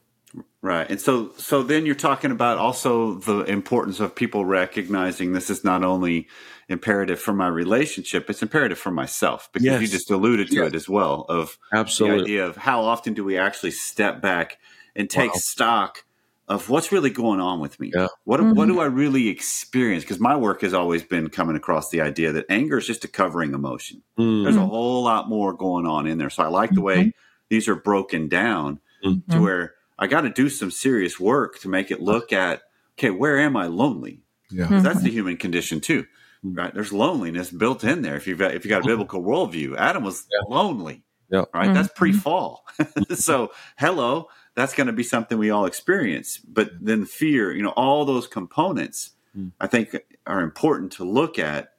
Right. 0.61 0.89
And 0.89 0.99
so 0.99 1.31
so 1.37 1.63
then 1.63 1.85
you're 1.85 1.95
talking 1.95 2.31
about 2.31 2.57
also 2.57 3.15
the 3.15 3.41
importance 3.43 3.99
of 3.99 4.15
people 4.15 4.43
recognizing 4.43 5.31
this 5.31 5.49
is 5.49 5.63
not 5.63 5.83
only 5.83 6.27
imperative 6.67 7.19
for 7.19 7.33
my 7.33 7.47
relationship, 7.47 8.29
it's 8.29 8.41
imperative 8.41 8.77
for 8.77 8.91
myself 8.91 9.49
because 9.53 9.65
yes. 9.65 9.81
you 9.81 9.87
just 9.87 10.11
alluded 10.11 10.49
to 10.49 10.55
yes. 10.55 10.67
it 10.67 10.75
as 10.75 10.89
well 10.89 11.25
of 11.29 11.57
Absolutely. 11.71 12.17
the 12.17 12.23
idea 12.23 12.45
of 12.47 12.57
how 12.57 12.81
often 12.81 13.13
do 13.13 13.23
we 13.23 13.37
actually 13.37 13.71
step 13.71 14.21
back 14.21 14.57
and 14.97 15.09
take 15.09 15.31
wow. 15.31 15.39
stock 15.39 16.03
of 16.47 16.69
what's 16.69 16.91
really 16.91 17.09
going 17.09 17.39
on 17.39 17.59
with 17.59 17.79
me. 17.79 17.91
Yeah. 17.93 18.07
What 18.23 18.39
mm-hmm. 18.39 18.55
what 18.55 18.67
do 18.67 18.79
I 18.79 18.85
really 18.85 19.27
experience? 19.27 20.03
Because 20.03 20.19
my 20.19 20.35
work 20.35 20.61
has 20.61 20.73
always 20.73 21.03
been 21.03 21.29
coming 21.29 21.55
across 21.55 21.89
the 21.89 22.01
idea 22.01 22.31
that 22.31 22.45
anger 22.49 22.77
is 22.77 22.87
just 22.87 23.03
a 23.03 23.07
covering 23.07 23.53
emotion. 23.53 24.01
Mm-hmm. 24.17 24.43
There's 24.43 24.55
a 24.55 24.65
whole 24.65 25.03
lot 25.03 25.29
more 25.29 25.53
going 25.53 25.85
on 25.85 26.07
in 26.07 26.17
there. 26.17 26.29
So 26.29 26.43
I 26.43 26.47
like 26.47 26.71
the 26.71 26.81
way 26.81 26.97
mm-hmm. 26.97 27.09
these 27.49 27.67
are 27.67 27.75
broken 27.75 28.27
down 28.27 28.79
mm-hmm. 29.05 29.31
to 29.31 29.41
where 29.41 29.75
I 29.99 30.07
got 30.07 30.21
to 30.21 30.29
do 30.29 30.49
some 30.49 30.71
serious 30.71 31.19
work 31.19 31.59
to 31.59 31.69
make 31.69 31.91
it 31.91 32.01
look 32.01 32.31
at 32.31 32.61
okay, 32.97 33.09
where 33.11 33.39
am 33.39 33.57
I 33.57 33.67
lonely? 33.67 34.21
Yeah, 34.49 34.67
that's 34.67 35.01
the 35.01 35.09
mm-hmm. 35.09 35.17
human 35.17 35.37
condition 35.37 35.81
too. 35.81 36.05
Mm. 36.45 36.57
Right? 36.57 36.73
There's 36.73 36.93
loneliness 36.93 37.51
built 37.51 37.83
in 37.83 38.03
there. 38.03 38.15
If 38.15 38.25
you've 38.25 38.39
got 38.39 38.53
if 38.53 38.63
you 38.63 38.69
got 38.69 38.77
a 38.77 38.79
mm-hmm. 38.81 38.91
biblical 38.91 39.21
worldview, 39.21 39.75
Adam 39.75 40.03
was 40.03 40.25
yeah. 40.31 40.55
lonely. 40.55 41.03
Yeah. 41.29 41.43
Right. 41.53 41.73
That's 41.73 41.89
pre-fall. 41.93 42.65
so 43.15 43.51
hello 43.77 44.29
that's 44.57 44.73
going 44.73 44.87
to 44.87 44.93
be 44.93 45.03
something 45.03 45.37
we 45.37 45.51
all 45.51 45.67
experience. 45.67 46.39
But 46.39 46.71
then 46.81 47.05
fear, 47.05 47.55
you 47.55 47.61
know, 47.61 47.73
all 47.77 48.05
those 48.05 48.25
components, 48.25 49.11
mm. 49.37 49.51
I 49.61 49.67
think 49.67 49.95
are 50.25 50.41
important 50.41 50.91
to 50.93 51.03
look 51.03 51.37
at. 51.37 51.73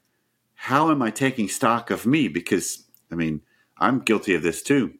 How 0.54 0.92
am 0.92 1.02
I 1.02 1.10
taking 1.10 1.48
stock 1.48 1.90
of 1.90 2.06
me? 2.06 2.28
Because, 2.28 2.84
I 3.10 3.16
mean, 3.16 3.42
I'm 3.78 3.98
guilty 3.98 4.36
of 4.36 4.42
this 4.42 4.62
too. 4.62 4.94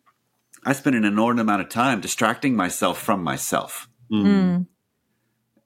I 0.64 0.73
spend 0.73 0.97
an 0.97 1.05
inordinate 1.05 1.45
amount 1.45 1.62
of 1.62 1.69
time 1.69 2.01
distracting 2.01 2.57
myself 2.57 3.01
from 3.01 3.23
myself. 3.23 3.88
Mm. 4.12 4.67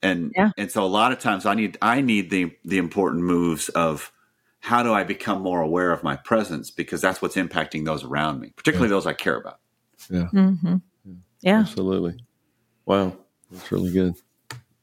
And 0.02 0.32
yeah. 0.36 0.50
and 0.58 0.70
so 0.70 0.84
a 0.84 0.86
lot 0.86 1.12
of 1.12 1.18
times 1.18 1.46
I 1.46 1.54
need 1.54 1.78
I 1.80 2.02
need 2.02 2.28
the 2.28 2.54
the 2.62 2.76
important 2.76 3.22
moves 3.22 3.70
of 3.70 4.12
how 4.60 4.82
do 4.82 4.92
I 4.92 5.04
become 5.04 5.40
more 5.40 5.62
aware 5.62 5.92
of 5.92 6.02
my 6.02 6.16
presence 6.16 6.70
because 6.70 7.00
that's 7.00 7.22
what's 7.22 7.36
impacting 7.36 7.86
those 7.86 8.04
around 8.04 8.40
me, 8.40 8.52
particularly 8.54 8.90
yeah. 8.90 8.96
those 8.96 9.06
I 9.06 9.14
care 9.14 9.36
about. 9.36 9.60
Yeah. 10.10 10.28
Mm-hmm. 10.32 10.76
Yeah. 11.42 11.60
Absolutely. 11.60 12.24
Wow. 12.86 13.16
That's 13.50 13.70
really 13.70 13.92
good. 13.92 14.14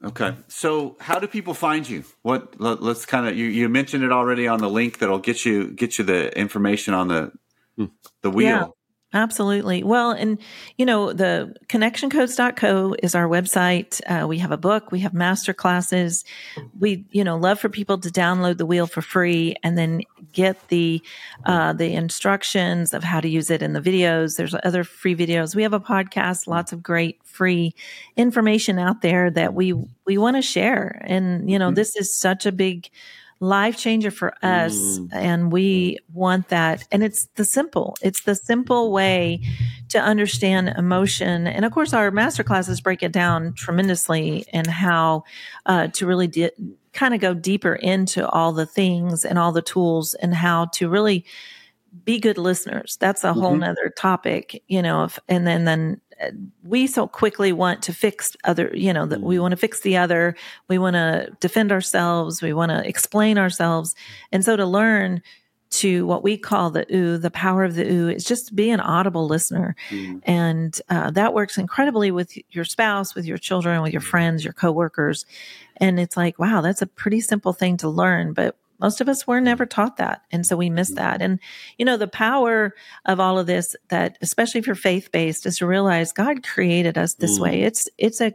Okay. 0.03 0.35
So 0.47 0.95
how 0.99 1.19
do 1.19 1.27
people 1.27 1.53
find 1.53 1.87
you? 1.89 2.05
What 2.21 2.59
let, 2.59 2.81
us 2.81 3.05
kind 3.05 3.27
of 3.27 3.35
you, 3.35 3.47
you 3.47 3.67
mentioned 3.67 4.03
it 4.03 4.11
already 4.11 4.47
on 4.47 4.59
the 4.59 4.69
link 4.69 4.99
that'll 4.99 5.19
get 5.19 5.43
you 5.45 5.71
get 5.71 5.97
you 5.97 6.05
the 6.05 6.37
information 6.37 6.93
on 6.93 7.09
the 7.09 7.31
hmm. 7.75 7.85
the 8.21 8.29
wheel. 8.29 8.47
Yeah. 8.47 8.67
Absolutely. 9.11 9.81
Well, 9.83 10.11
and 10.11 10.37
you 10.77 10.85
know, 10.85 11.13
the 11.13 11.55
connectioncodes.co 11.67 12.95
is 13.01 13.15
our 13.15 13.27
website. 13.27 14.01
Uh, 14.05 14.27
we 14.27 14.37
have 14.37 14.51
a 14.51 14.57
book, 14.57 14.91
we 14.91 14.99
have 14.99 15.15
master 15.15 15.51
classes. 15.51 16.23
We, 16.79 17.05
you 17.09 17.23
know, 17.23 17.35
love 17.35 17.59
for 17.59 17.69
people 17.69 17.97
to 17.97 18.09
download 18.09 18.57
the 18.57 18.67
wheel 18.67 18.85
for 18.85 19.01
free 19.01 19.55
and 19.63 19.75
then 19.75 20.03
get 20.31 20.67
the 20.67 21.01
uh, 21.45 21.73
the 21.73 21.93
instructions 21.93 22.93
of 22.93 23.03
how 23.03 23.19
to 23.19 23.27
use 23.27 23.49
it 23.49 23.63
in 23.63 23.73
the 23.73 23.81
videos. 23.81 24.37
There's 24.37 24.55
other 24.63 24.83
free 24.83 25.15
videos. 25.15 25.55
We 25.55 25.63
have 25.63 25.73
a 25.73 25.79
podcast, 25.79 26.45
lots 26.45 26.71
of 26.71 26.83
great 26.83 27.19
free 27.23 27.73
information 28.15 28.77
out 28.77 29.01
there 29.01 29.31
that 29.31 29.55
we 29.55 29.73
we 30.05 30.19
want 30.19 30.35
to 30.35 30.43
share. 30.43 31.01
And 31.03 31.49
you 31.49 31.57
know, 31.57 31.69
mm-hmm. 31.69 31.75
this 31.75 31.95
is 31.95 32.15
such 32.15 32.45
a 32.45 32.51
big 32.51 32.89
life 33.39 33.77
changer 33.77 34.11
for 34.11 34.33
us. 34.43 34.99
Mm. 34.99 35.09
And 35.13 35.51
we 35.51 35.97
want 36.13 36.49
that. 36.49 36.85
And 36.91 37.03
it's 37.03 37.27
the 37.35 37.45
simple, 37.45 37.95
it's 38.01 38.23
the 38.23 38.35
simple 38.35 38.91
way 38.91 39.41
to 39.89 39.99
understand 39.99 40.69
emotion. 40.77 41.47
And 41.47 41.65
of 41.65 41.71
course, 41.71 41.93
our 41.93 42.11
master 42.11 42.43
classes 42.43 42.81
break 42.81 43.01
it 43.01 43.11
down 43.11 43.53
tremendously 43.53 44.45
and 44.51 44.67
how 44.67 45.23
uh, 45.65 45.87
to 45.87 46.05
really 46.05 46.27
di- 46.27 46.51
kind 46.93 47.13
of 47.13 47.21
go 47.21 47.33
deeper 47.33 47.75
into 47.75 48.27
all 48.27 48.51
the 48.51 48.65
things 48.65 49.23
and 49.23 49.39
all 49.39 49.51
the 49.51 49.61
tools 49.61 50.15
and 50.15 50.33
how 50.33 50.65
to 50.65 50.89
really 50.89 51.25
be 52.03 52.19
good 52.19 52.37
listeners. 52.37 52.97
That's 52.99 53.23
a 53.23 53.33
whole 53.33 53.51
mm-hmm. 53.51 53.61
nother 53.61 53.93
topic, 53.97 54.63
you 54.67 54.81
know, 54.81 55.05
if, 55.05 55.17
and 55.27 55.47
then, 55.47 55.65
then 55.65 56.01
we 56.63 56.87
so 56.87 57.07
quickly 57.07 57.51
want 57.51 57.81
to 57.83 57.93
fix 57.93 58.35
other, 58.43 58.71
you 58.73 58.93
know, 58.93 59.05
that 59.05 59.21
we 59.21 59.37
mm. 59.37 59.41
want 59.41 59.51
to 59.51 59.57
fix 59.57 59.81
the 59.81 59.97
other. 59.97 60.35
We 60.67 60.77
want 60.77 60.95
to 60.95 61.29
defend 61.39 61.71
ourselves. 61.71 62.41
We 62.41 62.53
want 62.53 62.71
to 62.71 62.87
explain 62.87 63.37
ourselves. 63.37 63.95
And 64.31 64.43
so 64.43 64.55
to 64.55 64.65
learn 64.65 65.21
to 65.71 66.05
what 66.07 66.23
we 66.23 66.37
call 66.37 66.71
the 66.71 66.85
ooh, 66.93 67.17
the 67.17 67.29
power 67.29 67.63
of 67.63 67.75
the 67.75 67.89
ooh, 67.89 68.09
is 68.09 68.23
just 68.23 68.55
be 68.55 68.69
an 68.71 68.79
audible 68.79 69.27
listener. 69.27 69.75
Mm. 69.89 70.21
And 70.25 70.81
uh, 70.89 71.11
that 71.11 71.33
works 71.33 71.57
incredibly 71.57 72.11
with 72.11 72.37
your 72.49 72.65
spouse, 72.65 73.13
with 73.13 73.25
your 73.25 73.37
children, 73.37 73.81
with 73.81 73.93
your 73.93 74.01
mm. 74.01 74.07
friends, 74.07 74.43
your 74.43 74.53
coworkers. 74.53 75.25
And 75.77 75.99
it's 75.99 76.17
like, 76.17 76.39
wow, 76.39 76.61
that's 76.61 76.81
a 76.81 76.87
pretty 76.87 77.21
simple 77.21 77.53
thing 77.53 77.77
to 77.77 77.89
learn. 77.89 78.33
But 78.33 78.57
most 78.79 79.01
of 79.01 79.09
us 79.09 79.27
were 79.27 79.41
never 79.41 79.65
taught 79.65 79.97
that. 79.97 80.23
And 80.31 80.45
so 80.45 80.55
we 80.55 80.69
miss 80.69 80.89
mm-hmm. 80.89 80.95
that. 80.95 81.21
And, 81.21 81.39
you 81.77 81.85
know, 81.85 81.97
the 81.97 82.07
power 82.07 82.73
of 83.05 83.19
all 83.19 83.37
of 83.39 83.47
this 83.47 83.75
that, 83.89 84.17
especially 84.21 84.59
if 84.59 84.67
you're 84.67 84.75
faith 84.75 85.11
based, 85.11 85.45
is 85.45 85.57
to 85.57 85.67
realize 85.67 86.11
God 86.11 86.43
created 86.43 86.97
us 86.97 87.15
this 87.15 87.37
mm. 87.37 87.43
way. 87.43 87.61
It's, 87.63 87.89
it's 87.97 88.21
a, 88.21 88.33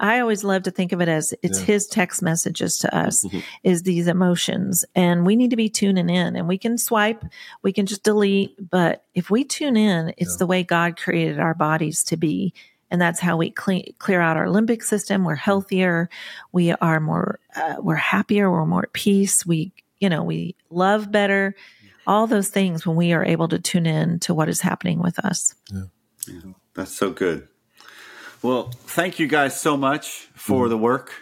I 0.00 0.20
always 0.20 0.44
love 0.44 0.62
to 0.64 0.70
think 0.70 0.92
of 0.92 1.00
it 1.00 1.08
as 1.08 1.34
it's 1.42 1.60
yeah. 1.60 1.66
his 1.66 1.86
text 1.86 2.22
messages 2.22 2.78
to 2.78 2.96
us 2.96 3.24
mm-hmm. 3.24 3.40
is 3.62 3.82
these 3.82 4.06
emotions 4.06 4.84
and 4.94 5.26
we 5.26 5.36
need 5.36 5.50
to 5.50 5.56
be 5.56 5.68
tuning 5.68 6.08
in 6.08 6.36
and 6.36 6.48
we 6.48 6.58
can 6.58 6.78
swipe, 6.78 7.24
we 7.62 7.72
can 7.72 7.86
just 7.86 8.04
delete. 8.04 8.56
But 8.70 9.04
if 9.14 9.30
we 9.30 9.44
tune 9.44 9.76
in, 9.76 10.14
it's 10.16 10.34
yeah. 10.34 10.38
the 10.38 10.46
way 10.46 10.62
God 10.62 10.96
created 10.96 11.38
our 11.38 11.54
bodies 11.54 12.04
to 12.04 12.16
be 12.16 12.54
and 12.90 13.00
that's 13.00 13.20
how 13.20 13.36
we 13.36 13.50
clean, 13.50 13.94
clear 13.98 14.20
out 14.20 14.36
our 14.36 14.46
limbic 14.46 14.82
system. 14.82 15.24
We're 15.24 15.34
healthier. 15.34 16.08
We 16.52 16.72
are 16.72 17.00
more, 17.00 17.40
uh, 17.56 17.76
we're 17.78 17.94
happier. 17.96 18.50
We're 18.50 18.66
more 18.66 18.84
at 18.84 18.92
peace. 18.92 19.44
We, 19.44 19.72
you 19.98 20.08
know, 20.08 20.22
we 20.22 20.56
love 20.70 21.10
better. 21.10 21.54
All 22.06 22.26
those 22.26 22.48
things 22.48 22.86
when 22.86 22.96
we 22.96 23.12
are 23.12 23.24
able 23.24 23.48
to 23.48 23.58
tune 23.58 23.86
in 23.86 24.20
to 24.20 24.34
what 24.34 24.48
is 24.48 24.60
happening 24.60 25.00
with 25.00 25.18
us. 25.24 25.54
Yeah. 25.72 25.84
yeah 26.28 26.40
that's 26.74 26.94
so 26.94 27.10
good. 27.10 27.48
Well, 28.42 28.70
thank 28.72 29.18
you 29.18 29.26
guys 29.26 29.58
so 29.58 29.76
much 29.76 30.28
for 30.34 30.66
mm. 30.66 30.68
the 30.68 30.78
work 30.78 31.12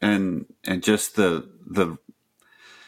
and 0.00 0.46
and 0.64 0.82
just 0.82 1.16
the 1.16 1.50
the 1.66 1.98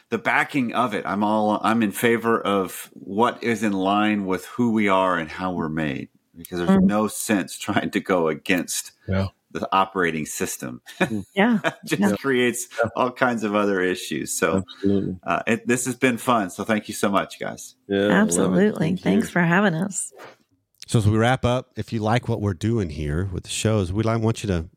the 0.09 0.19
backing 0.19 0.75
of 0.75 0.95
it. 0.95 1.05
I'm 1.05 1.23
all 1.23 1.61
I'm 1.63 1.83
in 1.83 1.93
favor 1.93 2.41
of 2.41 2.91
what 2.95 3.43
is 3.43 3.63
in 3.63 3.73
line 3.73 4.25
with 4.25 4.47
who 4.47 4.71
we 4.73 4.89
are 4.89 5.19
and 5.19 5.31
how 5.31 5.53
we're 5.53 5.69
made 5.69 6.09
because 6.37 6.59
there's 6.59 6.71
mm. 6.71 6.85
no 6.85 7.09
sense 7.09 7.59
trying 7.59 7.91
to 7.91 8.01
go 8.01 8.29
against 8.29 8.93
yeah. 9.09 9.29
the 9.51 9.69
operating 9.73 10.27
system. 10.27 10.81
Mm. 11.01 11.25
yeah, 11.35 11.59
just 11.85 12.03
yeah. 12.03 12.17
creates 12.17 12.69
all 12.97 13.11
kinds 13.11 13.45
of 13.45 13.55
other 13.55 13.81
issues. 13.81 14.33
So 14.33 14.65
uh, 15.23 15.43
it, 15.47 15.67
this 15.67 15.87
has 15.87 15.97
been 15.97 16.19
fun. 16.19 16.51
So 16.51 16.65
thank 16.65 16.89
you 16.89 16.95
so 16.95 17.11
much, 17.11 17.39
guys. 17.39 17.75
Yeah, 17.89 18.09
absolutely. 18.11 18.89
Thank 18.89 19.01
Thanks 19.01 19.31
for 19.31 19.41
having 19.41 19.75
us. 19.75 20.13
So 20.87 20.99
as 20.99 21.09
we 21.09 21.17
wrap 21.17 21.45
up, 21.45 21.73
if 21.77 21.93
you 21.93 22.01
like 22.01 22.29
what 22.29 22.43
we're 22.43 22.53
doing 22.53 22.91
here 22.91 23.31
with 23.33 23.45
the 23.45 23.51
shows, 23.51 23.93
we 23.93 24.03
like 24.03 24.21
want 24.21 24.43
you 24.43 24.49
to 24.49 24.69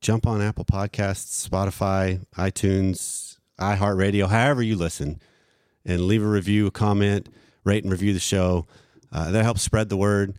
jump 0.00 0.26
on 0.26 0.42
Apple 0.42 0.66
Podcasts, 0.66 1.48
Spotify, 1.48 2.24
iTunes, 2.36 3.38
iHeartRadio, 3.58 4.28
however 4.28 4.62
you 4.62 4.76
listen, 4.76 5.20
and 5.84 6.02
leave 6.02 6.22
a 6.22 6.28
review, 6.28 6.66
a 6.66 6.70
comment, 6.70 7.28
rate 7.64 7.82
and 7.82 7.90
review 7.90 8.12
the 8.12 8.20
show. 8.20 8.66
Uh, 9.10 9.30
that 9.30 9.44
helps 9.44 9.62
spread 9.62 9.88
the 9.88 9.96
word 9.96 10.36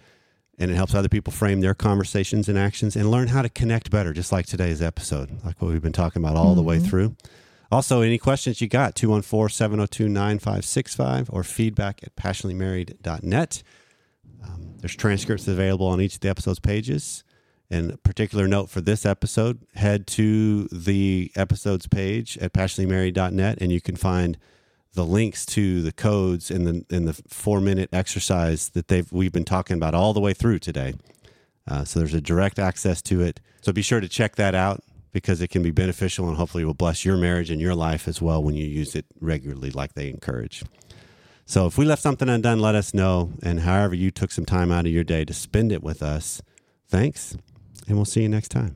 and 0.57 0.71
it 0.71 0.75
helps 0.75 0.95
other 0.95 1.09
people 1.09 1.31
frame 1.31 1.61
their 1.61 1.75
conversations 1.75 2.49
and 2.49 2.57
actions 2.57 2.95
and 2.95 3.11
learn 3.11 3.27
how 3.27 3.41
to 3.41 3.49
connect 3.49 3.91
better, 3.91 4.13
just 4.13 4.31
like 4.31 4.45
today's 4.45 4.81
episode, 4.81 5.29
like 5.43 5.61
what 5.61 5.71
we've 5.71 5.81
been 5.81 5.91
talking 5.91 6.21
about 6.21 6.35
all 6.35 6.47
mm-hmm. 6.47 6.55
the 6.55 6.63
way 6.63 6.77
mm-hmm. 6.77 6.87
through. 6.87 7.15
Also, 7.71 8.01
any 8.01 8.17
questions 8.17 8.61
you 8.61 8.67
got, 8.67 8.95
214 8.95 9.53
702 9.53 10.07
9565 10.07 11.29
or 11.31 11.43
feedback 11.43 12.01
at 12.03 12.15
passionatelymarried.net. 12.15 13.63
Um, 14.43 14.75
there's 14.77 14.95
transcripts 14.95 15.47
available 15.47 15.87
on 15.87 15.99
each 15.99 16.15
of 16.15 16.21
the 16.21 16.29
episode's 16.29 16.59
pages. 16.59 17.23
And 17.69 17.91
a 17.91 17.97
particular 17.97 18.47
note 18.47 18.69
for 18.69 18.79
this 18.79 19.05
episode, 19.05 19.59
head 19.75 20.07
to 20.07 20.69
the 20.71 21.31
episodes 21.35 21.85
page 21.87 22.37
at 22.37 22.53
passionatelymarried.net 22.53 23.57
and 23.59 23.71
you 23.73 23.81
can 23.81 23.97
find 23.97 24.37
the 24.97 25.05
links 25.05 25.45
to 25.45 25.83
the 25.83 25.91
codes 25.91 26.49
in 26.49 26.63
the 26.63 26.85
in 26.89 27.05
the 27.05 27.13
four 27.13 27.61
minute 27.61 27.87
exercise 27.93 28.69
that 28.69 28.87
they've 28.87 29.09
we've 29.13 29.31
been 29.31 29.45
talking 29.45 29.77
about 29.77 29.93
all 29.93 30.11
the 30.11 30.19
way 30.19 30.33
through 30.33 30.57
today. 30.59 30.95
Uh, 31.67 31.85
so 31.85 31.99
there's 31.99 32.15
a 32.15 32.21
direct 32.21 32.57
access 32.59 33.01
to 33.03 33.21
it. 33.21 33.39
So 33.61 33.71
be 33.71 33.81
sure 33.83 33.99
to 33.99 34.09
check 34.09 34.35
that 34.37 34.55
out 34.55 34.83
because 35.11 35.39
it 35.39 35.49
can 35.49 35.61
be 35.61 35.71
beneficial 35.71 36.27
and 36.27 36.35
hopefully 36.35 36.65
will 36.65 36.73
bless 36.73 37.05
your 37.05 37.15
marriage 37.15 37.51
and 37.51 37.61
your 37.61 37.75
life 37.75 38.07
as 38.07 38.21
well 38.21 38.41
when 38.41 38.55
you 38.55 38.65
use 38.65 38.95
it 38.95 39.05
regularly, 39.21 39.69
like 39.69 39.93
they 39.93 40.09
encourage. 40.09 40.63
So 41.45 41.67
if 41.67 41.77
we 41.77 41.85
left 41.85 42.01
something 42.01 42.27
undone, 42.27 42.59
let 42.59 42.75
us 42.75 42.93
know. 42.93 43.31
And 43.43 43.61
however 43.61 43.95
you 43.95 44.11
took 44.11 44.31
some 44.31 44.45
time 44.45 44.71
out 44.71 44.85
of 44.85 44.91
your 44.91 45.03
day 45.03 45.25
to 45.25 45.33
spend 45.33 45.71
it 45.71 45.83
with 45.83 46.01
us, 46.01 46.41
thanks. 46.87 47.37
And 47.87 47.97
we'll 47.97 48.05
see 48.05 48.23
you 48.23 48.29
next 48.29 48.49
time. 48.49 48.75